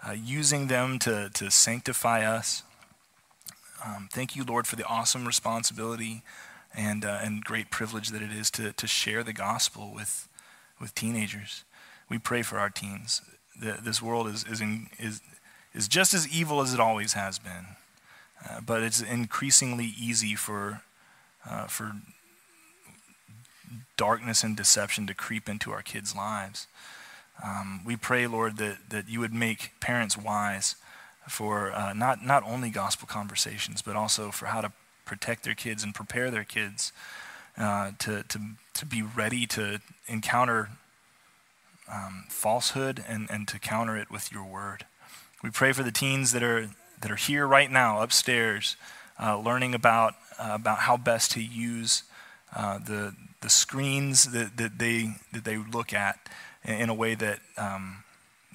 uh, 0.04 0.14
using 0.14 0.68
them 0.68 0.98
to, 1.00 1.30
to 1.36 1.52
sanctify 1.52 2.26
us. 2.26 2.64
Um, 3.86 4.10
thank 4.12 4.36
you, 4.36 4.44
Lord, 4.44 4.68
for 4.68 4.76
the 4.76 4.86
awesome 4.86 5.26
responsibility 5.26 6.24
and, 6.76 7.06
uh, 7.06 7.20
and 7.22 7.44
great 7.44 7.72
privilege 7.72 8.10
that 8.10 8.22
it 8.22 8.32
is 8.32 8.52
to, 8.52 8.74
to 8.74 8.88
share 8.88 9.24
the 9.24 9.34
gospel 9.34 9.92
with, 9.94 10.28
with 10.80 10.94
teenagers. 10.96 11.64
We 12.10 12.18
pray 12.18 12.42
for 12.42 12.60
our 12.60 12.70
teens. 12.70 13.22
The, 13.60 13.78
this 13.82 14.02
world 14.02 14.28
is, 14.28 14.44
is, 14.46 14.62
in, 14.62 14.88
is, 15.00 15.22
is 15.74 15.88
just 15.88 16.14
as 16.14 16.28
evil 16.28 16.62
as 16.62 16.74
it 16.74 16.80
always 16.80 17.14
has 17.14 17.40
been, 17.40 17.76
uh, 18.50 18.62
but 18.66 18.84
it's 18.84 19.02
increasingly 19.02 19.94
easy 19.98 20.36
for, 20.36 20.82
uh, 21.50 21.68
for 21.68 21.94
darkness 23.98 24.44
and 24.44 24.56
deception 24.56 25.08
to 25.08 25.14
creep 25.14 25.48
into 25.48 25.72
our 25.72 25.82
kids' 25.82 26.16
lives. 26.16 26.68
Um, 27.44 27.82
we 27.86 27.96
pray, 27.96 28.28
Lord, 28.28 28.58
that, 28.58 28.90
that 28.90 29.08
you 29.08 29.20
would 29.22 29.34
make 29.34 29.72
parents 29.80 30.18
wise 30.18 30.76
for 31.30 31.72
uh, 31.72 31.94
not, 31.94 32.26
not 32.26 32.44
only 32.44 32.70
gospel 32.70 33.08
conversations, 33.08 33.82
but 33.82 33.96
also 33.96 34.32
for 34.32 34.48
how 34.48 34.62
to 34.62 34.72
protect 35.06 35.44
their 35.44 35.56
kids 35.56 35.84
and 35.84 35.96
prepare 35.96 36.30
their 36.30 36.44
kids 36.44 36.92
uh, 37.58 37.92
to, 38.00 38.24
to, 38.24 38.40
to 38.74 38.86
be 38.86 39.02
ready 39.02 39.46
to 39.46 39.80
encounter 40.08 40.70
um, 41.92 42.26
falsehood 42.30 43.04
and, 43.08 43.30
and 43.30 43.48
to 43.48 43.60
counter 43.60 43.98
it 43.98 44.12
with 44.12 44.32
your 44.32 44.44
word. 44.44 44.86
We 45.44 45.50
pray 45.50 45.72
for 45.72 45.84
the 45.84 45.92
teens 45.92 46.32
that 46.34 46.44
are, 46.44 46.70
that 47.02 47.12
are 47.12 47.16
here 47.16 47.48
right 47.48 47.72
now 47.72 48.02
upstairs, 48.02 48.76
uh, 49.22 49.40
learning 49.40 49.74
about, 49.74 50.16
uh, 50.38 50.52
about 50.54 50.80
how 50.80 50.98
best 50.98 51.32
to 51.32 51.42
use 51.42 52.04
uh, 52.56 52.80
the, 52.80 53.16
the 53.42 53.50
screens 53.50 54.32
that, 54.32 54.58
that, 54.58 54.78
they, 54.78 55.16
that 55.34 55.44
they 55.44 55.58
look 55.58 55.94
at 55.94 56.20
in, 56.64 56.76
in 56.76 56.90
a 56.90 56.94
way 56.94 57.16
that, 57.16 57.40
um, 57.58 58.04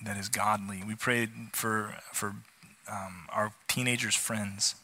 that 0.05 0.17
is 0.17 0.29
godly. 0.29 0.83
We 0.87 0.95
pray 0.95 1.29
for, 1.53 1.97
for 2.13 2.35
um, 2.91 3.27
our 3.33 3.53
teenagers' 3.69 4.15
friends. 4.15 4.75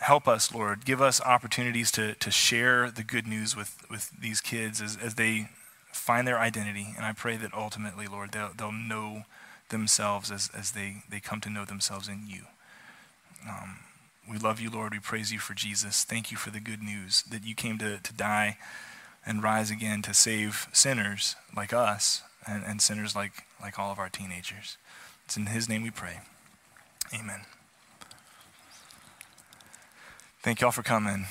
Help 0.00 0.28
us, 0.28 0.52
Lord. 0.54 0.84
Give 0.84 1.00
us 1.00 1.20
opportunities 1.20 1.90
to, 1.92 2.14
to 2.14 2.30
share 2.30 2.90
the 2.90 3.02
good 3.02 3.26
news 3.26 3.56
with, 3.56 3.84
with 3.90 4.10
these 4.20 4.40
kids 4.40 4.80
as, 4.82 4.96
as 4.96 5.14
they 5.14 5.48
find 5.92 6.26
their 6.26 6.38
identity. 6.38 6.88
And 6.96 7.06
I 7.06 7.12
pray 7.12 7.36
that 7.36 7.54
ultimately, 7.54 8.06
Lord, 8.06 8.32
they'll, 8.32 8.50
they'll 8.56 8.72
know 8.72 9.24
themselves 9.70 10.30
as, 10.30 10.50
as 10.56 10.72
they, 10.72 11.02
they 11.08 11.20
come 11.20 11.40
to 11.40 11.50
know 11.50 11.64
themselves 11.64 12.08
in 12.08 12.24
you. 12.26 12.42
Um, 13.48 13.78
we 14.28 14.38
love 14.38 14.60
you, 14.60 14.70
Lord. 14.70 14.92
We 14.92 14.98
praise 14.98 15.32
you 15.32 15.38
for 15.38 15.54
Jesus. 15.54 16.04
Thank 16.04 16.30
you 16.30 16.36
for 16.36 16.50
the 16.50 16.60
good 16.60 16.82
news 16.82 17.22
that 17.30 17.44
you 17.44 17.54
came 17.54 17.78
to, 17.78 17.98
to 17.98 18.12
die 18.12 18.58
and 19.26 19.42
rise 19.42 19.70
again 19.70 20.02
to 20.02 20.14
save 20.14 20.68
sinners 20.72 21.36
like 21.56 21.72
us 21.72 22.22
and, 22.46 22.64
and 22.64 22.80
sinners 22.80 23.14
like, 23.14 23.44
like 23.60 23.78
all 23.78 23.90
of 23.90 23.98
our 23.98 24.08
teenagers. 24.08 24.76
It's 25.24 25.36
in 25.36 25.46
His 25.46 25.68
name 25.68 25.82
we 25.82 25.90
pray. 25.90 26.20
Amen. 27.14 27.40
Thank 30.42 30.60
y'all 30.60 30.70
for 30.70 30.82
coming. 30.82 31.26